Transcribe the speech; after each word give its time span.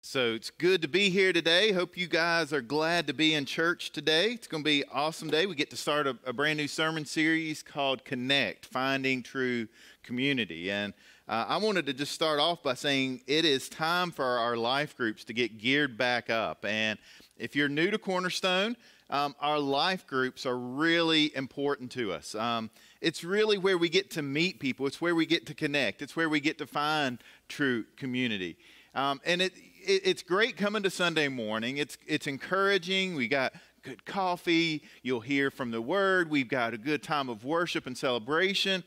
So 0.00 0.32
it's 0.32 0.50
good 0.50 0.80
to 0.82 0.88
be 0.88 1.10
here 1.10 1.32
today. 1.32 1.72
Hope 1.72 1.96
you 1.96 2.06
guys 2.06 2.52
are 2.52 2.60
glad 2.60 3.08
to 3.08 3.12
be 3.12 3.34
in 3.34 3.44
church 3.44 3.90
today. 3.90 4.30
It's 4.30 4.46
going 4.46 4.62
to 4.62 4.64
be 4.64 4.82
an 4.82 4.88
awesome 4.92 5.28
day. 5.28 5.44
We 5.44 5.56
get 5.56 5.70
to 5.70 5.76
start 5.76 6.06
a, 6.06 6.16
a 6.24 6.32
brand 6.32 6.56
new 6.56 6.68
sermon 6.68 7.04
series 7.04 7.64
called 7.64 8.04
Connect 8.04 8.64
Finding 8.64 9.24
True 9.24 9.66
Community. 10.04 10.70
And 10.70 10.94
uh, 11.28 11.46
I 11.48 11.56
wanted 11.56 11.84
to 11.86 11.92
just 11.92 12.12
start 12.12 12.38
off 12.38 12.62
by 12.62 12.74
saying 12.74 13.22
it 13.26 13.44
is 13.44 13.68
time 13.68 14.12
for 14.12 14.24
our 14.24 14.56
life 14.56 14.96
groups 14.96 15.24
to 15.24 15.32
get 15.32 15.58
geared 15.58 15.98
back 15.98 16.30
up. 16.30 16.64
And 16.64 16.96
if 17.36 17.56
you're 17.56 17.68
new 17.68 17.90
to 17.90 17.98
Cornerstone, 17.98 18.76
um, 19.10 19.34
our 19.40 19.58
life 19.58 20.06
groups 20.06 20.46
are 20.46 20.56
really 20.56 21.34
important 21.36 21.90
to 21.92 22.12
us. 22.12 22.36
Um, 22.36 22.70
it's 23.00 23.24
really 23.24 23.58
where 23.58 23.76
we 23.76 23.88
get 23.88 24.12
to 24.12 24.22
meet 24.22 24.60
people, 24.60 24.86
it's 24.86 25.00
where 25.00 25.16
we 25.16 25.26
get 25.26 25.44
to 25.46 25.54
connect, 25.54 26.02
it's 26.02 26.14
where 26.14 26.28
we 26.28 26.38
get 26.38 26.56
to 26.58 26.66
find 26.68 27.18
true 27.48 27.84
community. 27.96 28.56
Um, 28.94 29.20
and 29.24 29.42
it, 29.42 29.52
it, 29.88 30.02
it's 30.04 30.22
great 30.22 30.56
coming 30.56 30.82
to 30.82 30.90
Sunday 30.90 31.28
morning. 31.28 31.78
It's, 31.78 31.96
it's 32.06 32.26
encouraging. 32.26 33.14
We 33.14 33.26
got 33.26 33.54
good 33.82 34.04
coffee. 34.04 34.82
You'll 35.02 35.20
hear 35.20 35.50
from 35.50 35.70
the 35.70 35.80
Word. 35.80 36.30
We've 36.30 36.48
got 36.48 36.74
a 36.74 36.78
good 36.78 37.02
time 37.02 37.28
of 37.28 37.44
worship 37.44 37.86
and 37.86 37.96
celebration. 37.96 38.84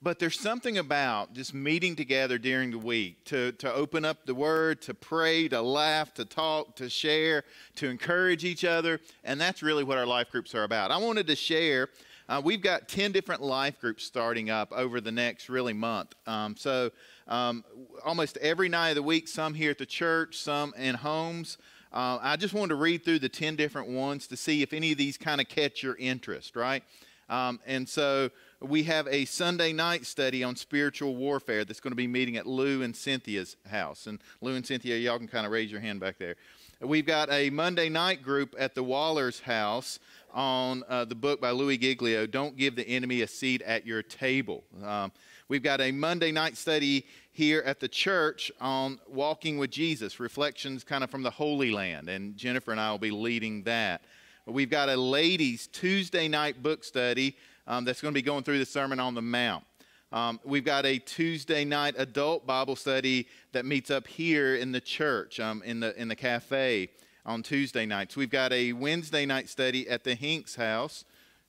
But 0.00 0.18
there's 0.18 0.38
something 0.38 0.78
about 0.78 1.32
just 1.32 1.54
meeting 1.54 1.96
together 1.96 2.38
during 2.38 2.70
the 2.70 2.78
week 2.78 3.24
to, 3.26 3.52
to 3.52 3.72
open 3.72 4.04
up 4.04 4.26
the 4.26 4.34
Word, 4.34 4.80
to 4.82 4.94
pray, 4.94 5.48
to 5.48 5.60
laugh, 5.60 6.14
to 6.14 6.24
talk, 6.24 6.76
to 6.76 6.88
share, 6.88 7.44
to 7.76 7.88
encourage 7.88 8.44
each 8.44 8.64
other. 8.64 9.00
And 9.24 9.40
that's 9.40 9.62
really 9.62 9.82
what 9.82 9.98
our 9.98 10.06
life 10.06 10.30
groups 10.30 10.54
are 10.54 10.64
about. 10.64 10.90
I 10.90 10.98
wanted 10.98 11.26
to 11.28 11.36
share. 11.36 11.88
Uh, 12.28 12.40
we've 12.42 12.62
got 12.62 12.88
10 12.88 13.12
different 13.12 13.42
life 13.42 13.80
groups 13.80 14.04
starting 14.04 14.50
up 14.50 14.72
over 14.72 15.00
the 15.00 15.12
next 15.12 15.48
really 15.48 15.74
month. 15.74 16.14
Um, 16.26 16.56
so 16.56 16.90
um, 17.28 17.64
almost 18.04 18.36
every 18.38 18.68
night 18.68 18.90
of 18.90 18.96
the 18.96 19.02
week, 19.02 19.28
some 19.28 19.54
here 19.54 19.70
at 19.70 19.78
the 19.78 19.86
church, 19.86 20.36
some 20.36 20.74
in 20.76 20.94
homes. 20.94 21.58
Uh, 21.92 22.18
I 22.20 22.36
just 22.36 22.54
wanted 22.54 22.70
to 22.70 22.74
read 22.74 23.04
through 23.04 23.20
the 23.20 23.28
10 23.28 23.56
different 23.56 23.88
ones 23.88 24.26
to 24.26 24.36
see 24.36 24.62
if 24.62 24.72
any 24.72 24.92
of 24.92 24.98
these 24.98 25.16
kind 25.16 25.40
of 25.40 25.48
catch 25.48 25.82
your 25.82 25.96
interest, 25.96 26.56
right? 26.56 26.82
Um, 27.28 27.60
and 27.66 27.88
so 27.88 28.30
we 28.60 28.82
have 28.84 29.06
a 29.08 29.24
Sunday 29.24 29.72
night 29.72 30.04
study 30.04 30.42
on 30.42 30.56
spiritual 30.56 31.14
warfare 31.14 31.64
that's 31.64 31.80
going 31.80 31.92
to 31.92 31.96
be 31.96 32.06
meeting 32.06 32.36
at 32.36 32.46
Lou 32.46 32.82
and 32.82 32.94
Cynthia's 32.94 33.56
house. 33.70 34.06
And 34.06 34.20
Lou 34.40 34.54
and 34.54 34.66
Cynthia, 34.66 34.96
y'all 34.96 35.18
can 35.18 35.28
kind 35.28 35.46
of 35.46 35.52
raise 35.52 35.70
your 35.70 35.80
hand 35.80 36.00
back 36.00 36.18
there. 36.18 36.36
We've 36.80 37.06
got 37.06 37.30
a 37.30 37.50
Monday 37.50 37.88
night 37.88 38.22
group 38.22 38.54
at 38.58 38.74
the 38.74 38.82
Waller's 38.82 39.40
house 39.40 39.98
on 40.34 40.82
uh, 40.88 41.06
the 41.06 41.14
book 41.14 41.40
by 41.40 41.50
Louis 41.50 41.78
Giglio, 41.78 42.26
Don't 42.26 42.56
Give 42.56 42.76
the 42.76 42.86
Enemy 42.86 43.22
a 43.22 43.26
Seat 43.26 43.62
at 43.62 43.86
Your 43.86 44.02
Table. 44.02 44.64
Um, 44.84 45.12
We've 45.46 45.62
got 45.62 45.82
a 45.82 45.92
Monday 45.92 46.32
night 46.32 46.56
study 46.56 47.04
here 47.30 47.62
at 47.66 47.78
the 47.78 47.86
church 47.86 48.50
on 48.62 48.98
walking 49.06 49.58
with 49.58 49.70
Jesus, 49.70 50.18
reflections 50.18 50.84
kind 50.84 51.04
of 51.04 51.10
from 51.10 51.22
the 51.22 51.30
Holy 51.30 51.70
Land, 51.70 52.08
and 52.08 52.34
Jennifer 52.34 52.70
and 52.70 52.80
I 52.80 52.90
will 52.90 52.98
be 52.98 53.10
leading 53.10 53.62
that. 53.64 54.00
We've 54.46 54.70
got 54.70 54.88
a 54.88 54.96
ladies' 54.96 55.66
Tuesday 55.66 56.28
night 56.28 56.62
book 56.62 56.82
study 56.82 57.36
um, 57.66 57.84
that's 57.84 58.00
going 58.00 58.14
to 58.14 58.18
be 58.18 58.22
going 58.22 58.42
through 58.42 58.58
the 58.58 58.64
Sermon 58.64 58.98
on 58.98 59.14
the 59.14 59.20
Mount. 59.20 59.64
Um, 60.12 60.40
we've 60.44 60.64
got 60.64 60.86
a 60.86 60.98
Tuesday 60.98 61.62
night 61.62 61.94
adult 61.98 62.46
Bible 62.46 62.76
study 62.76 63.28
that 63.52 63.66
meets 63.66 63.90
up 63.90 64.06
here 64.06 64.56
in 64.56 64.72
the 64.72 64.80
church, 64.80 65.40
um, 65.40 65.62
in, 65.62 65.80
the, 65.80 65.94
in 66.00 66.08
the 66.08 66.16
cafe 66.16 66.88
on 67.26 67.42
Tuesday 67.42 67.86
nights. 67.86 68.16
We've 68.16 68.30
got 68.30 68.52
a 68.52 68.72
Wednesday 68.72 69.26
night 69.26 69.48
study 69.48 69.88
at 69.88 70.04
the 70.04 70.14
Hinks 70.14 70.56
house. 70.56 71.04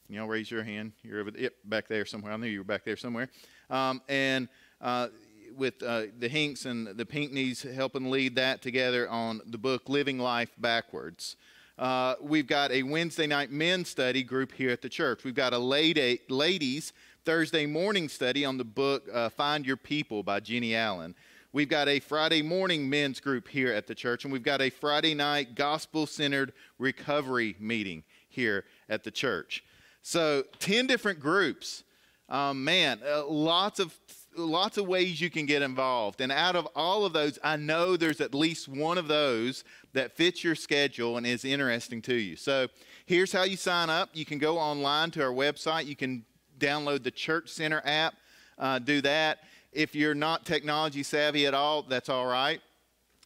You 0.08 0.18
know, 0.18 0.26
raise 0.26 0.52
your 0.52 0.64
hand. 0.64 0.94
You're 1.04 1.22
over, 1.22 1.32
yep, 1.38 1.54
back 1.66 1.88
there 1.88 2.06
somewhere. 2.06 2.32
I 2.32 2.38
knew 2.38 2.48
you 2.48 2.60
were 2.60 2.64
back 2.64 2.86
there 2.86 2.98
somewhere. 2.98 3.30
Um, 3.70 4.02
and 4.08 4.48
uh, 4.82 5.08
with 5.56 5.82
uh, 5.82 6.04
the 6.20 6.28
Hinks 6.28 6.66
and 6.66 6.88
the 6.88 7.06
Pinkneys 7.06 7.74
helping 7.74 8.12
lead 8.12 8.36
that 8.36 8.62
together 8.62 9.10
on 9.10 9.42
the 9.48 9.58
book 9.58 9.90
Living 9.90 10.20
Life 10.20 10.52
Backwards. 10.58 11.36
Uh, 11.78 12.16
we've 12.22 12.48
got 12.48 12.72
a 12.72 12.84
Wednesday 12.84 13.28
night 13.28 13.52
men's 13.52 13.90
study 13.90 14.24
group 14.24 14.52
here 14.54 14.70
at 14.70 14.82
the 14.82 14.90
church. 14.90 15.24
We've 15.24 15.36
got 15.36 15.54
a 15.54 15.58
lady, 15.58 16.22
ladies 16.30 16.94
Thursday 17.26 17.66
morning 17.66 18.08
study 18.08 18.46
on 18.46 18.58
the 18.58 18.64
book 18.64 19.04
uh, 19.12 19.30
Find 19.30 19.66
Your 19.66 19.78
People 19.78 20.22
by 20.22 20.40
Jennie 20.40 20.76
Allen. 20.76 21.16
We've 21.56 21.70
got 21.70 21.88
a 21.88 22.02
Friday 22.02 22.42
morning 22.42 22.90
men's 22.90 23.22
group 23.22 23.48
here 23.48 23.72
at 23.72 23.88
the 23.88 23.96
church, 23.96 24.26
and 24.26 24.34
we've 24.34 24.44
got 24.44 24.62
a 24.62 24.70
Friday 24.70 25.14
night 25.14 25.56
gospel 25.56 26.06
centered 26.06 26.52
recovery 26.80 27.56
meeting 27.62 28.04
here 28.28 28.66
at 28.90 29.06
the 29.06 29.12
church. 29.12 29.64
So, 30.02 30.44
10 30.60 30.86
different 30.86 31.22
groups 31.22 31.86
um, 32.28 32.66
man, 32.66 33.00
uh, 33.10 33.26
lots 33.26 33.80
of 33.80 33.98
lots 34.36 34.78
of 34.78 34.86
ways 34.86 35.22
you 35.22 35.30
can 35.30 35.46
get 35.46 35.62
involved. 35.62 36.20
And 36.20 36.30
out 36.30 36.58
of 36.58 36.68
all 36.76 37.06
of 37.06 37.14
those, 37.14 37.40
I 37.42 37.56
know 37.56 37.96
there's 37.96 38.20
at 38.20 38.36
least 38.36 38.68
one 38.68 38.98
of 38.98 39.08
those 39.08 39.64
that 39.94 40.18
fits 40.18 40.44
your 40.44 40.56
schedule 40.56 41.16
and 41.16 41.26
is 41.26 41.46
interesting 41.46 42.02
to 42.02 42.16
you. 42.16 42.36
So 42.36 42.68
here's 43.06 43.32
how 43.32 43.44
you 43.44 43.56
sign 43.56 43.90
up. 43.90 44.10
You 44.12 44.26
can 44.26 44.40
go 44.40 44.58
online 44.58 45.10
to 45.12 45.24
our 45.24 45.32
website. 45.32 45.86
You 45.86 45.96
can 45.96 46.26
download 46.60 47.04
the 47.04 47.12
Church 47.12 47.48
Center 47.48 47.82
app. 47.86 48.16
Uh, 48.58 48.80
do 48.80 49.00
that. 49.02 49.40
If 49.76 49.94
you're 49.94 50.16
not 50.16 50.46
technology 50.46 51.04
savvy 51.04 51.46
at 51.46 51.54
all, 51.54 51.84
that's 51.84 52.08
all 52.08 52.26
right. 52.26 52.62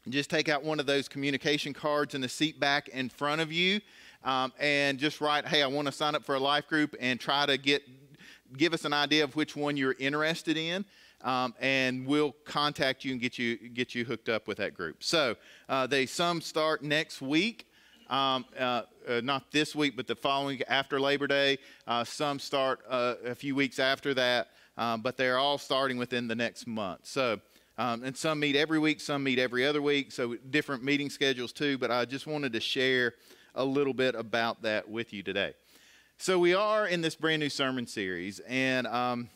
Just 0.10 0.32
take 0.32 0.50
out 0.50 0.64
one 0.64 0.80
of 0.80 0.88
those 0.88 1.08
communication 1.08 1.74
cards 1.74 2.16
in 2.16 2.22
the 2.22 2.30
seat 2.30 2.60
back 2.60 2.88
in 2.88 3.08
front 3.10 3.40
of 3.40 3.52
you 3.52 3.80
um, 4.24 4.52
and 4.60 4.98
just 4.98 5.22
write, 5.22 5.48
hey, 5.48 5.62
I 5.62 5.68
want 5.68 5.86
to 5.88 5.92
sign 5.92 6.16
up 6.16 6.26
for 6.26 6.34
a 6.34 6.40
life 6.40 6.68
group 6.68 6.96
and 7.00 7.20
try 7.20 7.46
to 7.46 7.58
get 7.58 7.84
give 8.58 8.74
us 8.74 8.84
an 8.84 8.94
idea 8.94 9.24
of 9.24 9.36
which 9.36 9.56
one 9.56 9.78
you're 9.78 9.96
interested 10.00 10.58
in. 10.58 10.84
Um, 11.22 11.54
and 11.60 12.08
we'll 12.08 12.32
contact 12.46 13.06
you 13.06 13.12
and 13.12 13.22
get 13.22 13.38
you 13.38 13.70
get 13.70 13.94
you 13.94 14.04
hooked 14.04 14.30
up 14.30 14.48
with 14.48 14.58
that 14.58 14.74
group. 14.74 15.04
So 15.04 15.36
uh, 15.68 15.86
they 15.86 16.08
some 16.08 16.42
start 16.42 16.82
next 16.82 17.22
week, 17.22 17.68
um, 18.10 18.46
uh, 18.58 18.84
uh, 19.08 19.22
not 19.24 19.52
this 19.52 19.76
week, 19.76 19.96
but 19.96 20.08
the 20.08 20.16
following 20.16 20.64
after 20.68 21.00
Labor 21.00 21.28
Day. 21.28 21.60
Uh, 21.86 22.04
some 22.04 22.40
start 22.40 22.80
uh, 22.90 23.16
a 23.24 23.36
few 23.36 23.54
weeks 23.54 23.78
after 23.78 24.14
that, 24.16 24.48
um, 24.80 25.02
but 25.02 25.18
they're 25.18 25.38
all 25.38 25.60
starting 25.60 25.98
within 25.98 26.28
the 26.28 26.36
next 26.36 26.66
month. 26.66 27.02
So. 27.06 27.40
Um, 27.78 28.04
and 28.04 28.18
some 28.18 28.42
meet 28.42 28.58
every 28.58 28.78
week, 28.78 29.00
some 29.00 29.24
meet 29.24 29.40
every 29.40 29.66
other 29.66 29.82
week, 29.82 30.12
so 30.12 30.36
different 30.50 30.84
meeting 30.84 31.10
schedules 31.10 31.54
too. 31.54 31.78
But 31.78 31.92
I 31.92 32.04
just 32.04 32.28
wanted 32.28 32.52
to 32.52 32.60
share 32.60 33.14
a 33.56 33.64
little 33.64 33.94
bit 33.94 34.16
about 34.16 34.64
that 34.64 34.90
with 34.90 35.14
you 35.14 35.24
today. 35.24 35.54
So, 36.18 36.38
we 36.38 36.54
are 36.54 36.86
in 36.86 37.00
this 37.00 37.16
brand 37.16 37.40
new 37.40 37.48
sermon 37.48 37.88
series, 37.88 38.40
and 38.40 38.86
um, 38.86 39.30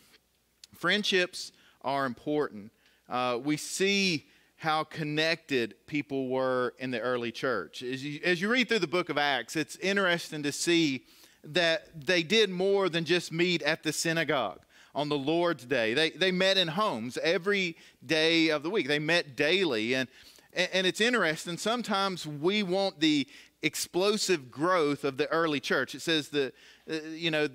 friendships 0.76 1.54
are 1.84 2.06
important. 2.06 2.74
Uh, 3.08 3.40
we 3.42 3.56
see 3.56 4.26
how 4.58 4.84
connected 4.84 5.76
people 5.88 6.28
were 6.28 6.74
in 6.80 6.92
the 6.92 7.00
early 7.00 7.32
church. 7.32 7.82
As 7.82 8.04
you, 8.04 8.20
as 8.26 8.42
you 8.42 8.50
read 8.50 8.68
through 8.68 8.80
the 8.80 8.88
book 8.88 9.08
of 9.08 9.18
Acts, 9.18 9.56
it's 9.56 9.78
interesting 9.78 10.44
to 10.44 10.52
see 10.52 11.06
that 11.46 11.88
they 12.06 12.24
did 12.24 12.50
more 12.50 12.90
than 12.90 13.06
just 13.06 13.32
meet 13.32 13.62
at 13.62 13.84
the 13.84 13.94
synagogue 13.94 14.60
on 14.96 15.10
the 15.10 15.18
Lord's 15.18 15.66
day. 15.66 15.94
They, 15.94 16.12
they 16.12 16.32
met 16.32 16.58
in 16.58 16.68
homes 16.68 17.18
every 17.24 17.78
day 18.06 18.50
of 18.50 18.64
the 18.64 18.70
week, 18.70 18.88
they 18.88 19.00
met 19.00 19.36
daily. 19.36 19.96
And, 19.96 20.08
and 20.54 20.86
it's 20.86 21.02
interesting, 21.02 21.58
sometimes 21.58 22.28
we 22.28 22.64
want 22.64 23.00
the 23.00 23.28
explosive 23.62 24.52
growth 24.52 25.04
of 25.04 25.18
the 25.18 25.28
early 25.32 25.60
church. 25.60 25.96
It 25.96 26.02
says 26.02 26.30
that, 26.30 26.54
uh, 26.90 26.96
you 27.10 27.32
know, 27.32 27.48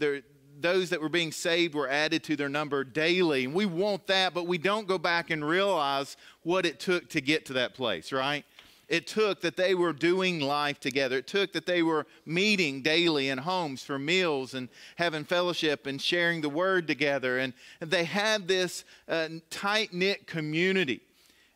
those 0.60 0.90
that 0.90 1.00
were 1.00 1.08
being 1.08 1.30
saved 1.30 1.74
were 1.74 1.88
added 1.88 2.24
to 2.24 2.36
their 2.36 2.48
number 2.48 2.82
daily. 2.82 3.44
And 3.44 3.54
we 3.54 3.66
want 3.66 4.06
that, 4.08 4.34
but 4.34 4.46
we 4.46 4.58
don't 4.58 4.88
go 4.88 4.98
back 4.98 5.30
and 5.30 5.46
realize 5.46 6.16
what 6.42 6.66
it 6.66 6.80
took 6.80 7.08
to 7.10 7.20
get 7.20 7.46
to 7.46 7.52
that 7.54 7.74
place, 7.74 8.10
right? 8.10 8.44
It 8.88 9.06
took 9.06 9.42
that 9.42 9.56
they 9.56 9.74
were 9.74 9.92
doing 9.92 10.40
life 10.40 10.80
together. 10.80 11.18
It 11.18 11.26
took 11.26 11.52
that 11.52 11.66
they 11.66 11.82
were 11.82 12.06
meeting 12.24 12.80
daily 12.80 13.28
in 13.28 13.38
homes 13.38 13.82
for 13.82 13.98
meals 13.98 14.54
and 14.54 14.68
having 14.96 15.24
fellowship 15.24 15.86
and 15.86 16.00
sharing 16.00 16.40
the 16.40 16.48
word 16.48 16.86
together. 16.86 17.38
And 17.38 17.52
they 17.80 18.04
had 18.04 18.48
this 18.48 18.84
uh, 19.06 19.28
tight 19.50 19.92
knit 19.92 20.26
community. 20.26 21.02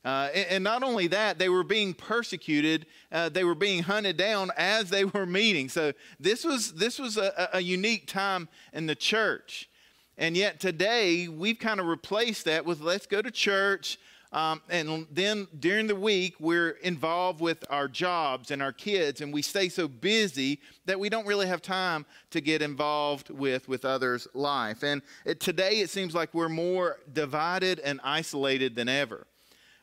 Uh, 0.04 0.28
and, 0.34 0.64
not 0.64 0.82
only 0.82 1.06
that, 1.06 1.38
they 1.38 1.48
were 1.48 1.62
being 1.62 1.94
persecuted, 1.94 2.86
uh, 3.12 3.28
they 3.28 3.44
were 3.44 3.54
being 3.54 3.84
hunted 3.84 4.16
down 4.16 4.50
as 4.56 4.90
they 4.90 5.04
were 5.04 5.24
meeting. 5.24 5.68
So 5.68 5.92
this 6.18 6.44
was, 6.44 6.72
this 6.72 6.98
was 6.98 7.16
a, 7.16 7.50
a 7.52 7.60
unique 7.60 8.08
time 8.08 8.48
in 8.72 8.86
the 8.86 8.96
church. 8.96 9.70
And 10.18 10.36
yet 10.36 10.60
today, 10.60 11.28
we've 11.28 11.58
kind 11.58 11.78
of 11.78 11.86
replaced 11.86 12.44
that 12.46 12.64
with 12.64 12.80
let's 12.80 13.06
go 13.06 13.22
to 13.22 13.30
church. 13.30 13.98
Um, 14.32 14.62
and 14.70 15.06
then 15.10 15.46
during 15.60 15.86
the 15.86 15.94
week, 15.94 16.36
we're 16.40 16.70
involved 16.82 17.40
with 17.40 17.64
our 17.68 17.86
jobs 17.86 18.50
and 18.50 18.62
our 18.62 18.72
kids, 18.72 19.20
and 19.20 19.32
we 19.32 19.42
stay 19.42 19.68
so 19.68 19.86
busy 19.86 20.58
that 20.86 20.98
we 20.98 21.10
don't 21.10 21.26
really 21.26 21.46
have 21.46 21.60
time 21.60 22.06
to 22.30 22.40
get 22.40 22.62
involved 22.62 23.28
with, 23.28 23.68
with 23.68 23.84
others' 23.84 24.26
life. 24.32 24.82
And 24.82 25.02
it, 25.26 25.38
today, 25.38 25.80
it 25.80 25.90
seems 25.90 26.14
like 26.14 26.32
we're 26.32 26.48
more 26.48 27.00
divided 27.12 27.78
and 27.80 28.00
isolated 28.02 28.74
than 28.74 28.88
ever. 28.88 29.26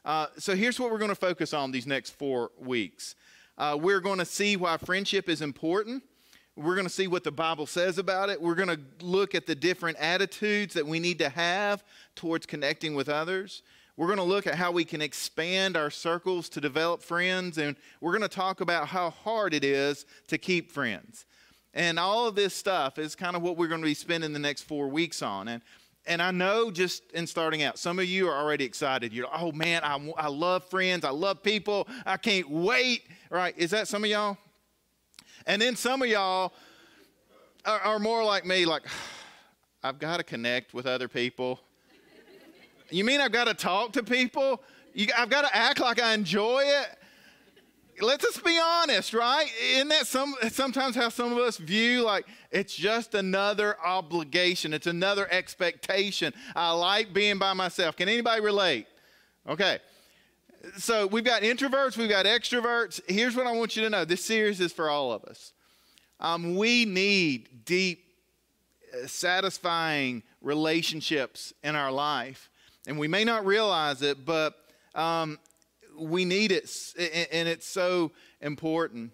Uh, 0.04 0.28
so 0.40 0.56
here's 0.56 0.80
what 0.80 0.90
we're 0.90 0.98
going 0.98 1.10
to 1.10 1.16
focus 1.16 1.54
on 1.54 1.72
these 1.72 1.86
next 1.86 2.12
four 2.12 2.50
weeks. 2.58 3.14
Uh, 3.56 3.78
we're 3.80 4.00
going 4.00 4.18
to 4.18 4.26
see 4.26 4.56
why 4.56 4.78
friendship 4.78 5.30
is 5.30 5.44
important. 5.44 6.02
We're 6.56 6.76
going 6.76 6.88
to 6.88 6.94
see 6.94 7.08
what 7.08 7.24
the 7.24 7.32
Bible 7.32 7.68
says 7.68 8.00
about 8.00 8.30
it. 8.30 8.42
We're 8.42 8.56
going 8.56 8.70
to 8.70 8.80
look 9.06 9.36
at 9.36 9.46
the 9.46 9.54
different 9.54 9.98
attitudes 10.00 10.74
that 10.74 10.88
we 10.88 11.00
need 11.00 11.20
to 11.20 11.30
have 11.30 11.84
towards 12.16 12.48
connecting 12.48 12.96
with 12.96 13.10
others. 13.10 13.62
We're 14.00 14.08
going 14.08 14.18
to 14.20 14.24
look 14.24 14.48
at 14.48 14.56
how 14.56 14.72
we 14.72 14.86
can 14.86 15.02
expand 15.02 15.76
our 15.76 15.90
circles 15.90 16.48
to 16.52 16.62
develop 16.62 17.04
friends, 17.04 17.58
and 17.58 17.76
we're 18.00 18.14
going 18.18 18.22
to 18.22 18.34
talk 18.34 18.62
about 18.62 18.88
how 18.88 19.10
hard 19.10 19.54
it 19.54 19.66
is 19.66 20.06
to 20.30 20.38
keep 20.38 20.72
friends. 20.72 21.26
And 21.74 22.00
all 22.00 22.26
of 22.26 22.34
this 22.34 22.54
stuff 22.54 22.98
is 22.98 23.14
kind 23.14 23.36
of 23.36 23.42
what 23.42 23.58
we're 23.58 23.68
going 23.68 23.82
to 23.82 23.86
be 23.86 23.94
spending 23.94 24.32
the 24.32 24.40
next 24.40 24.62
four 24.62 24.88
weeks 24.88 25.22
on. 25.22 25.50
And, 25.50 25.62
and 26.06 26.22
I 26.22 26.32
know 26.32 26.72
just 26.72 27.12
in 27.12 27.28
starting 27.28 27.62
out, 27.62 27.78
some 27.78 28.00
of 28.00 28.06
you 28.06 28.30
are 28.30 28.42
already 28.42 28.64
excited. 28.64 29.12
You're 29.12 29.28
oh 29.38 29.52
man, 29.52 29.84
I, 29.84 30.14
I 30.18 30.30
love 30.30 30.64
friends. 30.64 31.04
I 31.04 31.10
love 31.10 31.44
people. 31.44 31.86
I 32.06 32.16
can't 32.16 32.50
wait. 32.50 33.02
Right? 33.30 33.54
Is 33.58 33.72
that 33.72 33.90
some 33.90 34.06
of 34.06 34.10
y'all? 34.10 34.38
And 35.46 35.62
then 35.62 35.76
some 35.76 36.02
of 36.02 36.08
y'all 36.08 36.54
are, 37.66 37.80
are 37.82 38.00
more 38.00 38.24
like 38.24 38.46
me, 38.46 38.64
like, 38.64 38.84
I've 39.84 40.00
got 40.00 40.18
to 40.18 40.24
connect 40.24 40.74
with 40.74 40.86
other 40.86 41.10
people. 41.10 41.60
You 42.92 43.04
mean 43.04 43.22
I've 43.22 43.32
got 43.32 43.46
to 43.46 43.54
talk 43.54 43.94
to 43.94 44.04
people? 44.04 44.62
You, 44.94 45.08
I've 45.18 45.30
got 45.30 45.42
to 45.42 45.56
act 45.56 45.80
like 45.80 46.02
I 46.02 46.14
enjoy 46.14 46.64
it? 46.66 47.00
Let's 48.02 48.24
just 48.24 48.44
be 48.46 48.58
honest, 48.58 49.14
right? 49.14 49.52
Isn't 49.74 49.90
that 49.90 50.08
some, 50.08 50.34
sometimes 50.50 50.96
how 50.96 51.10
some 51.10 51.34
of 51.34 51.38
us 51.38 51.58
view 51.58 52.04
like 52.04 52.26
it's 52.50 52.74
just 52.74 53.14
another 53.14 53.76
obligation, 53.86 54.74
it's 54.74 54.88
another 54.88 55.28
expectation. 55.32 56.34
I 56.56 56.72
like 56.72 57.14
being 57.14 57.40
by 57.40 57.54
myself. 57.54 57.98
Can 57.98 58.08
anybody 58.08 58.42
relate? 58.42 58.88
Okay. 59.48 59.80
So 60.78 61.08
we've 61.08 61.24
got 61.24 61.42
introverts, 61.42 61.98
we've 61.98 62.10
got 62.10 62.26
extroverts. 62.26 63.02
Here's 63.08 63.36
what 63.36 63.48
I 63.48 63.52
want 63.52 63.76
you 63.76 63.84
to 63.84 63.90
know 63.90 64.06
this 64.06 64.24
series 64.24 64.60
is 64.60 64.72
for 64.72 64.90
all 64.90 65.12
of 65.12 65.24
us. 65.26 65.54
Um, 66.20 66.56
we 66.56 66.86
need 66.86 67.66
deep, 67.66 68.04
uh, 68.94 69.08
satisfying 69.08 70.24
relationships 70.42 71.54
in 71.64 71.76
our 71.76 71.92
life. 71.92 72.49
And 72.90 72.98
we 72.98 73.08
may 73.08 73.24
not 73.24 73.46
realize 73.46 74.02
it, 74.02 74.26
but 74.26 74.56
um, 74.96 75.38
we 75.96 76.26
need 76.26 76.52
it, 76.52 76.68
and 77.32 77.48
it's 77.48 77.68
so 77.68 78.12
important. 78.42 79.12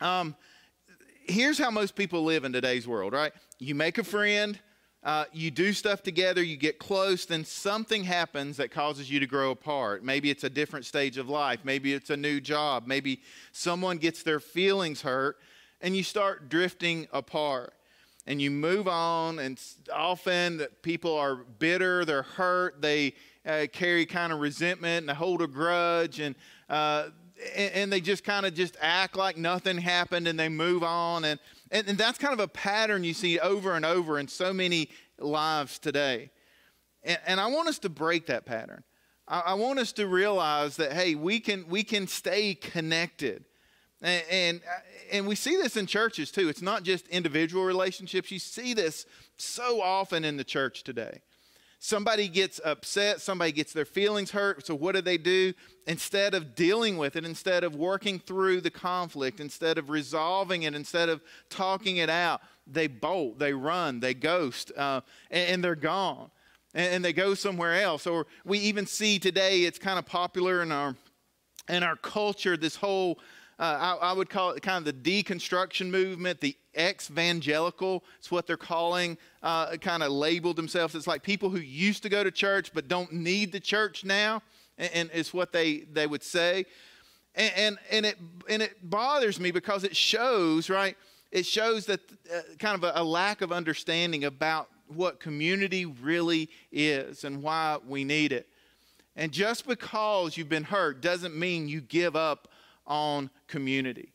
Um, 0.00 0.34
here's 1.22 1.56
how 1.56 1.70
most 1.70 1.94
people 1.94 2.24
live 2.24 2.44
in 2.44 2.52
today's 2.52 2.88
world, 2.88 3.12
right? 3.12 3.32
You 3.60 3.76
make 3.76 3.98
a 3.98 4.02
friend, 4.02 4.58
uh, 5.04 5.26
you 5.32 5.52
do 5.52 5.72
stuff 5.72 6.02
together, 6.02 6.42
you 6.42 6.56
get 6.56 6.80
close, 6.80 7.26
then 7.26 7.44
something 7.44 8.02
happens 8.02 8.56
that 8.56 8.72
causes 8.72 9.08
you 9.08 9.20
to 9.20 9.26
grow 9.26 9.52
apart. 9.52 10.02
Maybe 10.02 10.28
it's 10.28 10.42
a 10.42 10.50
different 10.50 10.84
stage 10.84 11.16
of 11.16 11.28
life, 11.28 11.60
maybe 11.62 11.94
it's 11.94 12.10
a 12.10 12.16
new 12.16 12.40
job, 12.40 12.88
maybe 12.88 13.20
someone 13.52 13.98
gets 13.98 14.24
their 14.24 14.40
feelings 14.40 15.02
hurt, 15.02 15.36
and 15.80 15.96
you 15.96 16.02
start 16.02 16.48
drifting 16.48 17.06
apart 17.12 17.72
and 18.26 18.42
you 18.42 18.50
move 18.50 18.88
on, 18.88 19.38
and 19.38 19.62
often 19.92 20.66
people 20.82 21.16
are 21.16 21.36
bitter, 21.36 22.04
they're 22.04 22.22
hurt, 22.22 22.82
they 22.82 23.14
uh, 23.46 23.66
carry 23.72 24.04
kind 24.04 24.32
of 24.32 24.40
resentment 24.40 25.02
and 25.02 25.08
they 25.08 25.14
hold 25.14 25.42
a 25.42 25.46
grudge, 25.46 26.20
and 26.20 26.34
uh, 26.68 27.08
and, 27.54 27.72
and, 27.74 27.92
they 27.92 28.00
just 28.00 28.24
kind 28.24 28.46
of 28.46 28.54
just 28.54 28.76
act 28.80 29.14
like 29.14 29.36
nothing 29.36 29.76
happened, 29.76 30.26
and 30.26 30.40
they 30.40 30.48
move 30.48 30.82
on, 30.82 31.24
and, 31.24 31.38
and 31.70 31.86
and 31.86 31.98
that's 31.98 32.18
kind 32.18 32.32
of 32.32 32.40
a 32.40 32.48
pattern 32.48 33.04
you 33.04 33.14
see 33.14 33.38
over 33.38 33.74
and 33.74 33.84
over 33.84 34.18
in 34.18 34.26
so 34.26 34.52
many 34.52 34.88
lives 35.18 35.78
today, 35.78 36.30
and, 37.04 37.18
and 37.26 37.40
I 37.40 37.46
want 37.46 37.68
us 37.68 37.78
to 37.80 37.88
break 37.88 38.26
that 38.26 38.46
pattern. 38.46 38.82
I, 39.28 39.40
I 39.40 39.54
want 39.54 39.78
us 39.78 39.92
to 39.92 40.06
realize 40.08 40.76
that 40.78 40.92
hey, 40.92 41.14
we 41.14 41.38
can 41.38 41.68
we 41.68 41.84
can 41.84 42.06
stay 42.08 42.54
connected. 42.54 43.44
And, 44.02 44.24
and, 44.30 44.60
and, 45.12 45.26
we 45.26 45.34
see 45.34 45.56
this 45.56 45.76
in 45.76 45.86
churches 45.86 46.30
too. 46.30 46.48
It's 46.48 46.62
not 46.62 46.82
just 46.82 47.08
individual 47.08 47.64
relationships. 47.64 48.30
You 48.30 48.38
see 48.38 48.74
this 48.74 49.06
so 49.36 49.80
often 49.82 50.24
in 50.24 50.36
the 50.36 50.44
church 50.44 50.82
today. 50.82 51.20
Somebody 51.78 52.28
gets 52.28 52.60
upset, 52.64 53.20
somebody 53.20 53.52
gets 53.52 53.72
their 53.72 53.84
feelings 53.84 54.30
hurt. 54.30 54.66
So, 54.66 54.74
what 54.74 54.94
do 54.94 55.02
they 55.02 55.18
do? 55.18 55.52
Instead 55.86 56.34
of 56.34 56.54
dealing 56.54 56.96
with 56.96 57.16
it, 57.16 57.24
instead 57.24 57.64
of 57.64 57.76
working 57.76 58.18
through 58.18 58.62
the 58.62 58.70
conflict, 58.70 59.40
instead 59.40 59.76
of 59.78 59.90
resolving 59.90 60.62
it, 60.62 60.74
instead 60.74 61.08
of 61.08 61.20
talking 61.50 61.98
it 61.98 62.08
out, 62.08 62.40
they 62.66 62.86
bolt, 62.86 63.38
they 63.38 63.52
run, 63.52 64.00
they 64.00 64.14
ghost, 64.14 64.72
uh, 64.76 65.02
and, 65.30 65.50
and, 65.50 65.64
they're 65.64 65.74
gone. 65.74 66.30
And, 66.74 66.94
and 66.94 67.04
they 67.04 67.12
go 67.12 67.34
somewhere 67.34 67.80
else. 67.80 68.06
Or 68.06 68.26
we 68.44 68.58
even 68.58 68.86
see 68.86 69.18
today, 69.18 69.62
it's 69.62 69.78
kind 69.78 69.98
of 69.98 70.06
popular 70.06 70.62
in 70.62 70.72
our, 70.72 70.96
in 71.68 71.82
our 71.82 71.96
culture, 71.96 72.56
this 72.56 72.76
whole 72.76 73.18
uh, 73.58 73.96
I, 74.02 74.10
I, 74.10 74.12
would 74.12 74.28
call 74.28 74.50
it 74.50 74.62
kind 74.62 74.86
of 74.86 75.02
the 75.02 75.22
deconstruction 75.22 75.88
movement, 75.88 76.40
the 76.40 76.54
ex-evangelical. 76.74 78.04
It's 78.18 78.30
what 78.30 78.46
they're 78.46 78.58
calling, 78.58 79.16
uh, 79.42 79.76
kind 79.78 80.02
of 80.02 80.12
labeled 80.12 80.56
themselves. 80.56 80.94
It's 80.94 81.06
like 81.06 81.22
people 81.22 81.48
who 81.48 81.58
used 81.58 82.02
to 82.02 82.10
go 82.10 82.22
to 82.22 82.30
church 82.30 82.72
but 82.74 82.86
don't 82.86 83.12
need 83.12 83.52
the 83.52 83.60
church 83.60 84.04
now, 84.04 84.42
and, 84.76 84.90
and 84.92 85.10
it's 85.14 85.32
what 85.32 85.52
they, 85.52 85.86
they 85.92 86.06
would 86.06 86.22
say. 86.22 86.66
And, 87.34 87.52
and, 87.56 87.78
and, 87.90 88.06
it, 88.06 88.18
and 88.48 88.62
it 88.62 88.90
bothers 88.90 89.40
me 89.40 89.50
because 89.50 89.84
it 89.84 89.96
shows, 89.96 90.68
right? 90.68 90.96
It 91.32 91.46
shows 91.46 91.86
that 91.86 92.00
uh, 92.32 92.40
kind 92.58 92.74
of 92.74 92.84
a, 92.84 93.00
a 93.00 93.04
lack 93.04 93.40
of 93.40 93.52
understanding 93.52 94.24
about 94.24 94.68
what 94.88 95.18
community 95.18 95.86
really 95.86 96.50
is 96.70 97.24
and 97.24 97.42
why 97.42 97.78
we 97.86 98.04
need 98.04 98.32
it. 98.32 98.48
And 99.16 99.32
just 99.32 99.66
because 99.66 100.36
you've 100.36 100.50
been 100.50 100.64
hurt 100.64 101.00
doesn't 101.00 101.34
mean 101.34 101.68
you 101.68 101.80
give 101.80 102.14
up 102.14 102.48
on 102.86 103.30
community. 103.46 104.12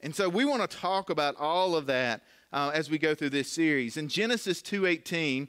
And 0.00 0.14
so 0.14 0.28
we 0.28 0.44
want 0.44 0.68
to 0.68 0.76
talk 0.76 1.10
about 1.10 1.36
all 1.36 1.74
of 1.74 1.86
that 1.86 2.22
uh, 2.52 2.70
as 2.74 2.90
we 2.90 2.98
go 2.98 3.14
through 3.14 3.30
this 3.30 3.50
series. 3.50 3.96
In 3.96 4.08
Genesis 4.08 4.62
2:18, 4.62 5.48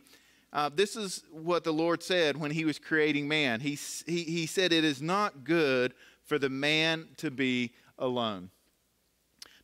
uh, 0.53 0.69
this 0.73 0.95
is 0.95 1.23
what 1.31 1.63
the 1.63 1.73
Lord 1.73 2.01
said 2.01 2.37
when 2.37 2.51
He 2.51 2.65
was 2.65 2.79
creating 2.79 3.27
man. 3.27 3.59
He, 3.59 3.77
he, 4.05 4.23
he 4.23 4.45
said, 4.45 4.71
"It 4.71 4.83
is 4.83 5.01
not 5.01 5.43
good 5.43 5.93
for 6.23 6.39
the 6.39 6.49
man 6.49 7.09
to 7.17 7.29
be 7.29 7.73
alone." 7.99 8.49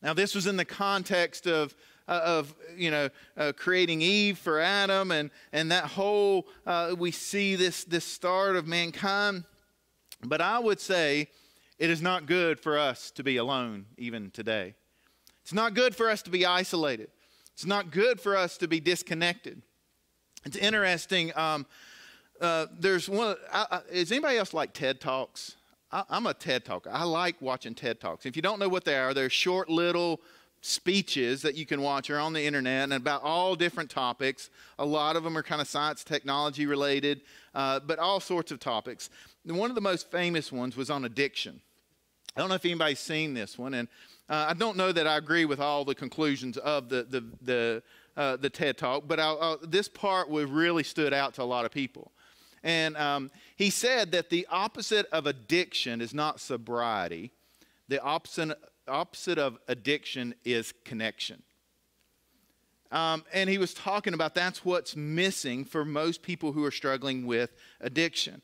Now, 0.02 0.14
this 0.14 0.36
was 0.36 0.48
in 0.48 0.58
the 0.58 0.66
context 0.66 1.48
of 1.48 1.76
uh, 2.08 2.22
of 2.24 2.56
you 2.76 2.92
know 2.92 3.10
uh, 3.38 3.54
creating 3.56 4.02
Eve 4.02 4.38
for 4.38 4.60
Adam, 4.60 5.12
and 5.12 5.32
and 5.54 5.72
that 5.72 5.86
whole 5.86 6.48
uh, 6.66 6.96
we 6.98 7.12
see 7.12 7.56
this 7.56 7.86
this 7.86 8.06
start 8.06 8.56
of 8.56 8.68
mankind. 8.68 9.46
But 10.24 10.42
I 10.42 10.60
would 10.60 10.80
say 10.80 11.30
it 11.82 11.90
is 11.90 12.00
not 12.00 12.28
good 12.28 12.60
for 12.60 12.78
us 12.78 13.10
to 13.10 13.24
be 13.24 13.38
alone 13.38 13.88
even 13.98 14.30
today. 14.30 14.76
It's 15.42 15.52
not 15.52 15.74
good 15.74 15.96
for 15.96 16.12
us 16.12 16.22
to 16.22 16.30
be 16.30 16.46
isolated. 16.46 17.10
It's 17.54 17.66
not 17.66 17.90
good 17.90 18.22
for 18.22 18.38
us 18.38 18.56
to 18.60 18.68
be 18.68 18.80
disconnected. 18.80 19.64
It's 20.46 20.56
interesting. 20.56 21.36
Um, 21.36 21.66
uh, 22.40 22.68
there's 22.78 23.10
one. 23.10 23.36
I, 23.52 23.66
I, 23.72 23.82
is 23.92 24.12
anybody 24.12 24.38
else 24.38 24.54
like 24.54 24.74
TED 24.74 25.02
Talks? 25.02 25.56
I, 25.92 26.04
am 26.12 26.28
a 26.28 26.36
TED 26.36 26.66
Talker. 26.66 26.92
I 26.94 27.04
like 27.04 27.42
watching 27.42 27.74
TED 27.74 28.00
Talks. 28.00 28.28
If 28.28 28.36
you 28.36 28.44
don't 28.44 28.60
know 28.60 28.70
what 28.70 28.86
they 28.86 29.00
are, 29.00 29.16
they're 29.16 29.32
short 29.32 29.68
little 29.68 30.22
speeches 30.62 31.42
that 31.42 31.56
you 31.56 31.66
can 31.66 31.82
watch 31.82 32.12
are 32.12 32.20
on 32.20 32.34
the 32.34 32.46
internet 32.46 32.84
and 32.84 32.94
about 32.94 33.24
all 33.24 33.56
different 33.56 33.90
topics. 33.90 34.52
A 34.78 34.86
lot 34.86 35.16
of 35.16 35.24
them 35.24 35.36
are 35.36 35.42
kind 35.42 35.60
of 35.60 35.68
science, 35.68 36.04
technology 36.04 36.68
related, 36.68 37.22
uh, 37.56 37.80
but 37.80 37.98
all 37.98 38.20
sorts 38.20 38.52
of 38.52 38.60
topics. 38.60 39.10
And 39.48 39.58
one 39.58 39.72
of 39.72 39.76
the 39.76 39.82
most 39.82 40.12
famous 40.12 40.52
ones 40.52 40.78
was 40.78 40.92
on 40.92 41.06
addiction. 41.06 41.60
I 42.36 42.40
don't 42.40 42.50
know 42.50 42.56
if 42.56 42.66
anybody's 42.66 43.00
seen 43.00 43.34
this 43.34 43.58
one, 43.58 43.74
and 43.74 43.88
uh, 44.30 44.48
I 44.50 44.54
don't 44.54 44.78
know 44.78 44.92
that 44.92 45.06
I 45.06 45.18
agree 45.18 45.46
with 45.46 45.60
all 45.60 45.84
the 45.84 45.96
conclusions 45.96 46.58
of 46.58 46.90
the 46.90 47.04
the 47.04 47.24
the, 47.42 47.84
uh, 48.16 48.38
the 48.38 48.50
TED 48.50 48.78
Talk, 48.78 49.04
but 49.08 49.20
I'll, 49.20 49.60
this 49.64 49.88
part 49.88 50.30
was 50.30 50.46
really 50.46 50.84
stood 50.84 51.14
out 51.14 51.34
to 51.36 51.44
a 51.44 51.44
lot 51.44 51.66
of 51.66 51.72
people. 51.72 52.12
And 52.64 52.96
um, 52.96 53.32
he 53.56 53.70
said 53.70 54.12
that 54.12 54.30
the 54.30 54.48
opposite 54.50 55.08
of 55.08 55.26
addiction 55.26 56.00
is 56.00 56.14
not 56.14 56.40
sobriety. 56.40 57.32
The 57.88 58.02
opposite 58.02 58.58
opposite 58.88 59.38
of 59.38 59.58
addiction 59.68 60.36
is 60.44 60.74
connection. 60.86 61.44
Um, 62.92 63.24
and 63.32 63.50
he 63.50 63.58
was 63.58 63.74
talking 63.74 64.14
about 64.14 64.36
that's 64.36 64.66
what's 64.66 64.96
missing 64.96 65.64
for 65.64 65.86
most 65.86 66.22
people 66.22 66.52
who 66.52 66.64
are 66.66 66.72
struggling 66.72 67.26
with 67.26 67.52
addiction. 67.80 68.42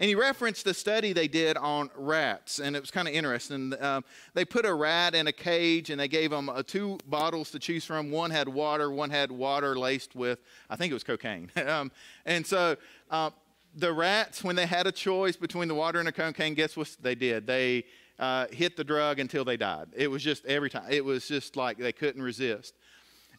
And 0.00 0.08
he 0.08 0.14
referenced 0.14 0.64
the 0.64 0.72
study 0.72 1.12
they 1.12 1.28
did 1.28 1.58
on 1.58 1.90
rats, 1.94 2.58
and 2.58 2.74
it 2.74 2.80
was 2.80 2.90
kind 2.90 3.06
of 3.06 3.12
interesting. 3.12 3.74
Um, 3.82 4.02
they 4.32 4.46
put 4.46 4.64
a 4.64 4.72
rat 4.72 5.14
in 5.14 5.26
a 5.26 5.32
cage, 5.32 5.90
and 5.90 6.00
they 6.00 6.08
gave 6.08 6.30
them 6.30 6.48
uh, 6.48 6.62
two 6.62 6.98
bottles 7.06 7.50
to 7.50 7.58
choose 7.58 7.84
from. 7.84 8.10
One 8.10 8.30
had 8.30 8.48
water, 8.48 8.90
one 8.90 9.10
had 9.10 9.30
water 9.30 9.78
laced 9.78 10.16
with, 10.16 10.38
I 10.70 10.76
think 10.76 10.90
it 10.90 10.94
was 10.94 11.04
cocaine. 11.04 11.50
um, 11.66 11.92
and 12.24 12.46
so 12.46 12.76
uh, 13.10 13.28
the 13.76 13.92
rats, 13.92 14.42
when 14.42 14.56
they 14.56 14.64
had 14.64 14.86
a 14.86 14.92
choice 14.92 15.36
between 15.36 15.68
the 15.68 15.74
water 15.74 15.98
and 15.98 16.08
the 16.08 16.12
cocaine, 16.12 16.54
guess 16.54 16.78
what 16.78 16.96
they 17.02 17.14
did? 17.14 17.46
They 17.46 17.84
uh, 18.18 18.46
hit 18.50 18.78
the 18.78 18.84
drug 18.84 19.18
until 19.18 19.44
they 19.44 19.58
died. 19.58 19.88
It 19.94 20.10
was 20.10 20.22
just 20.22 20.46
every 20.46 20.70
time. 20.70 20.86
It 20.88 21.04
was 21.04 21.28
just 21.28 21.56
like 21.56 21.76
they 21.76 21.92
couldn't 21.92 22.22
resist. 22.22 22.74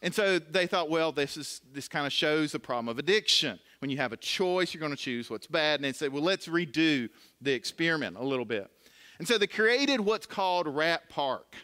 And 0.02 0.14
so 0.14 0.40
they 0.40 0.66
thought, 0.66 0.90
well, 0.90 1.12
this, 1.12 1.38
is, 1.38 1.62
this 1.72 1.88
kind 1.88 2.08
of 2.08 2.14
shows 2.14 2.52
the 2.52 2.60
problem 2.60 2.90
of 2.90 2.98
addiction. 2.98 3.60
When 3.80 3.92
you 3.92 3.98
have 3.98 4.14
a 4.14 4.18
choice, 4.18 4.74
you're 4.74 4.80
going 4.80 4.96
to 4.96 4.98
choose 4.98 5.30
what's 5.30 5.48
bad. 5.48 5.80
And 5.80 5.86
they 5.86 5.94
said, 5.94 6.12
well, 6.12 6.24
let's 6.24 6.48
redo 6.48 7.10
the 7.40 7.52
experiment 7.52 8.18
a 8.18 8.24
little 8.24 8.46
bit. 8.46 8.70
And 9.20 9.28
so 9.28 9.38
they 9.38 9.48
created 9.48 10.00
what's 10.00 10.26
called 10.26 10.68
Rat 10.68 11.08
Park. 11.10 11.56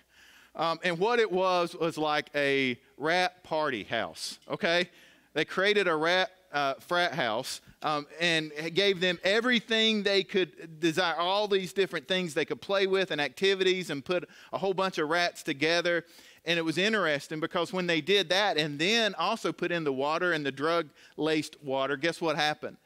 Um, 0.56 0.80
and 0.84 0.98
what 0.98 1.20
it 1.20 1.32
was 1.32 1.76
was 1.76 1.98
like 1.98 2.30
a 2.36 2.80
rat 2.98 3.44
party 3.44 3.84
house, 3.84 4.40
okay? 4.50 4.90
They 5.34 5.46
created 5.46 5.88
a 5.88 5.96
rat 5.96 6.32
uh, 6.52 6.76
frat 6.80 7.14
house 7.14 7.62
um, 7.84 8.08
and 8.20 8.52
gave 8.74 9.00
them 9.00 9.20
everything 9.24 10.02
they 10.02 10.24
could 10.24 10.80
desire, 10.80 11.16
all 11.16 11.48
these 11.48 11.74
different 11.74 12.08
things 12.08 12.34
they 12.34 12.46
could 12.46 12.62
play 12.62 12.88
with 12.88 13.12
and 13.12 13.22
activities, 13.22 13.90
and 13.92 14.04
put 14.04 14.28
a 14.52 14.58
whole 14.58 14.74
bunch 14.74 14.98
of 14.98 15.10
rats 15.10 15.44
together. 15.44 16.06
And 16.48 16.58
it 16.58 16.62
was 16.64 16.78
interesting 16.78 17.42
because 17.42 17.74
when 17.74 17.88
they 17.88 18.00
did 18.00 18.30
that 18.30 18.58
and 18.58 18.80
then 18.80 19.14
also 19.16 19.52
put 19.52 19.70
in 19.70 19.84
the 19.84 19.92
water 19.92 20.32
and 20.32 20.46
the 20.46 20.52
drug 20.52 20.90
laced 21.18 21.62
water, 21.62 21.98
guess 21.98 22.22
what 22.22 22.38
happened? 22.38 22.78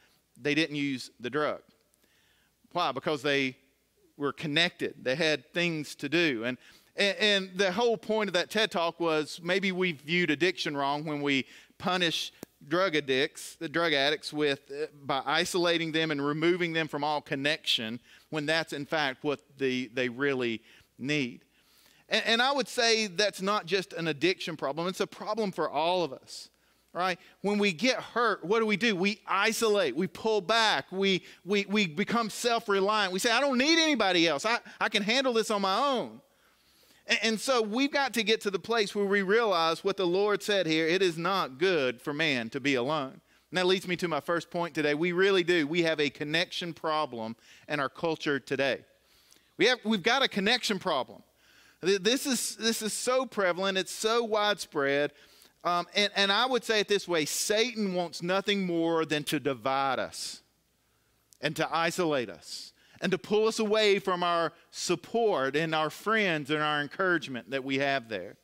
They 0.41 0.55
didn't 0.55 0.75
use 0.75 1.11
the 1.19 1.29
drug. 1.29 1.61
Why? 2.71 2.91
Because 2.91 3.21
they 3.21 3.55
were 4.17 4.33
connected, 4.33 4.95
they 5.01 5.15
had 5.15 5.53
things 5.53 5.95
to 5.95 6.09
do. 6.09 6.43
And 6.43 6.57
and, 6.97 7.17
and, 7.19 7.49
the 7.55 7.71
whole 7.71 7.95
point 7.95 8.29
of 8.29 8.33
that 8.33 8.49
TED 8.49 8.69
talk 8.69 8.99
was 8.99 9.39
maybe 9.41 9.71
we 9.71 9.93
viewed 9.93 10.29
addiction 10.29 10.75
wrong 10.75 11.05
when 11.05 11.21
we 11.21 11.45
punish 11.77 12.33
drug 12.67 12.97
addicts, 12.97 13.55
the 13.55 13.69
drug 13.69 13.93
addicts, 13.93 14.33
with 14.33 14.69
uh, 14.69 14.87
by 15.03 15.21
isolating 15.25 15.93
them 15.93 16.11
and 16.11 16.23
removing 16.23 16.73
them 16.73 16.89
from 16.89 17.01
all 17.01 17.21
connection, 17.21 18.01
when 18.29 18.45
that's 18.45 18.73
in 18.73 18.85
fact 18.85 19.23
what 19.23 19.39
the, 19.57 19.89
they 19.93 20.09
really 20.09 20.61
need. 20.99 21.45
And, 22.11 22.23
and 22.25 22.41
I 22.41 22.51
would 22.51 22.67
say 22.67 23.07
that's 23.07 23.41
not 23.41 23.65
just 23.65 23.93
an 23.93 24.07
addiction 24.07 24.55
problem; 24.55 24.87
it's 24.87 24.99
a 24.99 25.07
problem 25.07 25.51
for 25.51 25.67
all 25.67 26.03
of 26.03 26.13
us 26.13 26.49
right? 26.93 27.17
When 27.41 27.57
we 27.57 27.71
get 27.71 27.97
hurt, 27.97 28.43
what 28.43 28.59
do 28.59 28.65
we 28.65 28.77
do? 28.77 28.95
We 28.95 29.21
isolate, 29.25 29.95
we 29.95 30.07
pull 30.07 30.41
back, 30.41 30.91
we, 30.91 31.23
we, 31.45 31.65
we 31.69 31.87
become 31.87 32.29
self 32.29 32.67
reliant. 32.67 33.13
We 33.13 33.19
say, 33.19 33.31
I 33.31 33.39
don't 33.39 33.57
need 33.57 33.81
anybody 33.81 34.27
else, 34.27 34.45
I, 34.45 34.59
I 34.79 34.89
can 34.89 35.03
handle 35.03 35.33
this 35.33 35.51
on 35.51 35.61
my 35.61 35.77
own. 35.77 36.21
And 37.23 37.39
so 37.39 37.61
we've 37.61 37.91
got 37.91 38.13
to 38.13 38.23
get 38.23 38.41
to 38.41 38.51
the 38.51 38.59
place 38.59 38.95
where 38.95 39.05
we 39.05 39.21
realize 39.21 39.83
what 39.83 39.97
the 39.97 40.05
Lord 40.05 40.41
said 40.41 40.65
here 40.65 40.87
it 40.87 41.01
is 41.01 41.17
not 41.17 41.57
good 41.57 42.01
for 42.01 42.13
man 42.13 42.49
to 42.51 42.59
be 42.59 42.75
alone. 42.75 43.19
And 43.49 43.57
that 43.57 43.65
leads 43.65 43.87
me 43.87 43.97
to 43.97 44.07
my 44.07 44.21
first 44.21 44.49
point 44.49 44.73
today. 44.73 44.93
We 44.93 45.11
really 45.11 45.43
do. 45.43 45.67
We 45.67 45.83
have 45.83 45.99
a 45.99 46.09
connection 46.09 46.73
problem 46.73 47.35
in 47.67 47.79
our 47.79 47.89
culture 47.89 48.39
today. 48.39 48.81
We 49.57 49.65
have, 49.65 49.79
we've 49.83 50.03
got 50.03 50.23
a 50.23 50.27
connection 50.27 50.79
problem. 50.79 51.21
This 51.81 52.27
is, 52.27 52.55
this 52.57 52.83
is 52.83 52.93
so 52.93 53.25
prevalent, 53.25 53.75
it's 53.77 53.91
so 53.91 54.23
widespread. 54.23 55.13
Um, 55.63 55.87
and, 55.95 56.11
and 56.15 56.31
I 56.31 56.45
would 56.45 56.63
say 56.63 56.79
it 56.79 56.87
this 56.87 57.07
way 57.07 57.25
Satan 57.25 57.95
wants 57.95 58.21
nothing 58.21 58.65
more 58.65 59.03
than 59.03 59.23
to 59.25 59.39
divide 59.39 59.97
us 59.97 60.41
and 61.39 61.55
to 61.55 61.67
isolate 61.75 62.29
us 62.29 62.73
and 63.01 63.11
to 63.11 63.17
pull 63.17 63.47
us 63.47 63.57
away 63.57 63.97
from 63.97 64.21
our 64.21 64.53
support 64.69 65.55
and 65.55 65.73
our 65.73 65.89
friends 65.89 66.51
and 66.51 66.61
our 66.61 66.81
encouragement 66.81 67.49
that 67.49 67.63
we 67.63 67.79
have 67.79 68.09
there. 68.09 68.37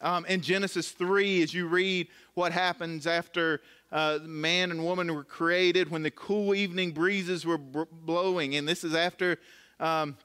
Um, 0.00 0.24
in 0.26 0.40
Genesis 0.40 0.92
3, 0.92 1.42
as 1.42 1.52
you 1.52 1.66
read 1.66 2.06
what 2.34 2.52
happens 2.52 3.06
after 3.06 3.60
uh, 3.90 4.20
man 4.22 4.70
and 4.70 4.84
woman 4.84 5.12
were 5.12 5.24
created, 5.24 5.90
when 5.90 6.04
the 6.04 6.10
cool 6.12 6.54
evening 6.54 6.92
breezes 6.92 7.44
were 7.44 7.58
blowing, 7.58 8.54
and 8.54 8.66
this 8.66 8.84
is 8.84 8.94
after. 8.94 9.38
Um, 9.80 10.16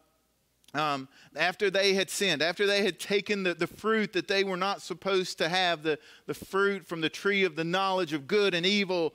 um, 0.77 1.07
after 1.35 1.69
they 1.69 1.93
had 1.93 2.09
sinned, 2.09 2.41
after 2.41 2.65
they 2.65 2.83
had 2.83 2.99
taken 2.99 3.43
the, 3.43 3.53
the 3.53 3.67
fruit 3.67 4.13
that 4.13 4.27
they 4.27 4.43
were 4.43 4.57
not 4.57 4.81
supposed 4.81 5.37
to 5.37 5.49
have, 5.49 5.83
the, 5.83 5.99
the 6.25 6.33
fruit 6.33 6.87
from 6.87 7.01
the 7.01 7.09
tree 7.09 7.43
of 7.43 7.55
the 7.55 7.63
knowledge 7.63 8.13
of 8.13 8.27
good 8.27 8.53
and 8.53 8.65
evil, 8.65 9.13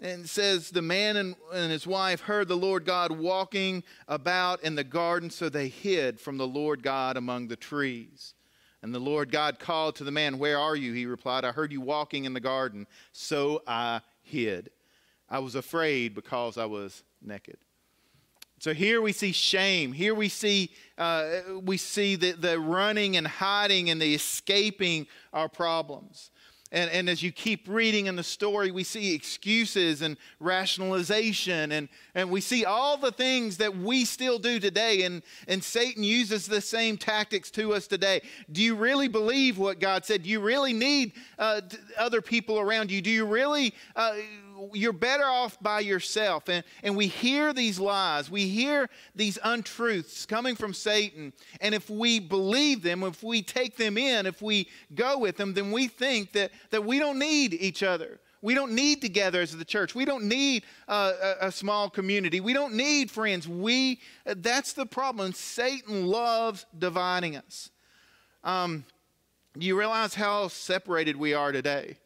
and 0.00 0.28
says 0.28 0.70
the 0.70 0.82
man 0.82 1.16
and, 1.16 1.36
and, 1.52 1.70
his 1.70 1.86
wife 1.86 2.20
heard 2.20 2.48
the 2.48 2.56
Lord 2.56 2.84
God 2.84 3.12
walking 3.12 3.84
about 4.08 4.62
in 4.62 4.74
the 4.74 4.84
garden, 4.84 5.30
so 5.30 5.48
they 5.48 5.68
hid 5.68 6.20
from 6.20 6.36
the 6.36 6.46
Lord 6.46 6.82
God 6.82 7.16
among 7.16 7.48
the 7.48 7.56
trees. 7.56 8.34
And 8.82 8.94
the 8.94 8.98
Lord 8.98 9.30
God 9.30 9.58
called 9.58 9.96
to 9.96 10.04
the 10.04 10.10
man, 10.10 10.38
Where 10.38 10.58
are 10.58 10.76
you? 10.76 10.92
He 10.92 11.06
replied, 11.06 11.44
I 11.44 11.52
heard 11.52 11.72
you 11.72 11.80
walking 11.80 12.24
in 12.24 12.34
the 12.34 12.40
garden, 12.40 12.86
so 13.12 13.62
I 13.66 14.00
hid. 14.22 14.70
I 15.30 15.38
was 15.38 15.54
afraid 15.54 16.14
because 16.14 16.58
I 16.58 16.66
was 16.66 17.02
naked. 17.22 17.56
So 18.64 18.72
here 18.72 19.02
we 19.02 19.12
see 19.12 19.32
shame. 19.32 19.92
Here 19.92 20.14
we 20.14 20.30
see 20.30 20.70
uh, 20.96 21.40
we 21.64 21.76
see 21.76 22.16
the, 22.16 22.32
the 22.32 22.58
running 22.58 23.18
and 23.18 23.26
hiding 23.26 23.90
and 23.90 24.00
the 24.00 24.14
escaping 24.14 25.06
our 25.34 25.50
problems. 25.50 26.30
And, 26.72 26.90
and 26.90 27.08
as 27.08 27.22
you 27.22 27.30
keep 27.30 27.68
reading 27.68 28.06
in 28.06 28.16
the 28.16 28.24
story, 28.24 28.72
we 28.72 28.82
see 28.82 29.14
excuses 29.14 30.02
and 30.02 30.16
rationalization, 30.40 31.70
and, 31.70 31.88
and 32.16 32.30
we 32.30 32.40
see 32.40 32.64
all 32.64 32.96
the 32.96 33.12
things 33.12 33.58
that 33.58 33.76
we 33.76 34.04
still 34.04 34.40
do 34.40 34.58
today. 34.58 35.02
And, 35.02 35.22
and 35.46 35.62
Satan 35.62 36.02
uses 36.02 36.46
the 36.46 36.60
same 36.60 36.96
tactics 36.96 37.50
to 37.52 37.74
us 37.74 37.86
today. 37.86 38.22
Do 38.50 38.60
you 38.60 38.74
really 38.74 39.06
believe 39.06 39.56
what 39.56 39.78
God 39.78 40.04
said? 40.04 40.24
Do 40.24 40.30
you 40.30 40.40
really 40.40 40.72
need 40.72 41.12
uh, 41.38 41.60
other 41.96 42.20
people 42.20 42.58
around 42.58 42.90
you? 42.90 43.02
Do 43.02 43.10
you 43.10 43.24
really 43.24 43.72
uh, 43.94 44.14
you're 44.72 44.92
better 44.92 45.24
off 45.24 45.60
by 45.60 45.80
yourself. 45.80 46.48
And, 46.48 46.64
and 46.82 46.96
we 46.96 47.06
hear 47.06 47.52
these 47.52 47.78
lies, 47.78 48.30
we 48.30 48.48
hear 48.48 48.88
these 49.14 49.38
untruths 49.42 50.26
coming 50.26 50.56
from 50.56 50.72
Satan. 50.74 51.32
And 51.60 51.74
if 51.74 51.90
we 51.90 52.20
believe 52.20 52.82
them, 52.82 53.02
if 53.02 53.22
we 53.22 53.42
take 53.42 53.76
them 53.76 53.98
in, 53.98 54.26
if 54.26 54.40
we 54.40 54.68
go 54.94 55.18
with 55.18 55.36
them, 55.36 55.54
then 55.54 55.72
we 55.72 55.88
think 55.88 56.32
that, 56.32 56.50
that 56.70 56.84
we 56.84 56.98
don't 56.98 57.18
need 57.18 57.54
each 57.54 57.82
other. 57.82 58.20
We 58.42 58.52
don't 58.52 58.72
need 58.72 59.00
together 59.00 59.40
as 59.40 59.56
the 59.56 59.64
church. 59.64 59.94
We 59.94 60.04
don't 60.04 60.24
need 60.24 60.64
uh, 60.86 61.12
a, 61.40 61.46
a, 61.46 61.50
small 61.50 61.88
community. 61.88 62.40
We 62.40 62.52
don't 62.52 62.74
need 62.74 63.10
friends. 63.10 63.48
We 63.48 64.00
that's 64.26 64.74
the 64.74 64.84
problem. 64.84 65.32
Satan 65.32 66.06
loves 66.06 66.66
dividing 66.78 67.36
us. 67.36 67.70
Um, 68.42 68.84
do 69.56 69.66
you 69.66 69.78
realize 69.78 70.14
how 70.14 70.48
separated 70.48 71.16
we 71.16 71.32
are 71.32 71.52
today? 71.52 71.96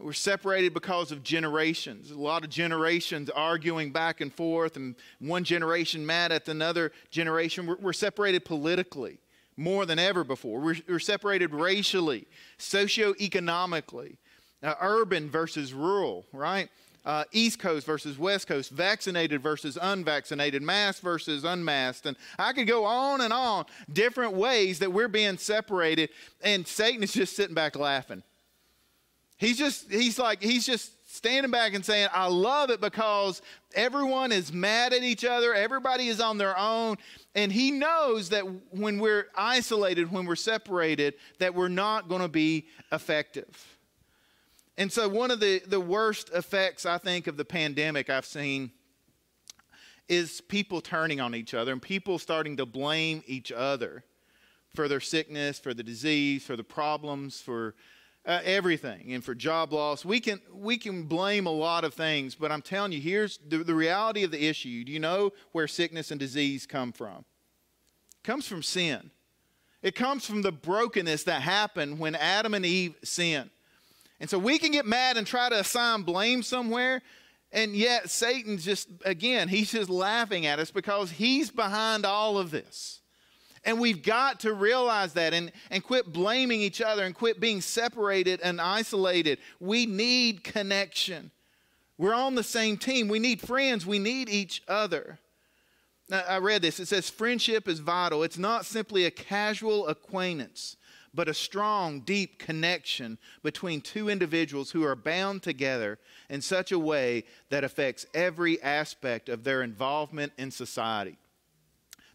We're 0.00 0.12
separated 0.12 0.74
because 0.74 1.10
of 1.10 1.22
generations. 1.22 2.10
A 2.10 2.18
lot 2.18 2.44
of 2.44 2.50
generations 2.50 3.30
arguing 3.30 3.90
back 3.90 4.20
and 4.20 4.32
forth, 4.32 4.76
and 4.76 4.94
one 5.18 5.44
generation 5.44 6.06
mad 6.06 6.30
at 6.30 6.48
another 6.48 6.92
generation. 7.10 7.66
We're, 7.66 7.76
we're 7.76 7.92
separated 7.92 8.44
politically 8.44 9.18
more 9.56 9.86
than 9.86 9.98
ever 9.98 10.22
before. 10.22 10.60
We're, 10.60 10.76
we're 10.88 11.00
separated 11.00 11.52
racially, 11.52 12.26
socioeconomically, 12.58 14.16
uh, 14.62 14.74
urban 14.80 15.30
versus 15.30 15.72
rural, 15.72 16.26
right? 16.32 16.68
Uh, 17.04 17.24
East 17.32 17.58
Coast 17.58 17.86
versus 17.86 18.18
West 18.18 18.46
Coast, 18.46 18.70
vaccinated 18.70 19.42
versus 19.42 19.78
unvaccinated, 19.80 20.62
masked 20.62 21.02
versus 21.02 21.44
unmasked. 21.44 22.06
And 22.06 22.16
I 22.38 22.52
could 22.52 22.66
go 22.66 22.84
on 22.84 23.20
and 23.22 23.32
on, 23.32 23.64
different 23.92 24.34
ways 24.34 24.78
that 24.80 24.92
we're 24.92 25.08
being 25.08 25.38
separated, 25.38 26.10
and 26.42 26.66
Satan 26.66 27.02
is 27.02 27.12
just 27.12 27.34
sitting 27.34 27.54
back 27.54 27.76
laughing. 27.76 28.22
He's 29.38 29.56
just, 29.56 29.90
he's 29.90 30.18
like, 30.18 30.42
he's 30.42 30.66
just 30.66 30.92
standing 31.08 31.50
back 31.50 31.72
and 31.74 31.84
saying, 31.84 32.08
I 32.12 32.26
love 32.26 32.70
it 32.70 32.80
because 32.80 33.40
everyone 33.74 34.32
is 34.32 34.52
mad 34.52 34.92
at 34.92 35.02
each 35.02 35.24
other, 35.24 35.54
everybody 35.54 36.08
is 36.08 36.20
on 36.20 36.38
their 36.38 36.58
own. 36.58 36.96
And 37.34 37.52
he 37.52 37.70
knows 37.70 38.28
that 38.30 38.42
when 38.70 38.98
we're 38.98 39.28
isolated, 39.36 40.10
when 40.10 40.26
we're 40.26 40.36
separated, 40.36 41.14
that 41.38 41.54
we're 41.54 41.68
not 41.68 42.08
going 42.08 42.20
to 42.20 42.28
be 42.28 42.66
effective. 42.92 43.78
And 44.76 44.92
so, 44.92 45.08
one 45.08 45.32
of 45.32 45.40
the, 45.40 45.60
the 45.66 45.80
worst 45.80 46.30
effects, 46.30 46.86
I 46.86 46.98
think, 46.98 47.26
of 47.26 47.36
the 47.36 47.44
pandemic 47.44 48.10
I've 48.10 48.24
seen 48.24 48.70
is 50.08 50.40
people 50.40 50.80
turning 50.80 51.20
on 51.20 51.34
each 51.34 51.52
other 51.52 51.72
and 51.72 51.82
people 51.82 52.18
starting 52.18 52.56
to 52.56 52.66
blame 52.66 53.22
each 53.26 53.50
other 53.50 54.04
for 54.74 54.88
their 54.88 55.00
sickness, 55.00 55.58
for 55.58 55.74
the 55.74 55.82
disease, 55.82 56.44
for 56.44 56.56
the 56.56 56.64
problems, 56.64 57.40
for 57.40 57.74
uh, 58.28 58.40
everything 58.44 59.14
and 59.14 59.24
for 59.24 59.34
job 59.34 59.72
loss. 59.72 60.04
We 60.04 60.20
can, 60.20 60.40
we 60.52 60.76
can 60.76 61.04
blame 61.04 61.46
a 61.46 61.50
lot 61.50 61.82
of 61.82 61.94
things, 61.94 62.34
but 62.34 62.52
I'm 62.52 62.60
telling 62.60 62.92
you, 62.92 63.00
here's 63.00 63.38
the, 63.38 63.58
the 63.58 63.74
reality 63.74 64.22
of 64.22 64.30
the 64.30 64.46
issue. 64.46 64.84
Do 64.84 64.92
you 64.92 65.00
know 65.00 65.32
where 65.52 65.66
sickness 65.66 66.10
and 66.10 66.20
disease 66.20 66.66
come 66.66 66.92
from? 66.92 67.24
It 68.12 68.24
comes 68.24 68.46
from 68.46 68.62
sin. 68.62 69.10
It 69.82 69.94
comes 69.94 70.26
from 70.26 70.42
the 70.42 70.52
brokenness 70.52 71.24
that 71.24 71.40
happened 71.40 71.98
when 71.98 72.14
Adam 72.14 72.52
and 72.52 72.66
Eve 72.66 72.96
sinned. 73.02 73.48
And 74.20 74.28
so 74.28 74.38
we 74.38 74.58
can 74.58 74.72
get 74.72 74.84
mad 74.84 75.16
and 75.16 75.26
try 75.26 75.48
to 75.48 75.58
assign 75.60 76.02
blame 76.02 76.42
somewhere, 76.42 77.00
and 77.50 77.74
yet 77.74 78.10
Satan's 78.10 78.62
just, 78.62 78.88
again, 79.06 79.48
he's 79.48 79.72
just 79.72 79.88
laughing 79.88 80.44
at 80.44 80.58
us 80.58 80.70
because 80.70 81.12
he's 81.12 81.50
behind 81.50 82.04
all 82.04 82.36
of 82.36 82.50
this. 82.50 83.00
And 83.64 83.80
we've 83.80 84.02
got 84.02 84.40
to 84.40 84.52
realize 84.52 85.12
that 85.14 85.34
and, 85.34 85.52
and 85.70 85.82
quit 85.82 86.12
blaming 86.12 86.60
each 86.60 86.80
other 86.80 87.04
and 87.04 87.14
quit 87.14 87.40
being 87.40 87.60
separated 87.60 88.40
and 88.42 88.60
isolated. 88.60 89.38
We 89.60 89.86
need 89.86 90.44
connection. 90.44 91.30
We're 91.96 92.14
on 92.14 92.34
the 92.36 92.44
same 92.44 92.76
team. 92.76 93.08
We 93.08 93.18
need 93.18 93.40
friends. 93.40 93.84
We 93.84 93.98
need 93.98 94.28
each 94.28 94.62
other. 94.68 95.18
Now, 96.08 96.22
I 96.28 96.38
read 96.38 96.62
this. 96.62 96.80
It 96.80 96.86
says, 96.86 97.10
Friendship 97.10 97.68
is 97.68 97.80
vital. 97.80 98.22
It's 98.22 98.38
not 98.38 98.64
simply 98.64 99.04
a 99.04 99.10
casual 99.10 99.88
acquaintance, 99.88 100.76
but 101.12 101.28
a 101.28 101.34
strong, 101.34 102.00
deep 102.00 102.38
connection 102.38 103.18
between 103.42 103.80
two 103.80 104.08
individuals 104.08 104.70
who 104.70 104.84
are 104.84 104.96
bound 104.96 105.42
together 105.42 105.98
in 106.30 106.40
such 106.40 106.72
a 106.72 106.78
way 106.78 107.24
that 107.50 107.64
affects 107.64 108.06
every 108.14 108.62
aspect 108.62 109.28
of 109.28 109.44
their 109.44 109.62
involvement 109.62 110.32
in 110.38 110.50
society. 110.50 111.18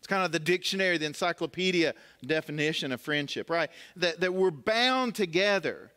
It's 0.03 0.07
kind 0.09 0.25
of 0.25 0.33
the 0.33 0.39
dictionary, 0.39 0.97
the 0.97 1.05
encyclopedia 1.05 1.93
definition 2.25 2.91
of 2.91 2.99
friendship, 2.99 3.49
right? 3.49 3.69
That, 3.95 4.19
that 4.19 4.33
we're 4.33 4.51
bound 4.51 5.15
together 5.15 5.93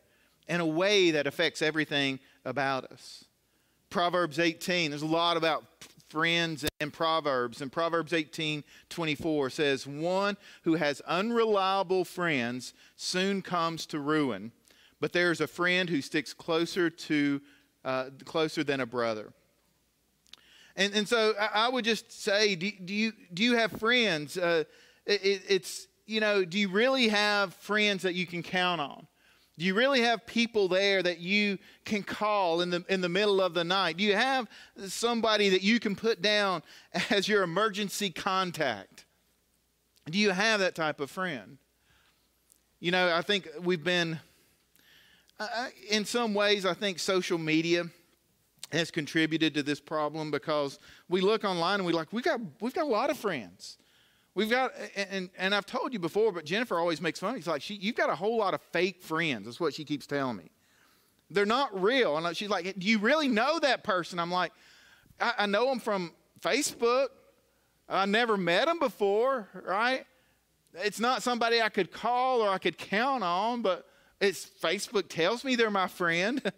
in 0.46 0.60
a 0.60 0.64
way 0.64 1.10
that 1.10 1.26
affects 1.26 1.60
everything 1.60 2.20
about 2.44 2.84
us. 2.84 3.24
Proverbs 3.90 4.38
18, 4.38 4.92
there's 4.92 5.02
a 5.02 5.06
lot 5.06 5.36
about 5.36 5.64
friends 6.08 6.64
in 6.80 6.92
Proverbs. 6.92 7.60
And 7.62 7.72
Proverbs 7.72 8.12
18 8.12 8.62
24 8.90 9.50
says, 9.50 9.88
One 9.88 10.36
who 10.62 10.74
has 10.74 11.00
unreliable 11.00 12.04
friends 12.04 12.74
soon 12.94 13.42
comes 13.42 13.86
to 13.86 13.98
ruin, 13.98 14.52
but 15.00 15.12
there 15.12 15.32
is 15.32 15.40
a 15.40 15.48
friend 15.48 15.90
who 15.90 16.00
sticks 16.00 16.32
closer 16.32 16.90
to 16.90 17.40
uh, 17.84 18.10
closer 18.24 18.62
than 18.62 18.78
a 18.78 18.86
brother. 18.86 19.32
And, 20.76 20.94
and 20.94 21.08
so 21.08 21.34
I, 21.40 21.66
I 21.66 21.68
would 21.68 21.84
just 21.84 22.12
say, 22.12 22.54
do, 22.54 22.70
do, 22.84 22.94
you, 22.94 23.12
do 23.32 23.42
you 23.42 23.56
have 23.56 23.72
friends? 23.72 24.36
Uh, 24.36 24.64
it, 25.06 25.42
it's, 25.48 25.88
you 26.06 26.20
know, 26.20 26.44
do 26.44 26.58
you 26.58 26.68
really 26.68 27.08
have 27.08 27.54
friends 27.54 28.02
that 28.02 28.14
you 28.14 28.26
can 28.26 28.42
count 28.42 28.80
on? 28.80 29.06
Do 29.58 29.64
you 29.64 29.74
really 29.74 30.02
have 30.02 30.26
people 30.26 30.68
there 30.68 31.02
that 31.02 31.18
you 31.18 31.58
can 31.86 32.02
call 32.02 32.60
in 32.60 32.68
the, 32.68 32.84
in 32.90 33.00
the 33.00 33.08
middle 33.08 33.40
of 33.40 33.54
the 33.54 33.64
night? 33.64 33.96
Do 33.96 34.04
you 34.04 34.14
have 34.14 34.48
somebody 34.86 35.48
that 35.48 35.62
you 35.62 35.80
can 35.80 35.96
put 35.96 36.20
down 36.20 36.62
as 37.10 37.26
your 37.26 37.42
emergency 37.42 38.10
contact? 38.10 39.06
Do 40.10 40.18
you 40.18 40.30
have 40.30 40.60
that 40.60 40.74
type 40.74 41.00
of 41.00 41.10
friend? 41.10 41.56
You 42.80 42.90
know, 42.90 43.14
I 43.14 43.22
think 43.22 43.48
we've 43.62 43.82
been, 43.82 44.20
uh, 45.40 45.68
in 45.88 46.04
some 46.04 46.34
ways, 46.34 46.66
I 46.66 46.74
think 46.74 46.98
social 46.98 47.38
media 47.38 47.86
has 48.72 48.90
contributed 48.90 49.54
to 49.54 49.62
this 49.62 49.80
problem 49.80 50.30
because 50.30 50.78
we 51.08 51.20
look 51.20 51.44
online 51.44 51.80
and 51.80 51.86
we 51.86 51.92
like, 51.92 52.12
we 52.12 52.22
got, 52.22 52.40
we've 52.60 52.74
got 52.74 52.84
a 52.84 52.88
lot 52.88 53.10
of 53.10 53.16
friends. 53.16 53.78
We've 54.34 54.50
got, 54.50 54.72
and, 54.94 55.30
and 55.38 55.54
I've 55.54 55.64
told 55.64 55.92
you 55.92 55.98
before, 55.98 56.30
but 56.30 56.44
Jennifer 56.44 56.78
always 56.78 57.00
makes 57.00 57.18
fun. 57.18 57.36
She's 57.36 57.46
like, 57.46 57.62
she, 57.62 57.74
you've 57.74 57.96
got 57.96 58.10
a 58.10 58.14
whole 58.14 58.36
lot 58.36 58.52
of 58.52 58.60
fake 58.60 59.02
friends. 59.02 59.46
That's 59.46 59.58
what 59.58 59.72
she 59.72 59.84
keeps 59.84 60.06
telling 60.06 60.36
me. 60.36 60.50
They're 61.30 61.46
not 61.46 61.80
real. 61.80 62.16
And 62.16 62.36
she's 62.36 62.50
like, 62.50 62.78
do 62.78 62.86
you 62.86 62.98
really 62.98 63.28
know 63.28 63.58
that 63.60 63.82
person? 63.82 64.18
I'm 64.18 64.30
like, 64.30 64.52
I, 65.20 65.32
I 65.38 65.46
know 65.46 65.66
them 65.66 65.80
from 65.80 66.12
Facebook. 66.40 67.08
I 67.88 68.04
never 68.04 68.36
met 68.36 68.66
them 68.66 68.78
before, 68.78 69.48
right? 69.64 70.04
It's 70.74 71.00
not 71.00 71.22
somebody 71.22 71.62
I 71.62 71.68
could 71.68 71.90
call 71.90 72.42
or 72.42 72.50
I 72.50 72.58
could 72.58 72.76
count 72.76 73.24
on, 73.24 73.62
but 73.62 73.86
it's 74.20 74.44
Facebook 74.44 75.08
tells 75.08 75.44
me 75.44 75.56
they're 75.56 75.70
my 75.70 75.88
friend. 75.88 76.42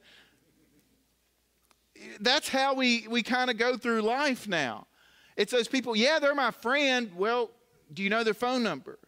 That's 2.21 2.49
how 2.49 2.75
we, 2.75 3.07
we 3.09 3.23
kind 3.23 3.51
of 3.51 3.57
go 3.57 3.77
through 3.77 4.03
life 4.03 4.49
now. 4.49 4.87
It's 5.37 5.53
those 5.53 5.69
people, 5.69 5.95
yeah, 5.95 6.19
they're 6.19 6.35
my 6.35 6.51
friend. 6.51 7.11
Well, 7.17 7.51
do 7.93 8.03
you 8.03 8.11
know 8.11 8.25
their 8.25 8.35
phone 8.35 8.63
number? 8.63 8.99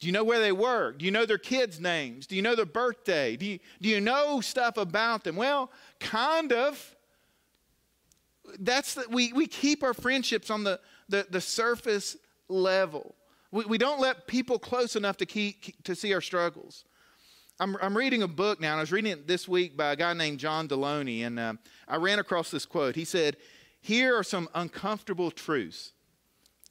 Do 0.00 0.06
you 0.06 0.12
know 0.12 0.22
where 0.22 0.38
they 0.38 0.52
work? 0.52 0.98
Do 0.98 1.04
you 1.04 1.10
know 1.10 1.26
their 1.26 1.38
kids' 1.38 1.80
names? 1.80 2.26
Do 2.26 2.36
you 2.36 2.42
know 2.42 2.54
their 2.54 2.64
birthday? 2.64 3.36
Do 3.36 3.46
you, 3.46 3.58
do 3.82 3.88
you 3.88 4.00
know 4.00 4.40
stuff 4.40 4.76
about 4.76 5.24
them? 5.24 5.34
Well, 5.34 5.72
kind 5.98 6.52
of. 6.52 6.94
That's 8.60 8.94
the, 8.94 9.06
we, 9.10 9.32
we 9.32 9.46
keep 9.46 9.82
our 9.82 9.92
friendships 9.94 10.50
on 10.50 10.64
the, 10.64 10.80
the, 11.08 11.26
the 11.28 11.40
surface 11.40 12.16
level. 12.48 13.16
We, 13.50 13.64
we 13.64 13.78
don't 13.78 14.00
let 14.00 14.26
people 14.26 14.58
close 14.58 14.94
enough 14.94 15.16
to, 15.18 15.26
keep, 15.26 15.82
to 15.84 15.96
see 15.96 16.14
our 16.14 16.20
struggles. 16.20 16.84
I'm, 17.60 17.76
I'm 17.82 17.96
reading 17.96 18.22
a 18.22 18.28
book 18.28 18.60
now, 18.60 18.72
and 18.72 18.78
I 18.78 18.82
was 18.82 18.92
reading 18.92 19.12
it 19.12 19.26
this 19.26 19.48
week 19.48 19.76
by 19.76 19.92
a 19.92 19.96
guy 19.96 20.12
named 20.12 20.38
John 20.38 20.68
Delony, 20.68 21.26
and 21.26 21.38
uh, 21.38 21.54
I 21.88 21.96
ran 21.96 22.18
across 22.18 22.50
this 22.50 22.64
quote. 22.64 22.94
He 22.94 23.04
said, 23.04 23.36
Here 23.80 24.16
are 24.16 24.22
some 24.22 24.48
uncomfortable 24.54 25.30
truths 25.30 25.92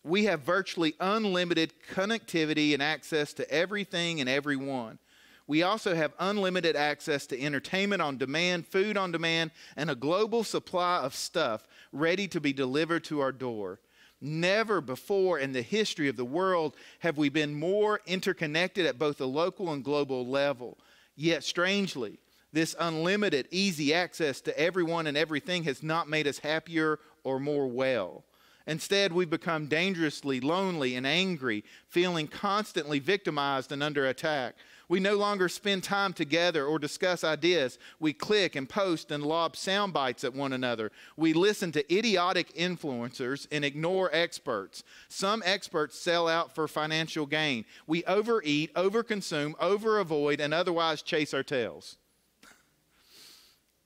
we 0.08 0.26
have 0.26 0.42
virtually 0.42 0.96
unlimited 1.00 1.74
connectivity 1.94 2.74
and 2.74 2.82
access 2.82 3.34
to 3.34 3.52
everything 3.52 4.20
and 4.20 4.30
everyone. 4.30 5.00
We 5.46 5.64
also 5.64 5.96
have 5.96 6.14
unlimited 6.20 6.76
access 6.76 7.26
to 7.28 7.42
entertainment 7.42 8.02
on 8.02 8.18
demand, 8.18 8.68
food 8.68 8.98
on 8.98 9.12
demand, 9.12 9.52
and 9.76 9.90
a 9.90 9.96
global 9.96 10.44
supply 10.44 11.00
of 11.00 11.16
stuff 11.16 11.68
ready 11.92 12.28
to 12.30 12.42
be 12.42 12.52
delivered 12.52 13.04
to 13.06 13.22
our 13.22 13.32
door. 13.32 13.80
Never 14.20 14.82
before 14.82 15.40
in 15.40 15.54
the 15.54 15.62
history 15.62 16.08
of 16.08 16.16
the 16.16 16.26
world 16.26 16.76
have 17.00 17.18
we 17.18 17.30
been 17.30 17.54
more 17.54 18.02
interconnected 18.06 18.86
at 18.86 18.98
both 18.98 19.18
the 19.18 19.28
local 19.28 19.72
and 19.72 19.84
global 19.84 20.26
level. 20.26 20.78
Yet, 21.16 21.44
strangely, 21.44 22.20
this 22.52 22.76
unlimited, 22.80 23.48
easy 23.52 23.94
access 23.94 24.42
to 24.42 24.60
everyone 24.60 25.08
and 25.08 25.18
everything 25.18 25.64
has 25.66 25.84
not 25.84 26.10
made 26.10 26.28
us 26.28 26.40
happier 26.40 27.00
or 27.24 27.40
more 27.40 27.68
well. 27.68 28.24
Instead, 28.68 29.14
we 29.14 29.26
become 29.26 29.68
dangerously 29.68 30.42
lonely 30.42 30.96
and 30.96 31.08
angry, 31.08 31.64
feeling 31.88 32.28
constantly 32.28 33.00
victimized 33.00 33.72
and 33.72 33.82
under 33.82 34.06
attack. 34.06 34.56
We 34.90 35.00
no 35.00 35.16
longer 35.16 35.50
spend 35.50 35.84
time 35.84 36.14
together 36.14 36.66
or 36.66 36.78
discuss 36.78 37.24
ideas. 37.24 37.80
We 38.00 38.14
click 38.14 38.56
and 38.56 38.68
post 38.68 39.12
and 39.12 39.24
lob 39.24 39.56
sound 39.56 39.94
bites 39.94 40.24
at 40.24 40.34
one 40.34 40.54
another. 40.54 40.92
We 41.16 41.34
listen 41.34 41.72
to 41.74 41.94
idiotic 41.94 42.54
influencers 42.56 43.48
and 43.52 43.64
ignore 43.66 44.10
experts. 44.14 44.84
Some 45.10 45.42
experts 45.46 45.98
sell 45.98 46.28
out 46.28 46.54
for 46.54 46.68
financial 46.68 47.26
gain. 47.26 47.66
We 47.86 48.04
overeat, 48.06 48.74
overconsume, 48.76 49.56
overavoid, 49.56 50.40
and 50.40 50.54
otherwise 50.54 51.02
chase 51.02 51.34
our 51.34 51.44
tails. 51.44 51.98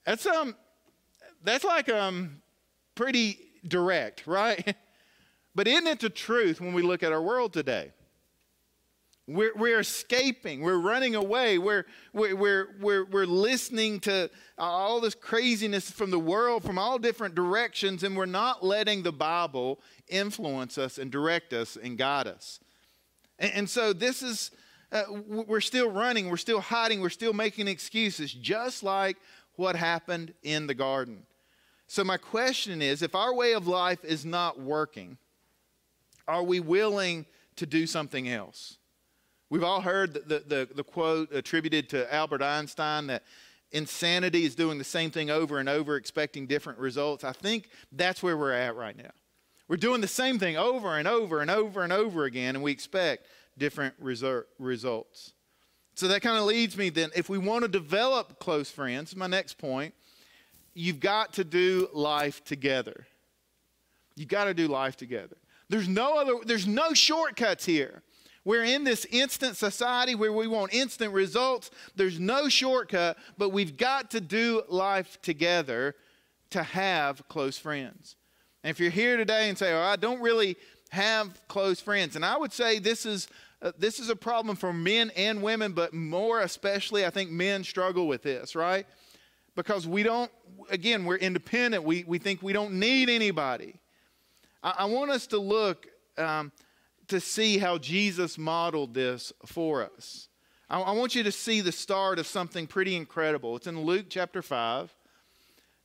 That's 0.06 0.26
um 0.26 0.56
that's 1.44 1.64
like 1.64 1.90
um 1.90 2.42
pretty 2.96 3.51
direct, 3.68 4.28
right? 4.28 4.76
But 5.54 5.68
isn't 5.68 5.86
it 5.86 6.00
the 6.00 6.10
truth 6.10 6.62
when 6.62 6.72
we 6.72 6.82
look 6.82 7.04
at 7.04 7.12
our 7.12 7.22
world 7.22 7.52
today? 7.52 7.92
We're, 9.28 9.54
we're 9.56 9.80
escaping. 9.80 10.62
We're 10.62 10.80
running 10.80 11.16
away. 11.16 11.58
We're, 11.58 11.86
we're, 12.14 12.68
we're, 12.80 13.06
we're, 13.06 13.26
listening 13.26 14.00
to 14.02 14.30
all 14.58 15.00
this 15.00 15.14
craziness 15.14 15.92
from 15.92 16.10
the 16.10 16.20
world 16.20 16.64
from 16.64 16.78
all 16.78 16.98
different 16.98 17.36
directions, 17.36 18.04
and 18.04 18.18
we're 18.18 18.26
not 18.26 18.66
letting 18.66 19.04
the 19.04 19.12
Bible 19.12 19.80
influence 20.08 20.78
us 20.78 20.98
and 20.98 21.12
direct 21.12 21.54
us 21.54 21.78
and 21.82 21.98
guide 21.98 22.28
us. 22.28 22.60
And, 23.38 23.52
and 23.54 23.70
so 23.70 23.94
this 23.94 24.24
is, 24.24 24.52
uh, 24.92 25.04
we're 25.28 25.62
still 25.62 25.92
running, 25.92 26.30
we're 26.30 26.38
still 26.38 26.60
hiding, 26.60 27.00
we're 27.00 27.10
still 27.10 27.34
making 27.34 27.68
excuses, 27.68 28.34
just 28.34 28.84
like 28.84 29.18
what 29.56 29.76
happened 29.76 30.34
in 30.44 30.66
the 30.68 30.74
garden. 30.74 31.26
So, 31.92 32.06
my 32.06 32.16
question 32.16 32.82
is 32.82 33.02
if 33.02 33.16
our 33.16 33.34
way 33.34 33.52
of 33.52 33.68
life 33.68 34.06
is 34.06 34.24
not 34.24 34.58
working, 34.58 35.18
are 36.26 36.42
we 36.42 36.62
willing 36.62 37.26
to 37.58 37.66
do 37.66 37.86
something 37.86 38.30
else? 38.30 38.78
We've 39.50 39.66
all 39.66 39.82
heard 39.82 40.14
the, 40.14 40.40
the, 40.48 40.70
the, 40.74 40.86
quote 40.86 41.34
attributed 41.34 41.90
to 41.90 42.14
Albert 42.14 42.44
Einstein 42.44 43.08
that 43.08 43.24
insanity 43.74 44.46
is 44.46 44.56
doing 44.56 44.78
the 44.78 44.86
same 44.86 45.12
thing 45.12 45.30
over 45.30 45.60
and 45.60 45.68
over, 45.68 45.98
expecting 45.98 46.48
different 46.48 46.80
results. 46.80 47.26
I 47.26 47.34
think 47.34 47.68
that's 47.92 48.24
where 48.24 48.38
we're 48.38 48.54
at 48.54 48.78
right 48.78 48.96
now. 48.96 49.12
We're 49.68 49.76
doing 49.76 50.00
the 50.00 50.08
same 50.08 50.40
thing 50.40 50.56
over 50.56 50.98
and 50.98 51.10
over 51.10 51.42
and 51.42 51.52
over 51.52 51.84
and 51.84 51.92
over 51.92 52.24
again, 52.24 52.56
and 52.56 52.64
we 52.64 52.72
expect 52.72 53.26
different 53.58 53.96
results. 54.00 55.34
So 55.96 56.08
that 56.08 56.22
kind 56.22 56.38
of 56.38 56.46
leads 56.46 56.78
me 56.78 56.90
then, 56.90 57.10
if 57.18 57.28
we 57.28 57.38
want 57.38 57.64
to 57.64 57.68
develop 57.68 58.40
close 58.40 58.72
friends, 58.72 59.14
my 59.14 59.28
next 59.28 59.58
point, 59.58 59.94
you've 60.74 61.00
got 61.00 61.34
to 61.34 61.44
do 61.44 61.90
life 61.94 62.44
together. 62.44 63.06
You've 64.16 64.30
got 64.30 64.46
to 64.46 64.54
do 64.54 64.68
life 64.68 64.96
together. 64.98 65.38
There's 65.70 65.88
no 65.88 66.18
other, 66.18 66.34
there's 66.46 66.68
no 66.68 66.94
shortcuts 66.94 67.66
here. 67.66 68.04
We're 68.44 68.64
in 68.64 68.84
this 68.84 69.06
instant 69.12 69.56
society 69.56 70.16
where 70.16 70.34
we 70.34 70.48
want 70.48 70.74
instant 70.74 71.14
results. 71.14 71.70
There's 71.96 72.20
no 72.20 72.50
shortcut, 72.50 73.18
but 73.38 73.50
we've 73.50 73.78
got 73.78 74.12
to 74.12 74.22
do 74.22 74.64
life 74.68 75.22
together 75.22 75.96
to 76.50 76.64
have 76.64 77.28
close 77.28 77.58
friends. 77.58 78.16
And 78.64 78.72
if 78.72 78.80
you're 78.80 78.90
here 78.90 79.16
today 79.16 79.48
and 79.48 79.58
say, 79.58 79.74
"Oh, 79.74 79.82
I 79.82 79.96
don't 79.96 80.22
really 80.22 80.58
have 80.90 81.40
close 81.48 81.80
friends," 81.80 82.16
and 82.16 82.26
I 82.26 82.36
would 82.36 82.52
say 82.52 82.80
this 82.80 83.06
is 83.06 83.28
uh, 83.62 83.72
this 83.78 84.00
is 84.00 84.10
a 84.10 84.16
problem 84.16 84.56
for 84.56 84.74
men 84.74 85.12
and 85.16 85.44
women, 85.44 85.74
but 85.74 85.94
more 85.94 86.42
especially, 86.42 87.06
I 87.06 87.12
think 87.12 87.30
men 87.30 87.64
struggle 87.64 88.08
with 88.08 88.24
this, 88.24 88.56
right? 88.56 88.88
because 89.56 89.88
we 89.88 90.04
don't, 90.04 90.32
again, 90.70 91.06
we're 91.06 91.18
independent. 91.18 91.84
We, 91.84 92.04
we 92.06 92.18
think 92.18 92.42
we 92.42 92.54
don't 92.54 92.74
need 92.74 93.10
anybody. 93.10 93.76
I, 94.64 94.76
I 94.80 94.86
want 94.86 95.12
us 95.12 95.28
to 95.28 95.38
look 95.40 95.88
um, 96.18 96.52
to 97.08 97.20
see 97.20 97.58
how 97.58 97.78
Jesus 97.78 98.38
modeled 98.38 98.94
this 98.94 99.34
for 99.46 99.84
us. 99.84 100.28
I, 100.70 100.80
I 100.80 100.92
want 100.92 101.16
you 101.16 101.24
to 101.24 101.32
see 101.32 101.62
the 101.62 101.72
start 101.72 102.20
of 102.20 102.28
something 102.28 102.68
pretty 102.68 102.96
incredible. 102.96 103.56
It's 103.56 103.68
in 103.68 103.82
Luke 103.82 104.06
chapter 104.10 104.42
5. 104.42 104.94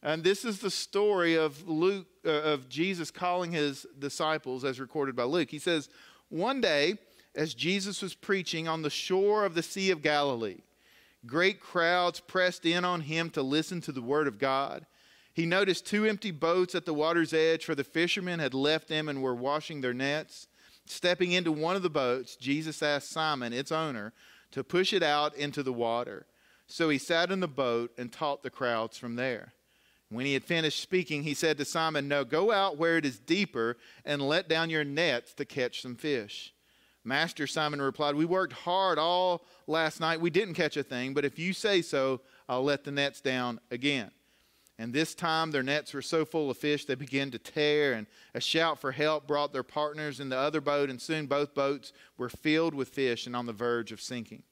And 0.02 0.22
this 0.22 0.44
is 0.44 0.60
the 0.60 0.70
story 0.70 1.34
of 1.34 1.66
Luke, 1.68 2.06
uh, 2.24 2.30
of 2.30 2.68
Jesus 2.68 3.10
calling 3.10 3.50
his 3.50 3.86
disciples 3.98 4.64
as 4.64 4.78
recorded 4.78 5.16
by 5.16 5.24
Luke. 5.24 5.50
He 5.50 5.58
says, 5.58 5.88
One 6.28 6.60
day, 6.60 6.98
as 7.34 7.54
Jesus 7.54 8.02
was 8.02 8.14
preaching 8.14 8.68
on 8.68 8.82
the 8.82 8.90
shore 8.90 9.44
of 9.44 9.54
the 9.54 9.62
Sea 9.62 9.90
of 9.90 10.02
Galilee, 10.02 10.60
Great 11.26 11.60
crowds 11.60 12.20
pressed 12.20 12.64
in 12.64 12.84
on 12.84 13.02
him 13.02 13.30
to 13.30 13.42
listen 13.42 13.80
to 13.82 13.92
the 13.92 14.02
word 14.02 14.28
of 14.28 14.38
God. 14.38 14.86
He 15.32 15.44
noticed 15.44 15.86
two 15.86 16.06
empty 16.06 16.30
boats 16.30 16.74
at 16.74 16.86
the 16.86 16.94
water's 16.94 17.34
edge, 17.34 17.64
for 17.64 17.74
the 17.74 17.84
fishermen 17.84 18.38
had 18.38 18.54
left 18.54 18.88
them 18.88 19.08
and 19.08 19.22
were 19.22 19.34
washing 19.34 19.80
their 19.80 19.94
nets. 19.94 20.46
Stepping 20.86 21.32
into 21.32 21.52
one 21.52 21.76
of 21.76 21.82
the 21.82 21.90
boats, 21.90 22.36
Jesus 22.36 22.82
asked 22.82 23.10
Simon, 23.10 23.52
its 23.52 23.72
owner, 23.72 24.12
to 24.52 24.64
push 24.64 24.92
it 24.92 25.02
out 25.02 25.34
into 25.34 25.62
the 25.62 25.72
water. 25.72 26.26
So 26.66 26.88
he 26.88 26.98
sat 26.98 27.30
in 27.30 27.40
the 27.40 27.48
boat 27.48 27.92
and 27.98 28.12
taught 28.12 28.42
the 28.42 28.50
crowds 28.50 28.96
from 28.96 29.16
there. 29.16 29.52
When 30.08 30.24
he 30.24 30.34
had 30.34 30.44
finished 30.44 30.80
speaking, 30.80 31.24
he 31.24 31.34
said 31.34 31.58
to 31.58 31.64
Simon, 31.64 32.06
No, 32.08 32.24
go 32.24 32.52
out 32.52 32.78
where 32.78 32.96
it 32.96 33.04
is 33.04 33.18
deeper 33.18 33.76
and 34.04 34.22
let 34.22 34.48
down 34.48 34.70
your 34.70 34.84
nets 34.84 35.34
to 35.34 35.44
catch 35.44 35.82
some 35.82 35.96
fish. 35.96 36.54
Master, 37.06 37.46
Simon 37.46 37.80
replied, 37.80 38.14
We 38.14 38.24
worked 38.24 38.52
hard 38.52 38.98
all 38.98 39.44
last 39.66 40.00
night. 40.00 40.20
We 40.20 40.30
didn't 40.30 40.54
catch 40.54 40.76
a 40.76 40.82
thing, 40.82 41.14
but 41.14 41.24
if 41.24 41.38
you 41.38 41.52
say 41.52 41.80
so, 41.80 42.20
I'll 42.48 42.64
let 42.64 42.84
the 42.84 42.90
nets 42.90 43.20
down 43.20 43.60
again. 43.70 44.10
And 44.78 44.92
this 44.92 45.14
time 45.14 45.50
their 45.50 45.62
nets 45.62 45.94
were 45.94 46.02
so 46.02 46.24
full 46.24 46.50
of 46.50 46.58
fish 46.58 46.84
they 46.84 46.96
began 46.96 47.30
to 47.30 47.38
tear, 47.38 47.94
and 47.94 48.06
a 48.34 48.40
shout 48.40 48.78
for 48.78 48.92
help 48.92 49.26
brought 49.26 49.52
their 49.52 49.62
partners 49.62 50.20
in 50.20 50.28
the 50.28 50.36
other 50.36 50.60
boat, 50.60 50.90
and 50.90 51.00
soon 51.00 51.26
both 51.26 51.54
boats 51.54 51.92
were 52.18 52.28
filled 52.28 52.74
with 52.74 52.90
fish 52.90 53.26
and 53.26 53.34
on 53.34 53.46
the 53.46 53.52
verge 53.52 53.92
of 53.92 54.02
sinking. 54.02 54.42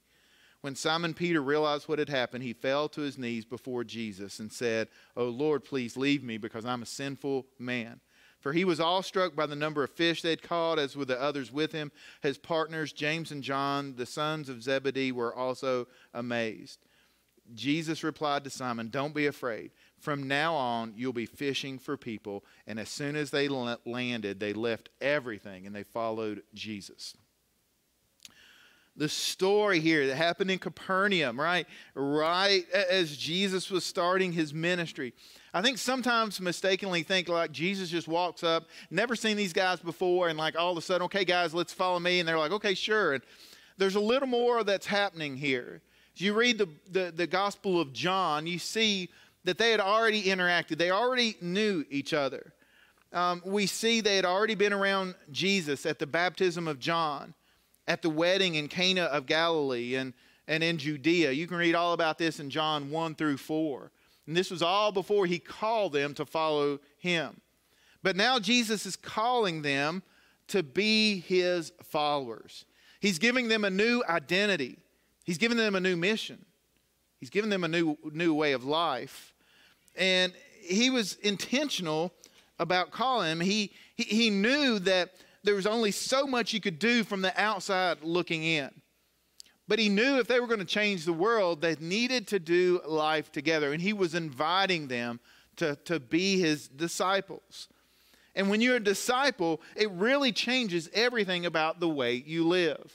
When 0.63 0.77
Simon 0.77 1.13
Peter 1.13 1.43
realized 1.43 1.89
what 1.89 1.99
had 1.99 2.09
happened, 2.09 2.43
he 2.43 2.55
fell 2.55 2.89
to 2.89 3.03
his 3.03 3.19
knees 3.19 3.45
before 3.45 3.85
Jesus 3.85 4.39
and 4.39 4.51
said, 4.51 4.89
Oh 5.15 5.29
Lord, 5.29 5.63
please 5.63 5.95
leave 5.95 6.23
me 6.25 6.39
because 6.39 6.65
I'm 6.65 6.81
a 6.83 6.87
sinful 6.87 7.47
man. 7.59 8.01
For 8.45 8.53
he 8.53 8.67
was 8.67 8.79
awestruck 8.79 9.35
by 9.35 9.47
the 9.47 9.57
number 9.57 9.83
of 9.83 9.89
fish 9.89 10.21
they 10.21 10.29
had 10.29 10.43
caught, 10.43 10.79
as 10.79 10.95
were 10.95 11.07
the 11.07 11.19
others 11.19 11.51
with 11.51 11.73
him. 11.73 11.91
His 12.21 12.37
partners, 12.37 12.93
James 12.93 13.31
and 13.31 13.43
John, 13.43 13.95
the 13.97 14.05
sons 14.05 14.51
of 14.51 14.63
Zebedee, 14.63 15.13
were 15.13 15.35
also 15.35 15.89
amazed. 16.13 16.81
Jesus 17.55 18.05
replied 18.05 18.45
to 18.45 18.51
Simon, 18.51 18.91
Don't 18.91 19.15
be 19.15 19.25
afraid. 19.25 19.71
From 19.99 20.29
now 20.29 20.55
on, 20.57 20.93
you'll 20.95 21.15
be 21.15 21.25
fishing 21.25 21.79
for 21.79 21.97
people. 21.97 22.45
And 22.67 22.79
as 22.79 22.91
soon 22.91 23.17
as 23.17 23.31
they 23.31 23.49
landed, 23.49 24.41
they 24.41 24.53
left 24.53 24.91
everything 25.01 25.67
and 25.67 25.75
they 25.75 25.83
followed 25.83 26.43
Jesus 26.53 27.15
the 28.97 29.09
story 29.09 29.81
here 29.81 30.07
that 30.07 30.17
happened 30.17 30.51
in 30.51 30.59
Capernaum, 30.59 31.39
right? 31.39 31.67
Right 31.95 32.65
as 32.71 33.17
Jesus 33.17 33.71
was 33.71 33.85
starting 33.85 34.33
his 34.33 34.55
ministry. 34.55 35.15
I 35.55 35.63
think 35.63 35.79
sometimes 35.79 36.41
mistakenly 36.41 37.05
think 37.05 37.29
like 37.29 37.53
Jesus 37.53 37.89
just 37.89 38.09
walks 38.09 38.43
up, 38.43 38.67
never 38.91 39.15
seen 39.15 39.37
these 39.37 39.53
guys 39.53 39.79
before, 39.79 40.29
and 40.29 40.37
like 40.37 40.59
all 40.59 40.73
of 40.73 40.79
a 40.79 40.81
sudden, 40.81 41.05
okay, 41.05 41.25
guys, 41.25 41.55
let's 41.55 41.73
follow 41.73 42.01
me. 42.01 42.19
And 42.19 42.29
they're 42.29 42.37
like, 42.37 42.51
okay, 42.51 42.75
sure. 42.75 43.15
And 43.15 43.23
there's 43.79 43.95
a 43.95 44.01
little 44.01 44.27
more 44.27 44.65
that's 44.65 44.85
happening 44.85 45.37
here. 45.37 45.81
As 46.17 46.21
you 46.21 46.35
read 46.35 46.59
the, 46.59 46.69
the, 46.91 47.13
the 47.15 47.29
Gospel 47.29 47.81
of 47.81 47.93
John, 47.93 48.49
you 48.49 48.59
see 48.59 49.11
that 49.45 49.57
they 49.57 49.71
had 49.71 49.79
already 49.79 50.25
interacted, 50.25 50.77
they 50.77 50.91
already 50.91 51.37
knew 51.41 51.85
each 51.89 52.13
other. 52.13 52.53
Um, 53.13 53.41
we 53.45 53.67
see 53.67 54.01
they 54.01 54.17
had 54.17 54.25
already 54.25 54.57
been 54.57 54.73
around 54.73 55.15
Jesus 55.31 55.87
at 55.87 56.01
the 56.01 56.07
baptism 56.07 56.67
of 56.67 56.81
John 56.81 57.33
at 57.87 58.03
the 58.03 58.11
wedding 58.11 58.57
in 58.57 58.67
Cana 58.67 59.03
of 59.03 59.27
Galilee 59.27 59.95
and, 59.95 60.15
and 60.49 60.65
in 60.65 60.79
Judea. 60.79 61.31
You 61.31 61.47
can 61.47 61.59
read 61.59 61.77
all 61.77 61.93
about 61.93 62.19
this 62.19 62.41
in 62.41 62.51
John 62.51 62.91
1 62.91 63.15
through 63.15 63.37
4. 63.37 63.93
And 64.27 64.37
this 64.37 64.51
was 64.51 64.63
all 64.63 64.93
before 64.93 65.27
he 65.27 65.39
called 65.39 65.93
them 65.93 66.15
to 66.15 66.25
follow 66.25 66.81
him. 66.99 67.41
But 68.03 68.17
now 68.17 68.39
Jesus 68.39 68.87
is 68.87 68.97
calling 68.97 69.63
them 69.63 70.03
to 70.49 70.63
be 70.63 71.21
his 71.21 71.73
followers. 71.83 72.65
He's 73.01 73.19
giving 73.19 73.49
them 73.49 73.65
a 73.65 73.71
new 73.71 74.03
identity, 74.09 74.79
he's 75.25 75.39
giving 75.39 75.59
them 75.59 75.75
a 75.75 75.81
new 75.81 75.97
mission, 75.97 76.45
he's 77.21 77.31
giving 77.31 77.51
them 77.51 77.65
a 77.65 77.69
new, 77.69 77.99
new 78.13 78.35
way 78.35 78.53
of 78.53 78.65
life. 78.65 79.35
And 79.97 80.33
he 80.61 80.91
was 80.91 81.15
intentional 81.17 82.13
about 82.59 82.91
calling 82.91 83.29
them. 83.29 83.41
He, 83.41 83.73
he, 83.95 84.05
he 84.05 84.31
knew 84.31 84.79
that 84.81 85.11
there 85.43 85.55
was 85.55 85.67
only 85.67 85.91
so 85.91 86.27
much 86.27 86.53
you 86.53 86.61
could 86.61 86.79
do 86.79 87.05
from 87.05 87.21
the 87.21 87.39
outside 87.41 87.99
looking 88.03 88.43
in. 88.43 88.71
But 89.67 89.79
he 89.79 89.89
knew 89.89 90.19
if 90.19 90.27
they 90.27 90.41
were 90.41 90.47
going 90.47 90.59
to 90.59 90.67
change 90.67 91.05
the 91.05 91.13
world, 91.13 91.61
they 91.61 91.77
needed 91.77 92.29
to 92.29 92.39
do 92.39 92.81
life 92.87 93.33
together. 93.33 93.73
And 93.73 93.81
he 93.81 93.93
was 93.93 94.15
inviting 94.15 94.89
them 94.89 95.21
to, 95.57 95.77
to 95.87 95.99
be 95.99 96.39
his 96.39 96.69
disciples. 96.69 97.69
And 98.35 98.51
when 98.51 98.61
you're 98.61 98.77
a 98.77 98.81
disciple, 98.81 99.63
it 99.77 99.91
really 99.93 100.33
changes 100.33 100.91
everything 100.93 101.47
about 101.47 101.81
the 101.81 101.89
way 101.89 102.23
you 102.27 102.47
live. 102.47 102.93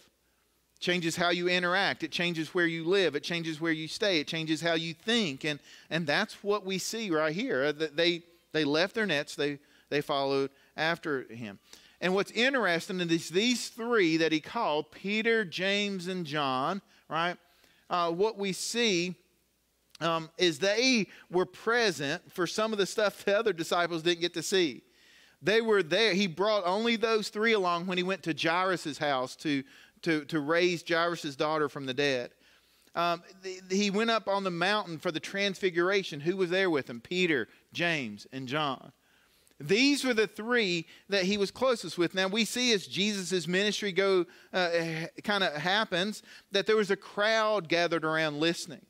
It 0.76 0.82
changes 0.82 1.16
how 1.16 1.30
you 1.30 1.48
interact. 1.48 2.04
It 2.04 2.12
changes 2.12 2.54
where 2.54 2.68
you 2.68 2.84
live. 2.84 3.16
It 3.16 3.24
changes 3.24 3.60
where 3.60 3.72
you 3.72 3.88
stay. 3.88 4.20
It 4.20 4.28
changes 4.28 4.62
how 4.62 4.74
you 4.74 4.94
think. 4.94 5.46
And, 5.46 5.60
and 5.90 6.06
that's 6.06 6.44
what 6.44 6.66
we 6.66 6.78
see 6.78 7.10
right 7.10 7.34
here. 7.34 7.72
They, 7.72 8.24
they 8.52 8.64
left 8.64 8.96
their 8.96 9.06
nets, 9.06 9.36
they, 9.36 9.60
they 9.90 10.02
followed 10.02 10.52
after 10.76 11.24
him. 11.24 11.60
And 12.02 12.14
what's 12.14 12.32
interesting 12.32 13.00
is 13.02 13.30
these 13.30 13.68
three 13.70 14.18
that 14.18 14.32
he 14.32 14.40
called, 14.40 14.92
Peter, 14.92 15.44
James, 15.44 16.08
and 16.08 16.26
John, 16.26 16.82
right? 17.10 17.36
Uh, 17.90 18.12
what 18.12 18.38
we 18.38 18.54
see 18.54 19.16
um, 20.00 20.30
is 20.38 20.60
they 20.60 21.08
were 21.30 21.46
present 21.46 22.32
for 22.32 22.48
some 22.48 22.72
of 22.72 22.80
the 22.80 22.86
stuff 22.86 23.26
the 23.26 23.38
other 23.38 23.52
disciples 23.52 24.02
didn't 24.02 24.22
get 24.22 24.34
to 24.36 24.44
see. 24.44 24.84
They 25.42 25.62
were 25.62 25.84
there. 25.84 26.14
He 26.14 26.28
brought 26.28 26.66
only 26.66 26.96
those 26.96 27.30
three 27.30 27.54
along 27.54 27.88
when 27.88 27.98
he 27.98 28.04
went 28.04 28.24
to 28.24 28.34
Jairus' 28.34 28.98
house 28.98 29.36
to, 29.38 29.64
to, 30.04 30.26
to 30.26 30.40
raise 30.40 30.84
Jairus' 30.88 31.36
daughter 31.36 31.70
from 31.70 31.86
the 31.86 31.94
dead. 31.94 32.32
Um, 32.96 33.24
he 33.70 33.90
went 33.92 34.10
up 34.10 34.28
on 34.28 34.44
the 34.44 34.52
mountain 34.52 34.98
for 34.98 35.12
the 35.12 35.20
transfiguration. 35.20 36.20
Who 36.20 36.38
was 36.38 36.50
there 36.50 36.70
with 36.70 36.90
him? 36.90 37.00
Peter, 37.02 37.48
James, 37.72 38.26
and 38.32 38.48
John. 38.48 38.92
These 39.60 40.06
were 40.06 40.14
the 40.14 40.28
three 40.28 40.88
that 41.10 41.26
he 41.26 41.38
was 41.38 41.52
closest 41.52 41.98
with. 41.98 42.16
Now 42.16 42.28
we 42.28 42.46
see 42.46 42.72
as 42.74 42.88
Jesus' 42.88 43.48
ministry 43.48 43.92
go 43.92 44.26
uh, 44.54 44.70
kind 45.24 45.44
of 45.44 45.54
happens 45.54 46.24
that 46.52 46.66
there 46.66 46.78
was 46.78 46.92
a 46.92 46.96
crowd 46.96 47.68
gathered 47.68 48.06
around 48.06 48.40
listening. 48.40 48.86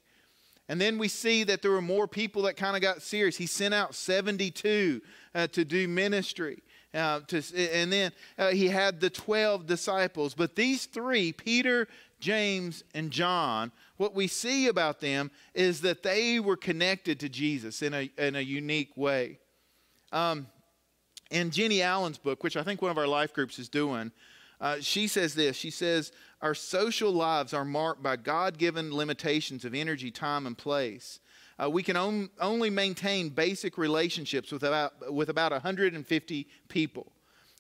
And 0.67 0.79
then 0.79 0.99
we 0.99 1.07
see 1.07 1.43
that 1.45 1.63
there 1.63 1.71
were 1.71 1.81
more 1.81 2.07
people 2.07 2.43
that 2.43 2.55
kind 2.55 2.75
of 2.75 2.83
got 2.83 3.01
serious. 3.01 3.35
He 3.35 3.47
sent 3.47 3.73
out 3.73 3.95
72 3.95 5.01
uh, 5.33 5.47
to 5.47 5.65
do 5.65 5.87
ministry. 5.87 6.61
Uh, 6.93 7.21
to, 7.21 7.37
and 7.55 7.91
then 7.91 8.11
uh, 8.37 8.49
he 8.49 8.67
had 8.67 8.99
the 8.99 9.09
12 9.09 9.65
disciples. 9.65 10.35
But 10.35 10.55
these 10.55 10.85
three, 10.85 11.31
Peter, 11.31 11.87
James, 12.19 12.83
and 12.93 13.09
John, 13.09 13.71
what 13.97 14.13
we 14.13 14.27
see 14.27 14.67
about 14.67 14.99
them 14.99 15.31
is 15.55 15.81
that 15.81 16.03
they 16.03 16.39
were 16.39 16.57
connected 16.57 17.19
to 17.21 17.29
Jesus 17.29 17.81
in 17.81 17.95
a, 17.95 18.11
in 18.19 18.35
a 18.35 18.41
unique 18.41 18.95
way. 18.95 19.39
Um, 20.11 20.47
in 21.29 21.51
Jennie 21.51 21.81
Allen's 21.81 22.17
book, 22.17 22.43
which 22.43 22.57
I 22.57 22.63
think 22.63 22.81
one 22.81 22.91
of 22.91 22.97
our 22.97 23.07
life 23.07 23.33
groups 23.33 23.59
is 23.59 23.69
doing, 23.69 24.11
uh, 24.61 24.77
she 24.81 25.07
says 25.07 25.35
this 25.35 25.55
She 25.55 25.71
says, 25.71 26.11
Our 26.41 26.53
social 26.53 27.11
lives 27.11 27.53
are 27.53 27.65
marked 27.65 28.03
by 28.03 28.15
God 28.15 28.57
given 28.57 28.93
limitations 28.93 29.65
of 29.65 29.73
energy, 29.73 30.11
time, 30.11 30.45
and 30.45 30.57
place. 30.57 31.19
Uh, 31.61 31.69
we 31.69 31.83
can 31.83 31.97
on, 31.97 32.29
only 32.39 32.69
maintain 32.69 33.29
basic 33.29 33.77
relationships 33.77 34.51
with 34.51 34.63
about, 34.63 35.13
with 35.13 35.29
about 35.29 35.51
150 35.51 36.47
people. 36.69 37.11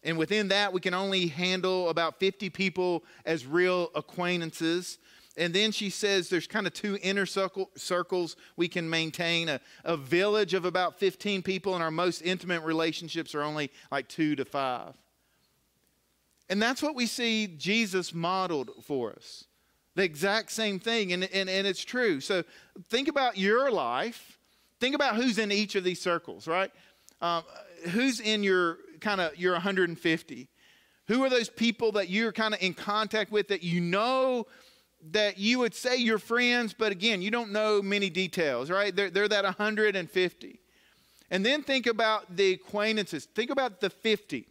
And 0.03 0.17
within 0.17 0.47
that, 0.47 0.71
we 0.71 0.79
can 0.79 0.93
only 0.93 1.27
handle 1.27 1.89
about 1.89 2.19
50 2.19 2.49
people 2.49 3.03
as 3.25 3.45
real 3.45 3.91
acquaintances. 3.95 4.97
And 5.37 5.53
then 5.53 5.71
she 5.71 5.89
says 5.89 6.29
there's 6.29 6.47
kind 6.47 6.67
of 6.67 6.73
two 6.73 6.97
inner 7.01 7.25
circle, 7.25 7.69
circles 7.75 8.35
we 8.57 8.67
can 8.67 8.89
maintain 8.89 9.47
a, 9.47 9.61
a 9.83 9.95
village 9.95 10.53
of 10.53 10.65
about 10.65 10.99
15 10.99 11.43
people, 11.43 11.75
and 11.75 11.83
our 11.83 11.91
most 11.91 12.21
intimate 12.21 12.61
relationships 12.63 13.35
are 13.35 13.41
only 13.41 13.71
like 13.91 14.07
two 14.07 14.35
to 14.35 14.45
five. 14.45 14.93
And 16.49 16.61
that's 16.61 16.81
what 16.81 16.95
we 16.95 17.05
see 17.05 17.47
Jesus 17.47 18.13
modeled 18.13 18.71
for 18.83 19.11
us. 19.11 19.45
The 19.95 20.03
exact 20.03 20.51
same 20.51 20.79
thing, 20.79 21.13
and, 21.13 21.23
and, 21.25 21.49
and 21.49 21.67
it's 21.67 21.83
true. 21.83 22.21
So 22.21 22.43
think 22.89 23.07
about 23.07 23.37
your 23.37 23.71
life. 23.71 24.39
Think 24.79 24.95
about 24.95 25.15
who's 25.15 25.37
in 25.37 25.51
each 25.51 25.75
of 25.75 25.83
these 25.83 26.01
circles, 26.01 26.47
right? 26.47 26.71
Um, 27.21 27.43
who's 27.89 28.19
in 28.19 28.43
your 28.43 28.77
kind 28.99 29.21
of 29.21 29.37
your 29.37 29.53
150? 29.53 30.49
Who 31.07 31.23
are 31.23 31.29
those 31.29 31.49
people 31.49 31.91
that 31.93 32.09
you're 32.09 32.31
kind 32.31 32.53
of 32.53 32.61
in 32.61 32.73
contact 32.73 33.31
with 33.31 33.47
that 33.49 33.63
you 33.63 33.81
know 33.81 34.45
that 35.11 35.37
you 35.37 35.59
would 35.59 35.73
say 35.73 35.97
you're 35.97 36.19
friends, 36.19 36.73
but 36.77 36.91
again, 36.91 37.21
you 37.21 37.31
don't 37.31 37.51
know 37.51 37.81
many 37.81 38.09
details, 38.09 38.69
right? 38.69 38.95
They're, 38.95 39.09
they're 39.09 39.27
that 39.27 39.43
150. 39.43 40.59
And 41.31 41.45
then 41.45 41.63
think 41.63 41.87
about 41.87 42.35
the 42.35 42.53
acquaintances. 42.53 43.25
Think 43.25 43.49
about 43.49 43.79
the 43.79 43.89
50. 43.89 44.47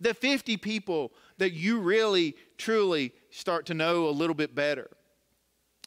The 0.00 0.14
50 0.14 0.56
people 0.58 1.12
that 1.38 1.52
you 1.52 1.80
really, 1.80 2.36
truly 2.58 3.12
start 3.30 3.66
to 3.66 3.74
know 3.74 4.08
a 4.08 4.10
little 4.10 4.34
bit 4.34 4.54
better. 4.54 4.90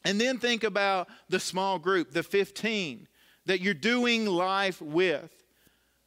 And 0.04 0.20
then 0.20 0.38
think 0.38 0.64
about 0.64 1.08
the 1.28 1.40
small 1.40 1.78
group, 1.78 2.12
the 2.12 2.22
15 2.22 3.08
that 3.46 3.60
you're 3.60 3.74
doing 3.74 4.26
life 4.26 4.80
with. 4.80 5.32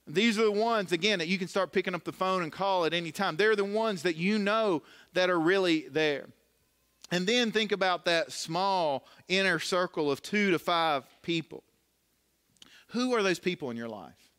These 0.08 0.40
are 0.40 0.44
the 0.44 0.52
ones, 0.52 0.92
again, 0.92 1.20
that 1.20 1.28
you 1.28 1.38
can 1.38 1.48
start 1.48 1.72
picking 1.72 1.94
up 1.94 2.04
the 2.04 2.12
phone 2.12 2.42
and 2.42 2.52
call 2.52 2.86
at 2.86 2.94
any 2.94 3.12
time. 3.12 3.36
They're 3.36 3.56
the 3.56 3.64
ones 3.64 4.04
that 4.04 4.16
you 4.16 4.40
know 4.40 4.82
that 5.14 5.30
are 5.30 5.40
really 5.40 5.88
there. 5.90 6.30
And 7.12 7.26
then 7.26 7.52
think 7.52 7.72
about 7.72 8.06
that 8.06 8.32
small 8.32 9.06
inner 9.28 9.60
circle 9.60 10.12
of 10.12 10.22
two 10.22 10.52
to 10.52 10.60
five 10.60 11.04
people. 11.22 11.64
Who 12.90 13.14
are 13.16 13.24
those 13.24 13.40
people 13.40 13.72
in 13.72 13.78
your 13.78 13.90
life? 13.90 14.32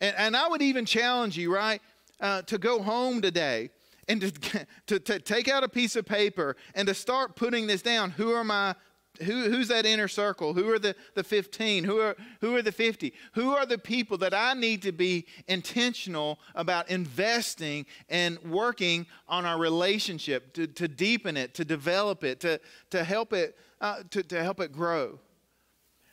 And, 0.00 0.14
and 0.16 0.36
I 0.36 0.48
would 0.48 0.62
even 0.62 0.84
challenge 0.84 1.36
you, 1.36 1.54
right, 1.54 1.80
uh, 2.20 2.42
to 2.42 2.58
go 2.58 2.82
home 2.82 3.22
today 3.22 3.70
and 4.08 4.20
to, 4.20 4.66
to, 4.86 4.98
to 4.98 5.18
take 5.18 5.48
out 5.48 5.64
a 5.64 5.68
piece 5.68 5.96
of 5.96 6.06
paper 6.06 6.56
and 6.74 6.88
to 6.88 6.94
start 6.94 7.36
putting 7.36 7.66
this 7.66 7.82
down. 7.82 8.10
Who 8.10 8.32
are 8.32 8.44
my 8.44 8.74
who, 9.22 9.50
who's 9.50 9.68
that 9.68 9.86
inner 9.86 10.08
circle? 10.08 10.54
Who 10.54 10.70
are 10.70 10.78
the, 10.78 10.96
the 11.14 11.22
15? 11.22 11.84
Who 11.84 12.00
are, 12.00 12.16
who 12.40 12.56
are 12.56 12.62
the 12.62 12.72
50? 12.72 13.12
Who 13.34 13.52
are 13.52 13.64
the 13.64 13.78
people 13.78 14.18
that 14.18 14.34
I 14.34 14.54
need 14.54 14.82
to 14.82 14.92
be 14.92 15.26
intentional 15.46 16.38
about 16.54 16.90
investing 16.90 17.86
and 18.08 18.38
working 18.42 19.06
on 19.28 19.46
our 19.46 19.58
relationship 19.58 20.52
to, 20.54 20.66
to 20.66 20.88
deepen 20.88 21.36
it, 21.36 21.54
to 21.54 21.64
develop 21.64 22.24
it, 22.24 22.40
to, 22.40 22.60
to, 22.90 23.04
help 23.04 23.32
it, 23.32 23.56
uh, 23.80 24.02
to, 24.10 24.22
to 24.24 24.42
help 24.42 24.60
it 24.60 24.72
grow? 24.72 25.18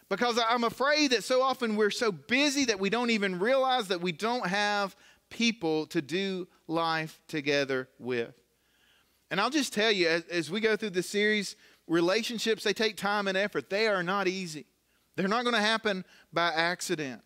Because 0.10 0.38
I'm 0.50 0.66
afraid 0.66 1.12
that 1.12 1.24
so 1.24 1.42
often 1.42 1.78
we're 1.78 1.90
so 1.90 2.12
busy 2.12 2.66
that 2.66 2.80
we 2.80 2.90
don't 2.90 3.12
even 3.12 3.40
realize 3.40 3.88
that 3.88 4.02
we 4.02 4.12
don't 4.12 4.46
have 4.46 4.96
people 5.30 5.86
to 5.88 6.02
do 6.02 6.48
life 6.68 7.22
together 7.28 7.88
with. 7.98 8.34
And 9.32 9.40
I'll 9.40 9.50
just 9.50 9.74
tell 9.74 9.92
you, 9.92 10.10
as, 10.10 10.26
as 10.26 10.52
we 10.52 10.60
go 10.60 10.76
through 10.76 10.90
the 10.90 11.02
series, 11.02 11.56
relationships, 11.92 12.64
they 12.64 12.74
take 12.74 12.96
time 12.96 13.28
and 13.28 13.38
effort. 13.38 13.70
They 13.70 13.88
are 13.88 14.02
not 14.02 14.28
easy. 14.28 14.66
They're 15.16 15.28
not 15.28 15.44
going 15.44 15.56
to 15.56 15.62
happen 15.62 16.06
by 16.32 16.48
accident. 16.48 17.22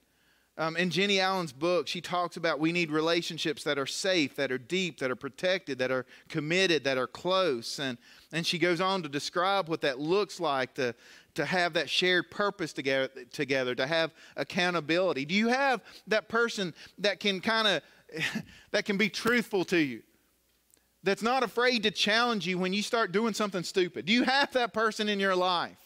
Um, 0.57 0.77
in 0.77 0.89
Jennie 0.89 1.19
Allen's 1.19 1.51
book, 1.51 1.85
she 1.85 1.99
talks 1.99 2.37
about 2.37 2.61
we 2.61 2.71
need 2.71 2.89
relationships 2.89 3.63
that 3.65 3.77
are 3.77 3.85
safe, 3.85 4.37
that 4.37 4.53
are 4.53 4.57
deep, 4.57 4.99
that 4.99 5.11
are 5.11 5.15
protected, 5.15 5.77
that 5.79 5.91
are 5.91 6.05
committed, 6.29 6.85
that 6.85 6.97
are 6.97 7.07
close. 7.07 7.77
And, 7.77 7.97
and 8.31 8.47
she 8.47 8.57
goes 8.57 8.79
on 8.79 9.03
to 9.03 9.09
describe 9.09 9.67
what 9.67 9.81
that 9.81 9.99
looks 9.99 10.39
like 10.39 10.73
to, 10.75 10.95
to 11.35 11.45
have 11.45 11.73
that 11.73 11.89
shared 11.89 12.31
purpose 12.31 12.71
together, 12.71 13.09
together, 13.33 13.75
to 13.75 13.85
have 13.85 14.13
accountability. 14.37 15.25
Do 15.25 15.35
you 15.35 15.49
have 15.49 15.81
that 16.07 16.29
person 16.29 16.73
that 16.99 17.19
can 17.19 17.41
kind 17.41 17.67
of, 17.67 17.81
that 18.71 18.85
can 18.85 18.97
be 18.97 19.09
truthful 19.09 19.65
to 19.65 19.77
you? 19.77 20.03
That's 21.05 21.21
not 21.21 21.43
afraid 21.43 21.83
to 21.83 21.91
challenge 21.91 22.45
you 22.47 22.57
when 22.57 22.73
you 22.73 22.81
start 22.81 23.11
doing 23.11 23.33
something 23.33 23.63
stupid? 23.63 24.05
Do 24.05 24.13
you 24.13 24.23
have 24.23 24.51
that 24.53 24.73
person 24.73 25.07
in 25.07 25.19
your 25.19 25.35
life? 25.35 25.77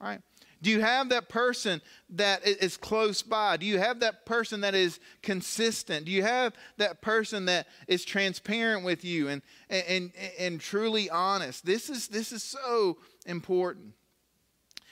Right? 0.00 0.20
Do 0.62 0.70
you 0.70 0.80
have 0.80 1.08
that 1.08 1.28
person 1.28 1.80
that 2.10 2.46
is 2.46 2.76
close 2.76 3.22
by? 3.22 3.56
Do 3.56 3.64
you 3.64 3.78
have 3.78 4.00
that 4.00 4.26
person 4.26 4.60
that 4.60 4.74
is 4.74 5.00
consistent? 5.22 6.04
Do 6.04 6.12
you 6.12 6.22
have 6.22 6.52
that 6.76 7.00
person 7.00 7.46
that 7.46 7.66
is 7.88 8.04
transparent 8.04 8.84
with 8.84 9.02
you 9.02 9.28
and, 9.28 9.40
and, 9.70 10.12
and, 10.38 10.60
truly 10.60 11.08
honest? 11.08 11.64
This 11.64 11.88
is, 11.88 12.08
this 12.08 12.30
is 12.30 12.42
so 12.42 12.98
important. 13.24 13.94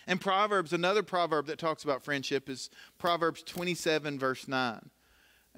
And 0.06 0.18
Proverbs, 0.18 0.72
another 0.72 1.02
proverb 1.02 1.46
that 1.48 1.58
talks 1.58 1.84
about 1.84 2.02
friendship 2.02 2.48
is 2.48 2.70
Proverbs 2.96 3.42
27, 3.42 4.18
verse 4.18 4.48
9. 4.48 4.90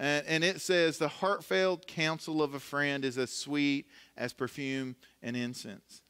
And, 0.01 0.27
and 0.27 0.43
it 0.43 0.61
says, 0.63 0.99
The 0.99 1.09
heartfelt 1.09 1.87
counsel 1.87 2.43
of 2.43 2.55
a 2.55 2.61
friend 2.61 3.05
is 3.05 3.19
as 3.19 3.31
sweet 3.31 3.87
as 4.17 4.33
perfume 4.33 4.97
and 5.23 5.37
incense. 5.37 6.03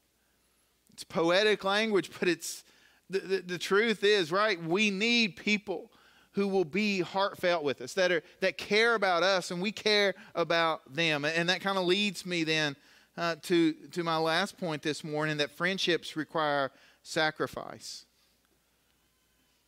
It's 0.95 1.05
poetic 1.05 1.65
language, 1.65 2.11
but 2.19 2.29
it's 2.29 2.65
the, 3.11 3.19
the, 3.19 3.37
the 3.41 3.59
truth 3.59 4.05
is, 4.05 4.31
right? 4.31 4.63
We 4.63 4.91
need 4.91 5.37
people 5.37 5.91
who 6.33 6.47
will 6.47 6.65
be 6.65 7.01
heartfelt 7.01 7.65
with 7.65 7.81
us, 7.81 7.93
that, 7.95 8.13
are, 8.13 8.23
that 8.39 8.57
care 8.57 8.95
about 8.95 9.25
us, 9.25 9.51
and 9.51 9.61
we 9.61 9.73
care 9.73 10.15
about 10.37 10.95
them. 10.95 11.25
And 11.25 11.49
that 11.49 11.61
kind 11.61 11.77
of 11.77 11.85
leads 11.85 12.25
me 12.25 12.45
then 12.45 12.77
uh, 13.17 13.35
to, 13.43 13.73
to 13.73 14.05
my 14.05 14.17
last 14.17 14.57
point 14.57 14.83
this 14.83 15.03
morning 15.03 15.39
that 15.39 15.51
friendships 15.51 16.15
require 16.15 16.71
sacrifice. 17.03 18.07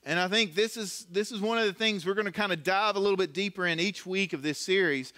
And 0.04 0.18
I 0.18 0.28
think 0.28 0.54
this 0.54 0.76
is, 0.76 1.06
this 1.10 1.30
is 1.30 1.40
one 1.40 1.58
of 1.58 1.64
the 1.66 1.72
things 1.72 2.04
we're 2.04 2.14
going 2.14 2.26
to 2.26 2.32
kind 2.32 2.52
of 2.52 2.64
dive 2.64 2.96
a 2.96 2.98
little 2.98 3.16
bit 3.16 3.32
deeper 3.32 3.66
in 3.66 3.78
each 3.78 4.04
week 4.04 4.32
of 4.32 4.42
this 4.42 4.58
series. 4.58 5.12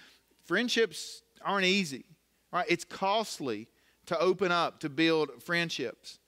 Friendships 0.45 1.23
aren't 1.43 1.65
easy, 1.65 2.05
right? 2.51 2.65
It's 2.69 2.83
costly 2.83 3.67
to 4.05 4.19
open 4.19 4.51
up, 4.51 4.79
to 4.81 4.89
build 4.89 5.41
friendships. 5.41 6.19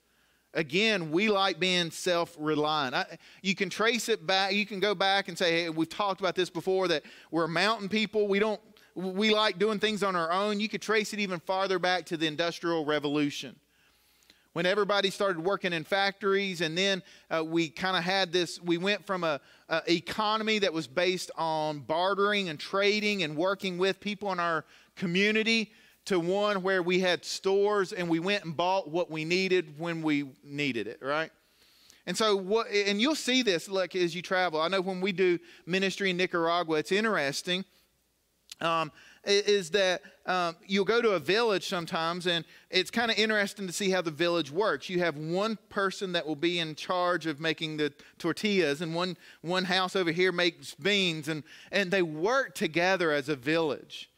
Again, 0.54 1.12
we 1.12 1.28
like 1.28 1.60
being 1.60 1.90
self 1.92 2.34
reliant. 2.38 2.96
You 3.42 3.54
can 3.54 3.70
trace 3.70 4.08
it 4.08 4.26
back, 4.26 4.54
you 4.54 4.66
can 4.66 4.80
go 4.80 4.94
back 4.94 5.28
and 5.28 5.38
say, 5.38 5.62
hey, 5.62 5.68
we've 5.68 5.88
talked 5.88 6.20
about 6.20 6.34
this 6.34 6.50
before 6.50 6.88
that 6.88 7.04
we're 7.30 7.46
mountain 7.46 7.88
people. 7.88 8.26
We 8.26 8.40
don't, 8.40 8.60
we 8.94 9.32
like 9.32 9.58
doing 9.58 9.78
things 9.78 10.02
on 10.02 10.16
our 10.16 10.32
own. 10.32 10.58
You 10.58 10.68
could 10.68 10.82
trace 10.82 11.12
it 11.12 11.20
even 11.20 11.38
farther 11.38 11.78
back 11.78 12.06
to 12.06 12.16
the 12.16 12.26
Industrial 12.26 12.84
Revolution 12.84 13.54
when 14.58 14.66
everybody 14.66 15.08
started 15.08 15.38
working 15.38 15.72
in 15.72 15.84
factories 15.84 16.62
and 16.62 16.76
then 16.76 17.00
uh, 17.30 17.44
we 17.44 17.68
kind 17.68 17.96
of 17.96 18.02
had 18.02 18.32
this 18.32 18.60
we 18.60 18.76
went 18.76 19.06
from 19.06 19.22
a, 19.22 19.40
a, 19.68 19.80
economy 19.92 20.58
that 20.58 20.72
was 20.72 20.88
based 20.88 21.30
on 21.38 21.78
bartering 21.78 22.48
and 22.48 22.58
trading 22.58 23.22
and 23.22 23.36
working 23.36 23.78
with 23.78 24.00
people 24.00 24.32
in 24.32 24.40
our 24.40 24.64
community 24.96 25.70
to 26.04 26.18
one 26.18 26.60
where 26.60 26.82
we 26.82 26.98
had 26.98 27.24
stores 27.24 27.92
and 27.92 28.08
we 28.08 28.18
went 28.18 28.42
and 28.42 28.56
bought 28.56 28.90
what 28.90 29.12
we 29.12 29.24
needed 29.24 29.78
when 29.78 30.02
we 30.02 30.28
needed 30.42 30.88
it 30.88 30.98
right? 31.00 31.30
And 32.04 32.18
so 32.18 32.34
what 32.34 32.66
and 32.68 33.00
you'll 33.00 33.14
see 33.14 33.42
this 33.42 33.68
like 33.68 33.94
as 33.94 34.12
you 34.12 34.22
travel. 34.22 34.60
I 34.60 34.66
know 34.66 34.80
when 34.80 35.00
we 35.00 35.12
do 35.12 35.38
ministry 35.66 36.10
in 36.10 36.16
nicaragua 36.16 36.78
it's 36.78 36.90
interesting. 36.90 37.64
Um, 38.60 38.90
is 39.24 39.70
that 39.70 40.02
um, 40.26 40.56
you'll 40.66 40.84
go 40.84 41.02
to 41.02 41.10
a 41.10 41.18
village 41.18 41.68
sometimes, 41.68 42.26
and 42.26 42.44
it's 42.70 42.90
kind 42.90 43.10
of 43.10 43.18
interesting 43.18 43.66
to 43.66 43.72
see 43.72 43.90
how 43.90 44.02
the 44.02 44.10
village 44.10 44.50
works. 44.50 44.88
You 44.88 45.00
have 45.00 45.16
one 45.16 45.58
person 45.68 46.12
that 46.12 46.26
will 46.26 46.36
be 46.36 46.58
in 46.58 46.74
charge 46.74 47.26
of 47.26 47.40
making 47.40 47.76
the 47.78 47.92
tortillas, 48.18 48.80
and 48.80 48.94
one, 48.94 49.16
one 49.42 49.64
house 49.64 49.96
over 49.96 50.10
here 50.10 50.32
makes 50.32 50.74
beans, 50.74 51.28
and, 51.28 51.42
and 51.72 51.90
they 51.90 52.02
work 52.02 52.54
together 52.54 53.10
as 53.12 53.28
a 53.28 53.36
village. 53.36 54.10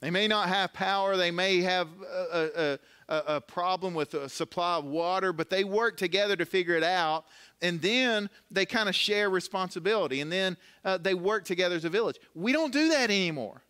They 0.00 0.10
may 0.10 0.28
not 0.28 0.48
have 0.48 0.72
power, 0.72 1.16
they 1.16 1.30
may 1.30 1.60
have 1.60 1.88
a, 2.10 2.78
a, 3.08 3.14
a, 3.14 3.34
a 3.36 3.40
problem 3.40 3.92
with 3.92 4.14
a 4.14 4.30
supply 4.30 4.76
of 4.76 4.84
water, 4.86 5.32
but 5.32 5.50
they 5.50 5.62
work 5.62 5.98
together 5.98 6.36
to 6.36 6.46
figure 6.46 6.74
it 6.74 6.82
out 6.82 7.26
and 7.62 7.80
then 7.80 8.30
they 8.50 8.66
kind 8.66 8.88
of 8.88 8.94
share 8.94 9.30
responsibility 9.30 10.20
and 10.20 10.30
then 10.30 10.56
uh, 10.84 10.96
they 10.98 11.14
work 11.14 11.44
together 11.44 11.76
as 11.76 11.84
a 11.84 11.88
village 11.88 12.18
we 12.34 12.52
don't 12.52 12.72
do 12.72 12.88
that 12.88 13.10
anymore 13.10 13.62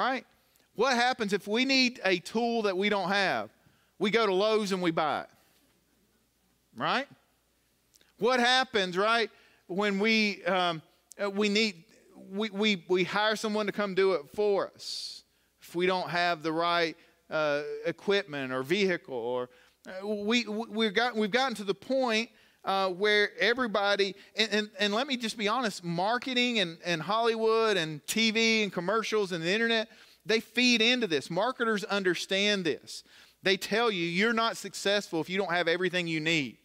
right? 0.00 0.24
What 0.76 0.94
happens 0.94 1.34
if 1.34 1.46
we 1.46 1.66
need 1.66 2.00
a 2.04 2.18
tool 2.20 2.62
that 2.62 2.76
we 2.76 2.88
don't 2.88 3.10
have? 3.10 3.50
We 3.98 4.10
go 4.10 4.24
to 4.24 4.32
Lowe's 4.32 4.72
and 4.72 4.80
we 4.80 4.90
buy 4.90 5.22
it, 5.22 5.28
right? 6.74 7.06
What 8.18 8.40
happens, 8.40 8.96
right, 8.96 9.30
when 9.66 9.98
we, 9.98 10.42
um, 10.44 10.80
uh, 11.22 11.28
we 11.28 11.50
need, 11.50 11.84
we, 12.30 12.48
we, 12.48 12.84
we 12.88 13.04
hire 13.04 13.36
someone 13.36 13.66
to 13.66 13.72
come 13.72 13.94
do 13.94 14.14
it 14.14 14.22
for 14.34 14.70
us 14.74 15.22
if 15.60 15.74
we 15.74 15.84
don't 15.84 16.08
have 16.08 16.42
the 16.42 16.52
right 16.52 16.96
uh, 17.28 17.62
equipment 17.84 18.54
or 18.54 18.62
vehicle 18.62 19.14
or 19.14 19.50
uh, 19.86 20.06
we, 20.06 20.46
we've, 20.46 20.94
got, 20.94 21.14
we've 21.14 21.30
gotten 21.30 21.54
to 21.56 21.64
the 21.64 21.74
point 21.74 22.30
uh, 22.64 22.88
where 22.90 23.30
everybody, 23.38 24.14
and, 24.36 24.48
and, 24.52 24.70
and, 24.78 24.94
let 24.94 25.06
me 25.06 25.16
just 25.16 25.38
be 25.38 25.48
honest, 25.48 25.82
marketing 25.82 26.58
and, 26.58 26.76
and 26.84 27.00
Hollywood 27.00 27.76
and 27.76 28.04
TV 28.06 28.62
and 28.62 28.72
commercials 28.72 29.32
and 29.32 29.42
the 29.42 29.50
internet, 29.50 29.88
they 30.26 30.40
feed 30.40 30.82
into 30.82 31.06
this. 31.06 31.30
Marketers 31.30 31.84
understand 31.84 32.64
this. 32.64 33.02
They 33.42 33.56
tell 33.56 33.90
you 33.90 34.04
you're 34.04 34.34
not 34.34 34.56
successful 34.56 35.20
if 35.20 35.30
you 35.30 35.38
don't 35.38 35.52
have 35.52 35.68
everything 35.68 36.06
you 36.06 36.20
need. 36.20 36.58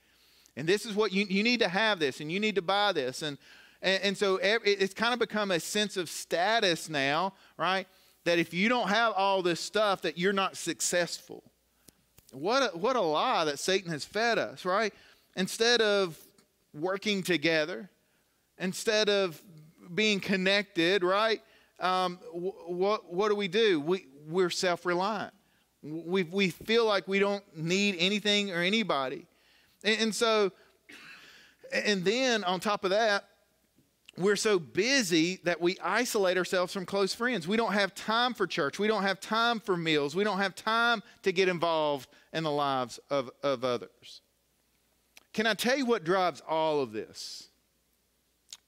And 0.57 0.67
this 0.67 0.85
is 0.85 0.95
what 0.95 1.13
you, 1.13 1.25
you 1.25 1.43
need 1.43 1.59
to 1.61 1.69
have 1.69 1.99
this 1.99 2.19
and 2.19 2.31
you 2.31 2.39
need 2.39 2.55
to 2.55 2.61
buy 2.61 2.91
this. 2.91 3.21
And, 3.21 3.37
and, 3.81 4.03
and 4.03 4.17
so 4.17 4.39
it's 4.41 4.93
kind 4.93 5.13
of 5.13 5.19
become 5.19 5.51
a 5.51 5.59
sense 5.59 5.97
of 5.97 6.09
status 6.09 6.89
now, 6.89 7.33
right? 7.57 7.87
That 8.25 8.39
if 8.39 8.53
you 8.53 8.67
don't 8.69 8.89
have 8.89 9.13
all 9.13 9.41
this 9.41 9.59
stuff, 9.59 10.01
that 10.01 10.17
you're 10.17 10.33
not 10.33 10.57
successful. 10.57 11.43
What 12.31 12.73
a, 12.73 12.77
what 12.77 12.95
a 12.95 13.01
lie 13.01 13.45
that 13.45 13.59
Satan 13.59 13.91
has 13.91 14.03
fed 14.03 14.37
us, 14.37 14.65
right? 14.65 14.93
Instead 15.35 15.81
of 15.81 16.17
working 16.73 17.23
together, 17.23 17.89
instead 18.57 19.09
of 19.09 19.41
being 19.93 20.19
connected, 20.19 21.03
right? 21.03 21.41
Um, 21.79 22.19
what, 22.33 23.13
what 23.13 23.29
do 23.29 23.35
we 23.35 23.47
do? 23.47 23.79
We, 23.79 24.07
we're 24.27 24.49
self 24.49 24.85
reliant. 24.85 25.33
We, 25.83 26.23
we 26.23 26.49
feel 26.49 26.85
like 26.85 27.07
we 27.07 27.19
don't 27.19 27.43
need 27.55 27.95
anything 27.99 28.51
or 28.51 28.61
anybody. 28.61 29.27
And, 29.83 30.01
and 30.01 30.15
so, 30.15 30.51
and 31.71 32.03
then 32.03 32.43
on 32.43 32.59
top 32.59 32.83
of 32.83 32.89
that, 32.91 33.25
we're 34.17 34.37
so 34.37 34.57
busy 34.57 35.41
that 35.43 35.59
we 35.59 35.77
isolate 35.83 36.37
ourselves 36.37 36.71
from 36.71 36.85
close 36.85 37.13
friends. 37.13 37.47
We 37.47 37.57
don't 37.57 37.73
have 37.73 37.93
time 37.93 38.33
for 38.33 38.47
church. 38.47 38.79
We 38.79 38.87
don't 38.87 39.03
have 39.03 39.19
time 39.19 39.59
for 39.59 39.75
meals. 39.75 40.15
We 40.15 40.23
don't 40.23 40.37
have 40.37 40.55
time 40.55 41.03
to 41.23 41.33
get 41.33 41.49
involved 41.49 42.09
in 42.31 42.43
the 42.43 42.51
lives 42.51 42.99
of, 43.09 43.29
of 43.43 43.65
others. 43.65 44.21
Can 45.35 45.45
I 45.45 45.53
tell 45.53 45.77
you 45.77 45.85
what 45.85 46.05
drives 46.05 46.41
all 46.47 46.79
of 46.79 46.93
this? 46.93 47.49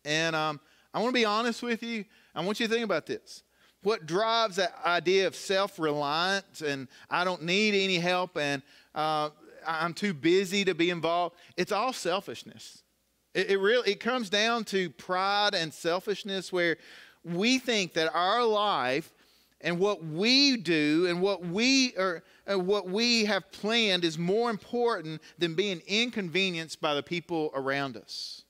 And 0.03 0.35
um, 0.35 0.59
I 0.93 0.99
want 0.99 1.15
to 1.15 1.19
be 1.19 1.23
honest 1.23 1.63
with 1.63 1.81
you. 1.81 2.03
I 2.35 2.43
want 2.43 2.59
you 2.59 2.67
to 2.67 2.73
think 2.73 2.83
about 2.83 3.05
this. 3.05 3.43
What 3.83 4.05
drives 4.05 4.57
that 4.57 4.77
idea 4.85 5.27
of 5.27 5.33
self 5.33 5.79
reliance 5.79 6.59
and 6.61 6.89
I 7.09 7.23
don't 7.23 7.43
need 7.43 7.73
any 7.73 7.99
help 7.99 8.35
and 8.35 8.61
uh, 8.93 9.29
I'm 9.65 9.93
too 9.93 10.13
busy 10.13 10.65
to 10.65 10.75
be 10.75 10.89
involved? 10.89 11.37
It's 11.55 11.71
all 11.71 11.93
selfishness. 11.93 12.83
It, 13.33 13.51
it 13.51 13.59
really 13.59 13.91
it 13.91 14.01
comes 14.01 14.29
down 14.29 14.65
to 14.65 14.89
pride 14.89 15.55
and 15.55 15.73
selfishness 15.73 16.51
where 16.51 16.75
we 17.23 17.59
think 17.59 17.93
that 17.93 18.13
our 18.13 18.43
life 18.43 19.13
and 19.61 19.79
what 19.79 20.03
we 20.03 20.57
do 20.57 21.07
and 21.07 21.21
what 21.21 21.45
we 21.45 21.95
are 21.95 22.23
uh, 22.49 22.57
what 22.59 22.87
we 22.87 23.25
have 23.25 23.51
planned 23.51 24.03
is 24.03 24.17
more 24.17 24.49
important 24.49 25.21
than 25.37 25.55
being 25.55 25.81
inconvenienced 25.87 26.81
by 26.81 26.93
the 26.93 27.03
people 27.03 27.51
around 27.53 27.97
us. 27.97 28.43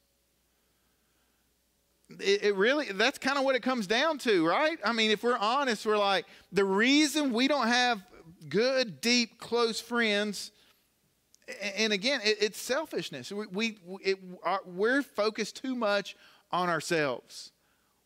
It, 2.19 2.43
it 2.43 2.55
really, 2.55 2.91
that's 2.93 3.17
kind 3.17 3.37
of 3.37 3.43
what 3.43 3.55
it 3.55 3.61
comes 3.61 3.87
down 3.87 4.17
to, 4.19 4.47
right? 4.47 4.77
I 4.83 4.93
mean, 4.93 5.11
if 5.11 5.23
we're 5.23 5.37
honest, 5.37 5.85
we're 5.85 5.97
like, 5.97 6.25
the 6.51 6.63
reason 6.63 7.33
we 7.33 7.47
don't 7.47 7.67
have 7.67 8.01
good, 8.49 9.01
deep, 9.01 9.39
close 9.39 9.79
friends 9.79 10.51
and 11.61 11.93
again, 11.93 12.21
it, 12.23 12.37
it's 12.41 12.59
selfishness. 12.59 13.31
We, 13.31 13.45
we 13.51 13.77
it, 14.03 14.19
we're 14.65 15.01
focused 15.01 15.61
too 15.61 15.75
much 15.75 16.15
on 16.51 16.69
ourselves, 16.69 17.51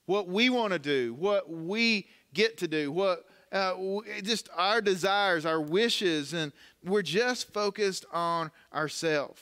what 0.06 0.28
we 0.28 0.50
want 0.50 0.74
to 0.74 0.80
do, 0.80 1.14
what 1.14 1.50
we 1.50 2.08
get 2.34 2.58
to 2.60 2.68
do, 2.68 2.92
what 2.92 3.26
uh, 3.52 3.76
just 4.24 4.50
our 4.56 4.82
desires, 4.82 5.46
our 5.46 5.60
wishes, 5.60 6.34
and 6.34 6.52
we're 6.84 7.02
just 7.02 7.52
focused 7.54 8.06
on 8.12 8.52
ourselves. 8.74 9.42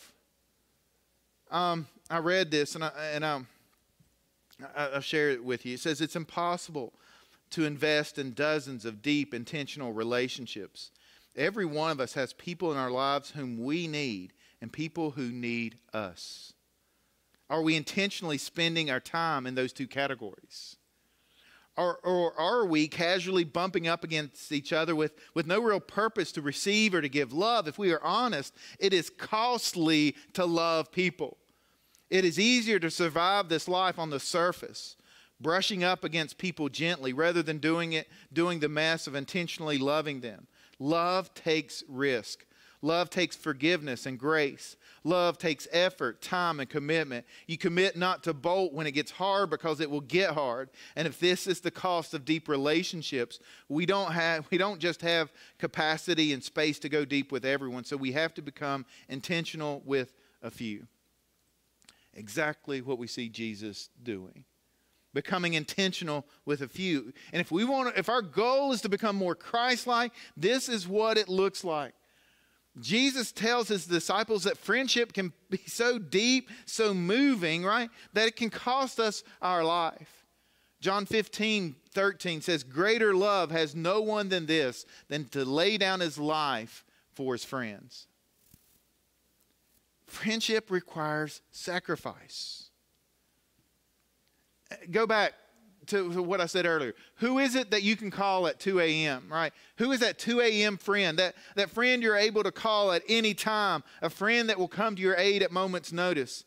Um, 1.51 1.87
I 2.09 2.19
read 2.19 2.51
this 2.51 2.75
and 2.75 2.83
I, 2.83 2.91
and 3.13 3.23
um, 3.23 3.47
I, 4.75 4.87
I'll 4.87 5.01
share 5.01 5.29
it 5.29 5.43
with 5.43 5.65
you. 5.65 5.75
It 5.75 5.79
says 5.79 6.01
it's 6.01 6.15
impossible 6.15 6.93
to 7.51 7.65
invest 7.65 8.19
in 8.19 8.33
dozens 8.33 8.85
of 8.85 9.01
deep, 9.01 9.33
intentional 9.33 9.91
relationships 9.93 10.91
Every 11.35 11.65
one 11.65 11.91
of 11.91 12.01
us 12.01 12.13
has 12.13 12.33
people 12.33 12.71
in 12.71 12.77
our 12.77 12.91
lives 12.91 13.31
whom 13.31 13.63
we 13.63 13.87
need 13.87 14.33
and 14.61 14.71
people 14.71 15.11
who 15.11 15.29
need 15.31 15.77
us. 15.93 16.53
Are 17.49 17.61
we 17.61 17.75
intentionally 17.75 18.37
spending 18.37 18.91
our 18.91 18.99
time 18.99 19.47
in 19.47 19.55
those 19.55 19.73
two 19.73 19.87
categories? 19.87 20.75
Or, 21.79 21.95
or, 22.03 22.37
are 22.37 22.65
we 22.65 22.89
casually 22.89 23.45
bumping 23.45 23.87
up 23.87 24.03
against 24.03 24.51
each 24.51 24.73
other 24.73 24.97
with, 24.97 25.13
with 25.33 25.47
no 25.47 25.61
real 25.61 25.79
purpose 25.79 26.33
to 26.33 26.41
receive 26.41 26.93
or 26.93 26.99
to 26.99 27.07
give 27.07 27.31
love? 27.31 27.69
If 27.69 27.77
we 27.77 27.93
are 27.93 28.03
honest, 28.03 28.53
it 28.79 28.93
is 28.93 29.09
costly 29.09 30.17
to 30.33 30.45
love 30.45 30.91
people. 30.91 31.37
It 32.09 32.25
is 32.25 32.37
easier 32.37 32.79
to 32.79 32.91
survive 32.91 33.47
this 33.47 33.69
life 33.69 33.97
on 33.97 34.09
the 34.09 34.19
surface, 34.19 34.97
brushing 35.39 35.81
up 35.81 36.03
against 36.03 36.37
people 36.37 36.67
gently 36.67 37.13
rather 37.13 37.41
than 37.41 37.59
doing 37.59 37.93
it, 37.93 38.09
doing 38.33 38.59
the 38.59 38.67
mess 38.67 39.07
of 39.07 39.15
intentionally 39.15 39.77
loving 39.77 40.19
them. 40.19 40.47
Love 40.79 41.33
takes 41.33 41.85
risk. 41.87 42.45
Love 42.81 43.09
takes 43.09 43.37
forgiveness 43.37 44.05
and 44.05 44.19
grace. 44.19 44.75
Love 45.03 45.37
takes 45.37 45.67
effort, 45.71 46.21
time, 46.21 46.59
and 46.59 46.69
commitment. 46.69 47.25
You 47.47 47.57
commit 47.57 47.97
not 47.97 48.23
to 48.23 48.33
bolt 48.33 48.73
when 48.73 48.87
it 48.87 48.91
gets 48.91 49.11
hard 49.11 49.49
because 49.49 49.79
it 49.79 49.89
will 49.89 50.01
get 50.01 50.31
hard. 50.31 50.69
And 50.95 51.07
if 51.07 51.19
this 51.19 51.47
is 51.47 51.61
the 51.61 51.71
cost 51.71 52.13
of 52.13 52.25
deep 52.25 52.47
relationships, 52.47 53.39
we 53.67 53.85
don't 53.85 54.11
have 54.11 54.47
we 54.51 54.57
don't 54.57 54.79
just 54.79 55.01
have 55.01 55.31
capacity 55.57 56.33
and 56.33 56.43
space 56.43 56.79
to 56.79 56.89
go 56.89 57.05
deep 57.05 57.31
with 57.31 57.45
everyone. 57.45 57.83
So 57.83 57.97
we 57.97 58.11
have 58.13 58.33
to 58.35 58.41
become 58.41 58.85
intentional 59.07 59.81
with 59.85 60.13
a 60.41 60.51
few. 60.51 60.87
Exactly 62.13 62.81
what 62.81 62.97
we 62.97 63.07
see 63.07 63.29
Jesus 63.29 63.89
doing 64.03 64.45
becoming 65.13 65.55
intentional 65.55 66.25
with 66.45 66.61
a 66.61 66.67
few. 66.67 67.11
And 67.33 67.41
if 67.41 67.51
we 67.51 67.65
want 67.65 67.97
if 67.97 68.09
our 68.09 68.21
goal 68.21 68.71
is 68.71 68.81
to 68.81 68.89
become 68.89 69.15
more 69.15 69.35
Christ-like, 69.35 70.11
this 70.37 70.69
is 70.69 70.87
what 70.87 71.17
it 71.17 71.27
looks 71.27 71.63
like. 71.63 71.93
Jesus 72.79 73.31
tells 73.31 73.67
his 73.67 73.85
disciples 73.85 74.43
that 74.43 74.57
friendship 74.57 75.13
can 75.13 75.33
be 75.49 75.61
so 75.65 75.99
deep, 75.99 76.49
so 76.65 76.93
moving, 76.93 77.63
right, 77.63 77.89
that 78.13 78.27
it 78.27 78.35
can 78.35 78.49
cost 78.49 78.99
us 78.99 79.23
our 79.41 79.63
life. 79.63 80.25
John 80.79 81.05
15, 81.05 81.75
13 81.91 82.41
says, 82.41 82.63
Greater 82.63 83.13
love 83.13 83.51
has 83.51 83.75
no 83.75 84.01
one 84.01 84.29
than 84.29 84.45
this, 84.45 84.85
than 85.09 85.25
to 85.29 85.43
lay 85.43 85.77
down 85.77 85.99
his 85.99 86.17
life 86.17 86.85
for 87.11 87.33
his 87.33 87.43
friends. 87.43 88.07
Friendship 90.05 90.71
requires 90.71 91.41
sacrifice 91.51 92.69
go 94.91 95.07
back 95.07 95.33
to 95.89 96.23
what 96.23 96.41
I 96.41 96.45
said 96.45 96.65
earlier. 96.65 96.93
Who 97.15 97.39
is 97.39 97.55
it 97.55 97.71
that 97.71 97.83
you 97.83 97.95
can 97.95 98.09
call 98.11 98.47
at 98.47 98.59
2 98.59 98.79
a.m., 98.79 99.27
right? 99.29 99.53
Who 99.77 99.91
is 99.91 99.99
that 99.99 100.17
2 100.17 100.41
a.m. 100.41 100.77
friend? 100.77 101.19
That, 101.19 101.35
that 101.55 101.69
friend 101.69 102.01
you're 102.01 102.15
able 102.15 102.43
to 102.43 102.51
call 102.51 102.91
at 102.91 103.03
any 103.07 103.33
time, 103.33 103.83
a 104.01 104.09
friend 104.09 104.49
that 104.49 104.57
will 104.57 104.67
come 104.67 104.95
to 104.95 105.01
your 105.01 105.15
aid 105.15 105.43
at 105.43 105.51
moment's 105.51 105.91
notice. 105.91 106.45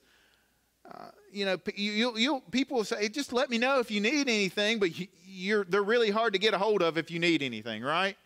Uh, 0.91 1.07
you 1.33 1.45
know, 1.45 1.57
you, 1.75 2.17
you'll 2.17 2.41
people 2.51 2.79
will 2.79 2.85
say, 2.85 3.09
just 3.09 3.33
let 3.33 3.51
me 3.51 3.59
know 3.59 3.79
if 3.79 3.91
you 3.91 4.01
need 4.01 4.29
anything, 4.29 4.79
but 4.79 4.91
you, 5.25 5.61
are 5.61 5.65
they're 5.65 5.83
really 5.83 6.11
hard 6.11 6.33
to 6.33 6.39
get 6.39 6.55
a 6.55 6.59
hold 6.59 6.83
of 6.83 6.99
if 6.99 7.11
you 7.11 7.19
need 7.19 7.43
anything, 7.43 7.83
right? 7.83 8.17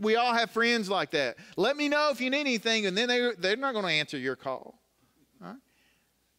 We 0.00 0.16
all 0.16 0.32
have 0.32 0.50
friends 0.50 0.88
like 0.88 1.10
that. 1.12 1.36
Let 1.56 1.76
me 1.76 1.88
know 1.88 2.10
if 2.10 2.20
you 2.20 2.30
need 2.30 2.40
anything, 2.40 2.86
and 2.86 2.96
then 2.96 3.08
they, 3.08 3.32
they're 3.38 3.56
not 3.56 3.72
going 3.72 3.84
to 3.84 3.90
answer 3.90 4.18
your 4.18 4.36
call. 4.36 4.80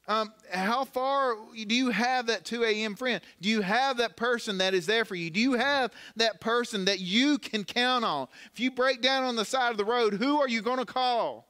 Um, 0.07 0.33
how 0.49 0.85
far 0.85 1.35
do 1.53 1.75
you 1.75 1.89
have 1.89 2.27
that 2.27 2.45
2 2.45 2.63
a.m. 2.63 2.95
friend? 2.95 3.21
Do 3.41 3.49
you 3.49 3.61
have 3.61 3.97
that 3.97 4.15
person 4.15 4.59
that 4.59 4.73
is 4.73 4.85
there 4.85 5.03
for 5.03 5.15
you? 5.15 5.29
Do 5.29 5.41
you 5.41 5.53
have 5.53 5.91
that 6.15 6.39
person 6.39 6.85
that 6.85 7.01
you 7.01 7.37
can 7.37 7.65
count 7.65 8.05
on? 8.05 8.27
If 8.53 8.59
you 8.59 8.71
break 8.71 9.01
down 9.01 9.25
on 9.25 9.35
the 9.35 9.43
side 9.43 9.71
of 9.71 9.77
the 9.77 9.83
road, 9.83 10.13
who 10.13 10.39
are 10.39 10.47
you 10.47 10.61
going 10.61 10.77
to 10.77 10.85
call? 10.85 11.45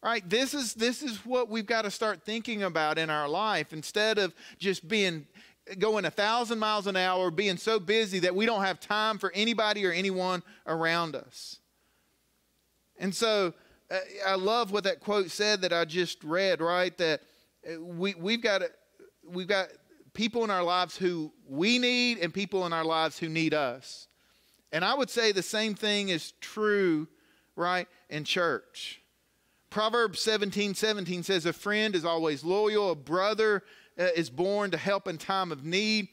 Right? 0.00 0.26
This 0.28 0.54
is 0.54 0.74
this 0.74 1.02
is 1.02 1.26
what 1.26 1.50
we've 1.50 1.66
got 1.66 1.82
to 1.82 1.90
start 1.90 2.24
thinking 2.24 2.62
about 2.62 2.98
in 2.98 3.10
our 3.10 3.28
life 3.28 3.72
instead 3.72 4.18
of 4.18 4.32
just 4.58 4.88
being 4.88 5.26
going 5.78 6.04
a 6.04 6.10
thousand 6.10 6.58
miles 6.58 6.86
an 6.86 6.96
hour, 6.96 7.30
being 7.30 7.56
so 7.56 7.78
busy 7.78 8.20
that 8.20 8.34
we 8.34 8.46
don't 8.46 8.62
have 8.62 8.80
time 8.80 9.18
for 9.18 9.32
anybody 9.34 9.84
or 9.84 9.92
anyone 9.92 10.42
around 10.66 11.16
us. 11.16 11.58
And 12.96 13.14
so 13.14 13.54
uh, 13.90 13.98
I 14.26 14.36
love 14.36 14.70
what 14.70 14.84
that 14.84 15.00
quote 15.00 15.30
said 15.30 15.62
that 15.62 15.72
I 15.72 15.84
just 15.84 16.22
read, 16.22 16.60
right? 16.60 16.96
That 16.98 17.22
we, 17.78 18.14
we've 18.14 18.42
got 18.42 18.62
we've 19.24 19.48
got 19.48 19.68
people 20.12 20.44
in 20.44 20.50
our 20.50 20.62
lives 20.62 20.96
who 20.96 21.32
we 21.48 21.78
need 21.78 22.18
and 22.18 22.32
people 22.32 22.66
in 22.66 22.72
our 22.72 22.84
lives 22.84 23.18
who 23.18 23.28
need 23.28 23.54
us. 23.54 24.08
And 24.72 24.84
I 24.84 24.94
would 24.94 25.10
say 25.10 25.32
the 25.32 25.42
same 25.42 25.74
thing 25.74 26.08
is 26.08 26.32
true, 26.40 27.08
right, 27.56 27.88
in 28.08 28.24
church. 28.24 29.02
Proverbs 29.68 30.20
17 30.20 30.74
17 30.74 31.22
says, 31.22 31.46
A 31.46 31.52
friend 31.52 31.94
is 31.94 32.04
always 32.04 32.44
loyal, 32.44 32.90
a 32.90 32.96
brother 32.96 33.62
uh, 33.98 34.08
is 34.16 34.30
born 34.30 34.70
to 34.72 34.76
help 34.76 35.06
in 35.06 35.18
time 35.18 35.52
of 35.52 35.64
need. 35.64 36.08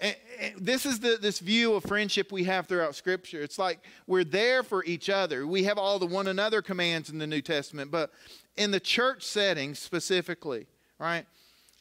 And, 0.00 0.16
and 0.40 0.54
this 0.58 0.86
is 0.86 1.00
the, 1.00 1.18
this 1.20 1.40
view 1.40 1.74
of 1.74 1.84
friendship 1.84 2.30
we 2.30 2.44
have 2.44 2.66
throughout 2.66 2.94
Scripture. 2.94 3.42
It's 3.42 3.58
like 3.58 3.80
we're 4.06 4.24
there 4.24 4.62
for 4.62 4.84
each 4.84 5.10
other. 5.10 5.46
We 5.46 5.64
have 5.64 5.78
all 5.78 5.98
the 5.98 6.06
one 6.06 6.28
another 6.28 6.62
commands 6.62 7.10
in 7.10 7.18
the 7.18 7.26
New 7.26 7.42
Testament, 7.42 7.90
but 7.90 8.12
in 8.56 8.70
the 8.70 8.80
church 8.80 9.22
setting 9.22 9.74
specifically, 9.74 10.66
right? 10.98 11.26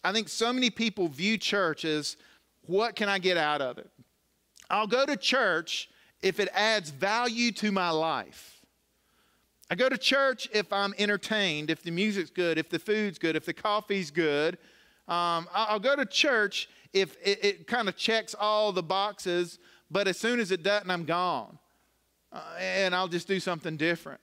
I 0.04 0.14
think 0.14 0.30
so 0.30 0.54
many 0.54 0.70
people 0.70 1.08
view 1.08 1.38
church 1.38 1.86
as 1.86 2.18
what 2.66 2.96
can 2.96 3.10
I 3.10 3.20
get 3.20 3.38
out 3.38 3.62
of 3.62 3.78
it? 3.78 3.90
I'll 4.70 4.88
go 4.88 5.06
to 5.06 5.18
church 5.18 5.90
if 6.22 6.40
it 6.40 6.50
adds 6.54 6.90
value 6.90 7.52
to 7.54 7.72
my 7.72 7.90
life. 7.90 8.62
I 9.70 9.76
go 9.76 9.90
to 9.90 9.98
church 9.98 10.48
if 10.54 10.72
I'm 10.72 10.94
entertained, 10.98 11.70
if 11.70 11.84
the 11.84 11.92
music's 11.92 12.30
good, 12.30 12.58
if 12.58 12.70
the 12.70 12.80
food's 12.80 13.20
good, 13.20 13.36
if 13.36 13.46
the 13.46 13.54
coffee's 13.54 14.12
good. 14.12 14.58
Um, 15.08 15.48
I'll 15.54 15.80
go 15.80 15.96
to 15.96 16.06
church 16.06 16.70
if 16.94 17.18
it, 17.24 17.44
it 17.44 17.68
kind 17.68 17.90
of 17.90 17.98
checks 17.98 18.36
all 18.38 18.72
the 18.72 18.84
boxes, 18.84 19.60
but 19.92 20.08
as 20.08 20.18
soon 20.18 20.40
as 20.40 20.52
it 20.52 20.64
doesn't, 20.64 20.90
I'm 20.90 21.06
gone. 21.06 21.58
Uh, 22.32 22.42
and 22.60 22.96
I'll 22.96 23.08
just 23.08 23.28
do 23.28 23.40
something 23.40 23.78
different. 23.78 24.20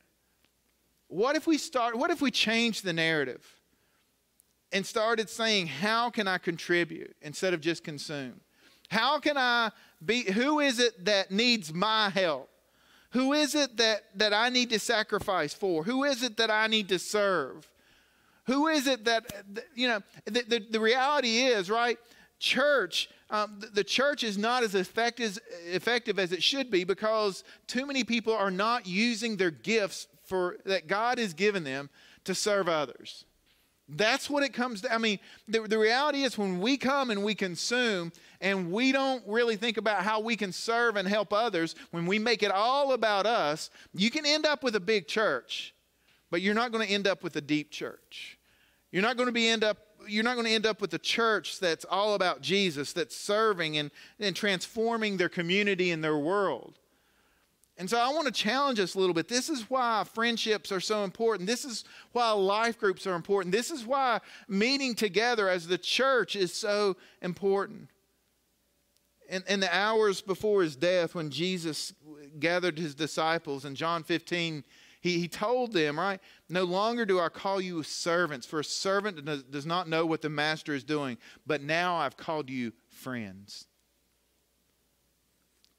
What 1.09 1.37
if 1.37 1.47
we 1.47 1.59
start, 1.59 1.97
what 1.97 2.11
if 2.11 2.21
we 2.21 2.31
change 2.31 2.83
the 2.83 2.93
narrative? 2.93 3.54
And 4.75 4.85
started 4.85 5.31
saying, 5.31 5.69
How 5.69 6.11
can 6.11 6.29
I 6.29 6.37
contribute 6.37 7.17
instead 7.23 7.55
of 7.55 7.63
just 7.63 7.85
consume? 7.85 8.41
How 8.91 9.19
can 9.21 9.39
I 9.39 9.71
be, 10.05 10.31
who 10.31 10.61
is 10.61 10.79
it 10.79 11.07
that 11.07 11.31
needs 11.31 11.73
my 11.73 12.11
help? 12.11 12.51
Who 13.11 13.33
is 13.33 13.55
it 13.55 13.77
that, 13.79 14.03
that 14.17 14.35
I 14.35 14.49
need 14.49 14.71
to 14.71 14.79
sacrifice 14.79 15.55
for? 15.55 15.85
Who 15.85 16.03
is 16.05 16.23
it 16.23 16.37
that 16.37 16.51
I 16.51 16.67
need 16.67 16.89
to 16.89 16.99
serve? 16.99 17.71
Who 18.47 18.67
is 18.67 18.87
it 18.87 19.05
that, 19.05 19.33
you 19.75 19.89
know, 19.89 20.03
the, 20.27 20.43
the, 20.43 20.67
the 20.73 20.81
reality 20.81 21.39
is, 21.39 21.71
right? 21.71 21.97
Church, 22.41 23.09
um, 23.31 23.57
the, 23.61 23.69
the, 23.69 23.85
church 23.85 24.25
is 24.25 24.37
not 24.37 24.65
as 24.65 24.75
effective, 24.75 25.39
effective 25.67 26.19
as 26.19 26.33
it 26.33 26.43
should 26.43 26.71
be 26.71 26.85
because 26.85 27.45
too 27.69 27.87
many 27.87 28.05
people 28.05 28.35
are 28.35 28.51
not 28.51 28.87
using 28.87 29.37
their 29.37 29.53
gifts 29.53 30.09
for, 30.25 30.57
that 30.67 30.89
God 30.89 31.19
has 31.19 31.33
given 31.33 31.63
them 31.63 31.89
to 32.25 32.35
serve 32.35 32.69
others. 32.69 33.25
That's 33.89 34.31
what 34.31 34.43
it 34.43 34.55
comes 34.55 34.81
to. 34.83 34.93
I 34.93 34.99
mean, 34.99 35.19
the, 35.47 35.61
the 35.61 35.79
reality 35.79 36.23
is 36.23 36.39
when 36.39 36.59
we 36.59 36.77
come 36.79 37.11
and 37.11 37.23
we 37.23 37.35
consume 37.35 38.13
and 38.41 38.73
we 38.73 38.93
don't 38.93 39.23
really 39.27 39.57
think 39.57 39.77
about 39.77 40.03
how 40.03 40.21
we 40.21 40.37
can 40.37 40.53
serve 40.53 40.97
and 40.97 41.07
help 41.07 41.33
others, 41.33 41.75
when 41.91 42.07
we 42.07 42.19
make 42.19 42.43
it 42.43 42.51
all 42.51 42.93
about 42.93 43.27
us, 43.27 43.71
you 43.93 44.11
can 44.11 44.25
end 44.25 44.47
up 44.47 44.63
with 44.63 44.75
a 44.75 44.81
big 44.81 45.07
church, 45.07 45.75
but 46.31 46.41
you're 46.41 46.55
not 46.55 46.73
going 46.73 46.87
to 46.87 46.93
end 46.93 47.07
up 47.07 47.23
with 47.23 47.37
a 47.37 47.43
deep 47.43 47.71
church. 47.71 48.39
You're 48.91 49.03
not 49.03 49.17
going 49.17 49.27
to 49.27 49.33
be 49.33 49.49
end 49.49 49.65
up 49.65 49.79
you're 50.07 50.25
not 50.25 50.35
going 50.35 50.47
to 50.47 50.53
end 50.53 50.67
up 50.67 50.83
with 50.83 50.93
a 50.93 50.99
church 50.99 51.59
that's 51.61 51.87
all 51.87 52.15
about 52.15 52.43
Jesus, 52.43 52.93
that's 52.93 53.17
serving 53.17 53.79
and, 53.79 53.91
and 54.21 54.37
transforming 54.37 55.17
their 55.17 55.31
community 55.31 55.91
and 55.91 56.05
their 56.05 56.19
world. 56.19 56.79
And 57.77 57.91
so 57.91 57.99
I 57.99 58.09
want 58.11 58.27
to 58.27 58.33
challenge 58.33 58.79
us 58.79 58.95
a 58.95 58.99
little 59.01 59.15
bit. 59.15 59.27
This 59.27 59.49
is 59.49 59.69
why 59.69 60.05
friendships 60.05 60.71
are 60.71 60.81
so 60.81 61.03
important. 61.03 61.49
This 61.49 61.65
is 61.65 61.85
why 62.13 62.31
life 62.31 62.79
groups 62.79 63.07
are 63.07 63.15
important. 63.15 63.53
This 63.53 63.71
is 63.71 63.85
why 63.85 64.21
meeting 64.49 64.95
together 64.95 65.49
as 65.49 65.67
the 65.67 65.79
church 65.79 66.37
is 66.37 66.53
so 66.53 66.97
important. 67.21 67.89
In, 69.29 69.43
in 69.49 69.59
the 69.59 69.75
hours 69.75 70.21
before 70.21 70.63
his 70.63 70.77
death, 70.77 71.17
when 71.17 71.31
Jesus 71.31 71.93
gathered 72.39 72.79
his 72.79 72.95
disciples 72.95 73.65
in 73.65 73.75
John 73.75 74.05
15, 74.05 74.63
he, 75.01 75.19
he 75.19 75.29
told 75.29 75.73
them, 75.73 75.99
right, 75.99 76.21
no 76.49 76.65
longer 76.65 77.05
do 77.05 77.19
I 77.19 77.29
call 77.29 77.61
you 77.61 77.83
servants, 77.83 78.47
for 78.47 78.61
a 78.61 78.65
servant 78.65 79.25
does, 79.25 79.43
does 79.43 79.67
not 79.67 79.89
know 79.89 80.07
what 80.07 80.23
the 80.23 80.31
master 80.31 80.75
is 80.75 80.85
doing, 80.85 81.19
but 81.47 81.61
now 81.61 81.97
I've 81.97 82.17
called 82.17 82.49
you 82.49 82.73
friends. 82.89 83.67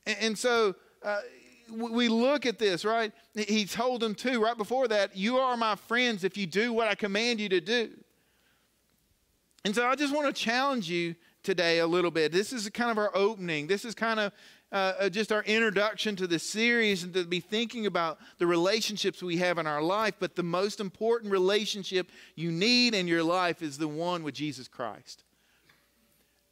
And, 0.06 0.18
and 0.20 0.38
so, 0.38 0.76
uh, 1.02 1.22
we 1.70 2.08
look 2.08 2.46
at 2.46 2.60
this, 2.60 2.86
right? 2.86 3.12
He 3.34 3.66
told 3.66 4.02
them 4.02 4.16
too, 4.16 4.42
right 4.44 4.58
before 4.58 4.88
that, 4.88 5.16
you 5.16 5.38
are 5.38 5.58
my 5.58 5.76
friends 5.76 6.24
if 6.24 6.38
you 6.38 6.48
do 6.48 6.74
what 6.74 6.88
I 6.88 6.96
command 6.96 7.40
you 7.40 7.50
to 7.50 7.62
do. 7.62 7.92
And 9.64 9.74
so 9.74 9.86
I 9.88 9.96
just 9.96 10.14
want 10.14 10.28
to 10.28 10.34
challenge 10.34 10.90
you 10.90 11.16
today 11.44 11.80
a 11.80 11.88
little 11.88 12.12
bit. 12.12 12.32
This 12.32 12.54
is 12.54 12.70
kind 12.70 12.92
of 12.92 12.98
our 12.98 13.12
opening. 13.16 13.68
This 13.68 13.86
is 13.86 13.96
kind 13.96 14.20
of 14.20 14.32
uh, 14.72 14.94
uh, 15.00 15.10
just 15.10 15.32
our 15.32 15.44
introduction 15.44 16.16
to 16.18 16.28
the 16.28 16.40
series 16.40 17.04
and 17.04 17.14
to 17.14 17.24
be 17.24 17.40
thinking 17.40 17.86
about 17.86 18.20
the 18.40 18.48
relationships 18.48 19.24
we 19.24 19.38
have 19.38 19.58
in 19.58 19.68
our 19.68 19.82
life. 19.82 20.16
But 20.20 20.36
the 20.36 20.44
most 20.44 20.80
important 20.80 21.32
relationship 21.32 22.12
you 22.36 22.52
need 22.52 22.94
in 22.94 23.08
your 23.08 23.24
life 23.24 23.62
is 23.62 23.78
the 23.78 23.88
one 23.88 24.24
with 24.24 24.36
Jesus 24.36 24.68
Christ 24.68 25.24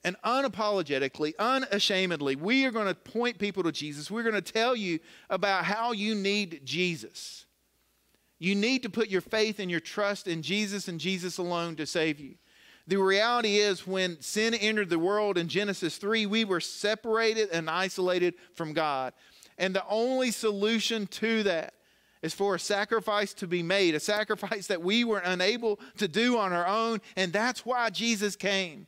and 0.03 0.17
unapologetically, 0.23 1.33
unashamedly, 1.39 2.35
we 2.35 2.65
are 2.65 2.71
going 2.71 2.87
to 2.87 2.95
point 2.95 3.39
people 3.39 3.63
to 3.63 3.71
Jesus. 3.71 4.11
We're 4.11 4.23
going 4.23 4.35
to 4.35 4.41
tell 4.41 4.75
you 4.75 4.99
about 5.29 5.65
how 5.65 5.93
you 5.93 6.13
need 6.13 6.61
Jesus. 6.65 7.45
You 8.37 8.55
need 8.55 8.83
to 8.83 8.89
put 8.89 9.07
your 9.07 9.21
faith 9.21 9.59
and 9.59 9.71
your 9.71 9.79
trust 9.79 10.27
in 10.27 10.41
Jesus 10.41 10.89
and 10.89 10.99
Jesus 10.99 11.37
alone 11.37 11.77
to 11.77 11.85
save 11.85 12.19
you. 12.19 12.35
The 12.85 12.97
reality 12.97 13.59
is, 13.59 13.87
when 13.87 14.19
sin 14.19 14.53
entered 14.53 14.89
the 14.89 14.99
world 14.99 15.37
in 15.37 15.47
Genesis 15.47 15.95
3, 15.97 16.25
we 16.25 16.43
were 16.43 16.59
separated 16.59 17.49
and 17.51 17.69
isolated 17.69 18.33
from 18.55 18.73
God. 18.73 19.13
And 19.57 19.73
the 19.73 19.87
only 19.87 20.31
solution 20.31 21.07
to 21.07 21.43
that 21.43 21.75
is 22.21 22.33
for 22.33 22.55
a 22.55 22.59
sacrifice 22.59 23.33
to 23.35 23.47
be 23.47 23.63
made, 23.63 23.95
a 23.95 24.01
sacrifice 24.01 24.67
that 24.67 24.81
we 24.81 25.05
were 25.05 25.19
unable 25.19 25.79
to 25.97 26.09
do 26.09 26.37
on 26.37 26.51
our 26.51 26.67
own. 26.67 26.99
And 27.15 27.31
that's 27.31 27.65
why 27.65 27.89
Jesus 27.89 28.35
came. 28.35 28.87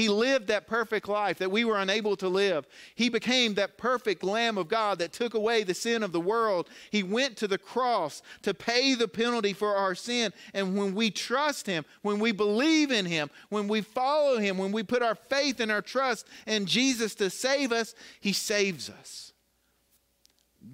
He 0.00 0.08
lived 0.08 0.46
that 0.46 0.66
perfect 0.66 1.08
life 1.08 1.36
that 1.40 1.50
we 1.50 1.66
were 1.66 1.78
unable 1.78 2.16
to 2.16 2.28
live. 2.30 2.66
He 2.94 3.10
became 3.10 3.52
that 3.54 3.76
perfect 3.76 4.24
Lamb 4.24 4.56
of 4.56 4.66
God 4.66 4.98
that 4.98 5.12
took 5.12 5.34
away 5.34 5.62
the 5.62 5.74
sin 5.74 6.02
of 6.02 6.10
the 6.10 6.20
world. 6.22 6.70
He 6.90 7.02
went 7.02 7.36
to 7.36 7.46
the 7.46 7.58
cross 7.58 8.22
to 8.40 8.54
pay 8.54 8.94
the 8.94 9.08
penalty 9.08 9.52
for 9.52 9.76
our 9.76 9.94
sin. 9.94 10.32
And 10.54 10.74
when 10.74 10.94
we 10.94 11.10
trust 11.10 11.66
Him, 11.66 11.84
when 12.00 12.18
we 12.18 12.32
believe 12.32 12.90
in 12.90 13.04
Him, 13.04 13.28
when 13.50 13.68
we 13.68 13.82
follow 13.82 14.38
Him, 14.38 14.56
when 14.56 14.72
we 14.72 14.82
put 14.82 15.02
our 15.02 15.16
faith 15.16 15.60
and 15.60 15.70
our 15.70 15.82
trust 15.82 16.26
in 16.46 16.64
Jesus 16.64 17.14
to 17.16 17.28
save 17.28 17.70
us, 17.70 17.94
He 18.20 18.32
saves 18.32 18.88
us. 18.88 19.34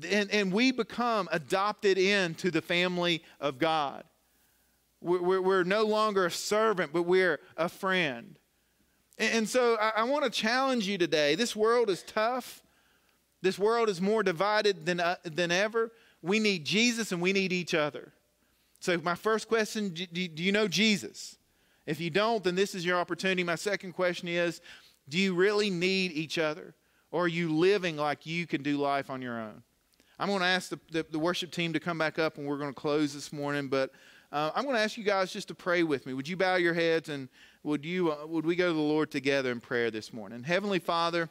And, 0.09 0.31
and 0.31 0.53
we 0.53 0.71
become 0.71 1.29
adopted 1.33 1.99
into 1.99 2.53
the 2.53 2.63
family 2.63 3.25
of 3.41 3.59
God. 3.59 4.05
We're, 5.01 5.21
we're, 5.21 5.41
we're 5.41 5.65
no 5.65 5.83
longer 5.83 6.27
a 6.27 6.31
servant, 6.31 6.93
but 6.93 7.03
we're 7.03 7.41
a 7.57 7.69
friend. 7.69 8.39
And 9.19 9.49
so 9.49 9.77
I, 9.77 10.03
want 10.03 10.25
to 10.25 10.31
challenge 10.31 10.87
you 10.87 10.99
today. 10.99 11.37
This 11.37 11.57
world 11.57 11.89
is 11.89 12.03
tough. 12.03 12.63
This 13.41 13.59
world 13.59 13.89
is 13.89 14.01
more 14.01 14.23
divided 14.23 14.85
than, 14.85 15.01
uh, 15.01 15.17
than 15.25 15.51
ever. 15.51 15.91
We 16.21 16.39
need 16.39 16.67
Jesus 16.67 17.13
and 17.13 17.23
we 17.23 17.33
need 17.33 17.53
each 17.53 17.73
other. 17.73 18.13
So, 18.81 18.99
my 18.99 19.15
first 19.15 19.49
question 19.49 19.89
do, 19.91 20.07
do 20.07 20.43
you 20.43 20.53
know 20.53 20.69
Jesus? 20.69 21.39
If 21.87 22.01
you 22.01 22.11
don't, 22.11 22.45
then 22.45 22.57
this 22.57 22.75
is 22.75 22.85
your 22.85 22.99
opportunity. 22.99 23.43
My 23.43 23.55
second 23.55 23.93
question 23.93 24.29
is 24.29 24.61
Do 25.09 25.19
you 25.19 25.35
really 25.35 25.71
need 25.71 26.13
each 26.13 26.37
other? 26.39 26.75
Or 27.11 27.25
are 27.25 27.29
you 27.29 27.57
living 27.57 27.97
like 27.97 28.27
you 28.27 28.47
can 28.47 28.63
do 28.63 28.77
life 28.77 29.09
on 29.09 29.23
your 29.23 29.41
own? 29.41 29.63
I'm 30.19 30.29
going 30.29 30.41
to 30.41 30.47
ask 30.47 30.71
the, 30.71 30.81
the, 30.91 31.07
the 31.11 31.19
worship 31.19 31.53
team 31.53 31.73
to 31.73 31.81
come 31.81 31.99
back 31.99 32.19
up 32.19 32.37
and 32.37 32.47
we're 32.47 32.59
going 32.59 32.75
to 32.75 32.81
close 32.81 33.15
this 33.15 33.33
morning. 33.33 33.69
But 33.69 33.93
uh, 34.37 34.53
I'm 34.55 34.65
going 34.65 34.77
to 34.77 34.83
ask 34.83 34.99
you 34.99 35.03
guys 35.03 35.33
just 35.33 35.49
to 35.49 35.55
pray 35.55 35.83
with 35.83 36.05
me. 36.05 36.13
Would 36.13 36.29
you 36.29 36.37
bow 36.37 36.57
your 36.57 36.75
heads 36.75 37.09
and 37.09 37.31
would, 37.63 37.87
you, 37.87 38.13
uh, 38.13 38.27
would 38.27 38.45
we 38.45 38.55
go 38.55 38.69
to 38.69 38.75
the 38.75 38.79
Lord 38.79 39.11
together 39.11 39.51
in 39.51 39.61
prayer 39.61 39.91
this 39.91 40.13
morning? 40.13 40.43
Heavenly 40.43 40.79
Father, 40.79 41.31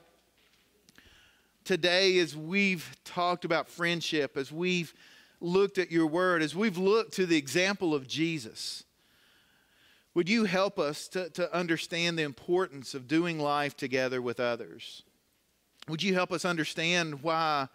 today 1.63 2.17
as 2.17 2.35
we've 2.35 2.97
talked 3.05 3.45
about 3.45 3.69
friendship, 3.69 4.35
as 4.35 4.51
we've 4.51 4.91
looked 5.39 5.77
at 5.77 5.91
your 5.91 6.07
word, 6.07 6.41
as 6.41 6.55
we've 6.55 6.79
looked 6.79 7.13
to 7.13 7.27
the 7.27 7.37
example 7.37 7.93
of 7.93 8.07
Jesus, 8.07 8.85
would 10.15 10.27
you 10.27 10.45
help 10.45 10.79
us 10.79 11.07
to, 11.09 11.29
to 11.29 11.55
understand 11.55 12.17
the 12.17 12.23
importance 12.23 12.95
of 12.95 13.07
doing 13.07 13.37
life 13.37 13.77
together 13.77 14.19
with 14.19 14.39
others? 14.39 15.03
Would 15.87 16.01
you 16.01 16.15
help 16.15 16.31
us 16.31 16.43
understand 16.43 17.21
why 17.21 17.67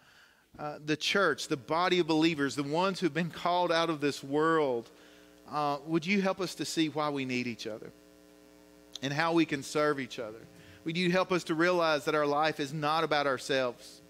uh, 0.59 0.79
the 0.85 0.97
church, 0.97 1.47
the 1.47 1.55
body 1.55 1.99
of 1.99 2.07
believers, 2.07 2.55
the 2.55 2.63
ones 2.63 2.99
who've 2.99 3.13
been 3.13 3.29
called 3.29 3.71
out 3.71 3.89
of 3.89 4.01
this 4.01 4.21
world, 4.21 4.89
uh, 5.51 5.77
would 5.85 6.05
you 6.05 6.21
help 6.21 6.39
us 6.39 6.55
to 6.55 6.65
see 6.65 6.89
why 6.89 7.09
we 7.09 7.25
need 7.25 7.47
each 7.47 7.67
other? 7.67 7.91
and 9.01 9.11
how 9.11 9.33
we 9.33 9.45
can 9.45 9.63
serve 9.63 9.99
each 9.99 10.19
other. 10.19 10.39
Would 10.85 10.97
you 10.97 11.11
help 11.11 11.31
us 11.31 11.43
to 11.45 11.55
realize 11.55 12.05
that 12.05 12.15
our 12.15 12.25
life 12.25 12.59
is 12.59 12.73
not 12.73 13.03
about 13.03 13.27
ourselves, 13.27 14.01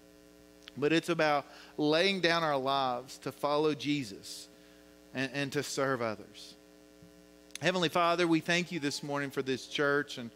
but 0.76 0.92
it's 0.92 1.08
about 1.08 1.46
laying 1.76 2.20
down 2.20 2.42
our 2.42 2.56
lives 2.56 3.18
to 3.18 3.32
follow 3.32 3.74
Jesus 3.74 4.48
and, 5.14 5.30
and 5.34 5.52
to 5.52 5.62
serve 5.62 6.00
others. 6.00 6.54
Heavenly 7.60 7.90
Father, 7.90 8.26
we 8.26 8.40
thank 8.40 8.72
you 8.72 8.80
this 8.80 9.02
morning 9.02 9.30
for 9.30 9.42
this 9.42 9.66
church 9.66 10.18
and 10.18 10.30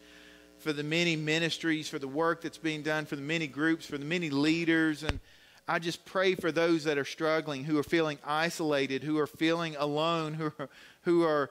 for 0.58 0.72
the 0.72 0.82
many 0.82 1.16
ministries, 1.16 1.88
for 1.88 1.98
the 1.98 2.08
work 2.08 2.42
that's 2.42 2.58
being 2.58 2.82
done, 2.82 3.06
for 3.06 3.16
the 3.16 3.22
many 3.22 3.46
groups, 3.46 3.86
for 3.86 3.98
the 3.98 4.04
many 4.04 4.30
leaders. 4.30 5.02
And 5.02 5.20
I 5.66 5.78
just 5.78 6.04
pray 6.04 6.34
for 6.34 6.52
those 6.52 6.84
that 6.84 6.98
are 6.98 7.04
struggling, 7.04 7.64
who 7.64 7.78
are 7.78 7.82
feeling 7.82 8.18
isolated, 8.24 9.02
who 9.02 9.18
are 9.18 9.26
feeling 9.26 9.74
alone, 9.76 10.34
who 10.34 10.52
are, 10.58 10.68
who 11.06 11.22
are 11.22 11.50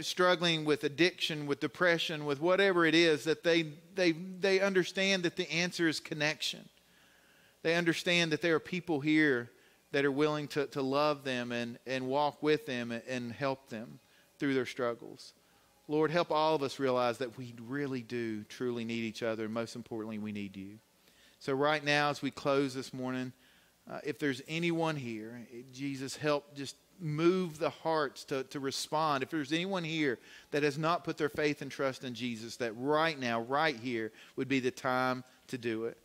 struggling 0.00 0.64
with 0.64 0.82
addiction, 0.82 1.46
with 1.46 1.60
depression, 1.60 2.26
with 2.26 2.40
whatever 2.40 2.84
it 2.84 2.94
is, 2.94 3.22
that 3.22 3.44
they, 3.44 3.62
they, 3.94 4.10
they 4.10 4.58
understand 4.58 5.22
that 5.22 5.36
the 5.36 5.50
answer 5.50 5.86
is 5.88 6.00
connection. 6.00 6.68
They 7.62 7.76
understand 7.76 8.32
that 8.32 8.42
there 8.42 8.56
are 8.56 8.60
people 8.60 8.98
here 8.98 9.48
that 9.92 10.04
are 10.04 10.10
willing 10.10 10.48
to, 10.48 10.66
to 10.66 10.82
love 10.82 11.22
them 11.22 11.52
and, 11.52 11.78
and 11.86 12.08
walk 12.08 12.42
with 12.42 12.66
them 12.66 12.92
and 13.08 13.32
help 13.32 13.68
them 13.68 14.00
through 14.40 14.54
their 14.54 14.66
struggles. 14.66 15.34
Lord, 15.86 16.10
help 16.10 16.32
all 16.32 16.56
of 16.56 16.64
us 16.64 16.80
realize 16.80 17.18
that 17.18 17.38
we 17.38 17.54
really 17.64 18.02
do 18.02 18.42
truly 18.44 18.84
need 18.84 19.04
each 19.04 19.22
other, 19.22 19.44
and 19.44 19.54
most 19.54 19.76
importantly, 19.76 20.18
we 20.18 20.32
need 20.32 20.56
you. 20.56 20.78
So, 21.38 21.52
right 21.52 21.84
now, 21.84 22.10
as 22.10 22.22
we 22.22 22.32
close 22.32 22.74
this 22.74 22.92
morning, 22.92 23.32
uh, 23.88 24.00
if 24.04 24.18
there's 24.18 24.42
anyone 24.48 24.96
here, 24.96 25.46
Jesus, 25.72 26.16
help 26.16 26.56
just 26.56 26.74
move 27.00 27.58
the 27.58 27.70
hearts 27.70 28.24
to, 28.24 28.44
to 28.44 28.60
respond. 28.60 29.22
If 29.22 29.30
there's 29.30 29.52
anyone 29.52 29.84
here 29.84 30.18
that 30.50 30.62
has 30.62 30.78
not 30.78 31.04
put 31.04 31.16
their 31.16 31.28
faith 31.28 31.62
and 31.62 31.70
trust 31.70 32.04
in 32.04 32.14
Jesus, 32.14 32.56
that 32.56 32.72
right 32.76 33.18
now, 33.18 33.42
right 33.42 33.76
here, 33.76 34.12
would 34.36 34.48
be 34.48 34.60
the 34.60 34.70
time 34.70 35.24
to 35.48 35.58
do 35.58 35.84
it. 35.84 35.98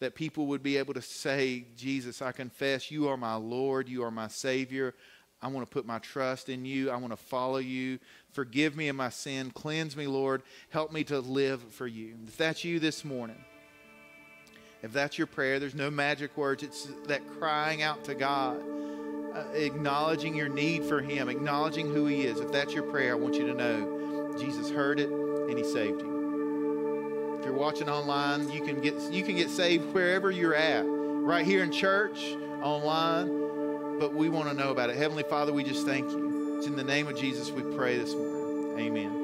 That 0.00 0.14
people 0.14 0.46
would 0.46 0.62
be 0.62 0.76
able 0.76 0.94
to 0.94 1.02
say, 1.02 1.66
Jesus, 1.76 2.20
I 2.20 2.32
confess 2.32 2.90
you 2.90 3.08
are 3.08 3.16
my 3.16 3.36
Lord, 3.36 3.88
you 3.88 4.02
are 4.04 4.10
my 4.10 4.28
Savior. 4.28 4.94
I 5.40 5.48
want 5.48 5.68
to 5.68 5.72
put 5.72 5.86
my 5.86 5.98
trust 5.98 6.48
in 6.48 6.64
you. 6.64 6.90
I 6.90 6.96
want 6.96 7.12
to 7.12 7.18
follow 7.18 7.58
you. 7.58 7.98
Forgive 8.32 8.76
me 8.76 8.88
of 8.88 8.96
my 8.96 9.10
sin. 9.10 9.50
Cleanse 9.50 9.94
me, 9.94 10.06
Lord. 10.06 10.42
Help 10.70 10.90
me 10.90 11.04
to 11.04 11.20
live 11.20 11.62
for 11.62 11.86
you. 11.86 12.14
If 12.26 12.38
that's 12.38 12.64
you 12.64 12.80
this 12.80 13.04
morning, 13.04 13.44
if 14.82 14.92
that's 14.92 15.18
your 15.18 15.26
prayer, 15.26 15.58
there's 15.58 15.74
no 15.74 15.90
magic 15.90 16.36
words. 16.36 16.62
It's 16.62 16.88
that 17.06 17.22
crying 17.38 17.82
out 17.82 18.04
to 18.04 18.14
God 18.14 18.62
uh, 19.34 19.44
acknowledging 19.52 20.34
your 20.34 20.48
need 20.48 20.84
for 20.84 21.00
Him, 21.00 21.28
acknowledging 21.28 21.92
who 21.92 22.06
He 22.06 22.22
is. 22.22 22.40
If 22.40 22.52
that's 22.52 22.72
your 22.72 22.84
prayer, 22.84 23.12
I 23.12 23.14
want 23.16 23.34
you 23.34 23.46
to 23.46 23.54
know 23.54 24.34
Jesus 24.38 24.70
heard 24.70 25.00
it 25.00 25.10
and 25.10 25.58
He 25.58 25.64
saved 25.64 26.00
you. 26.00 27.36
If 27.38 27.44
you're 27.44 27.54
watching 27.54 27.88
online, 27.88 28.50
you 28.50 28.64
can 28.64 28.80
get 28.80 28.94
you 29.12 29.22
can 29.22 29.36
get 29.36 29.50
saved 29.50 29.92
wherever 29.92 30.30
you're 30.30 30.54
at, 30.54 30.84
right 30.86 31.44
here 31.44 31.62
in 31.62 31.72
church, 31.72 32.36
online. 32.62 33.98
But 33.98 34.14
we 34.14 34.28
want 34.28 34.48
to 34.48 34.54
know 34.54 34.70
about 34.70 34.90
it. 34.90 34.96
Heavenly 34.96 35.24
Father, 35.24 35.52
we 35.52 35.62
just 35.62 35.86
thank 35.86 36.10
you. 36.10 36.56
It's 36.58 36.66
in 36.66 36.76
the 36.76 36.84
name 36.84 37.06
of 37.06 37.16
Jesus 37.16 37.50
we 37.50 37.62
pray 37.76 37.98
this 37.98 38.14
morning. 38.14 38.78
Amen. 38.78 39.23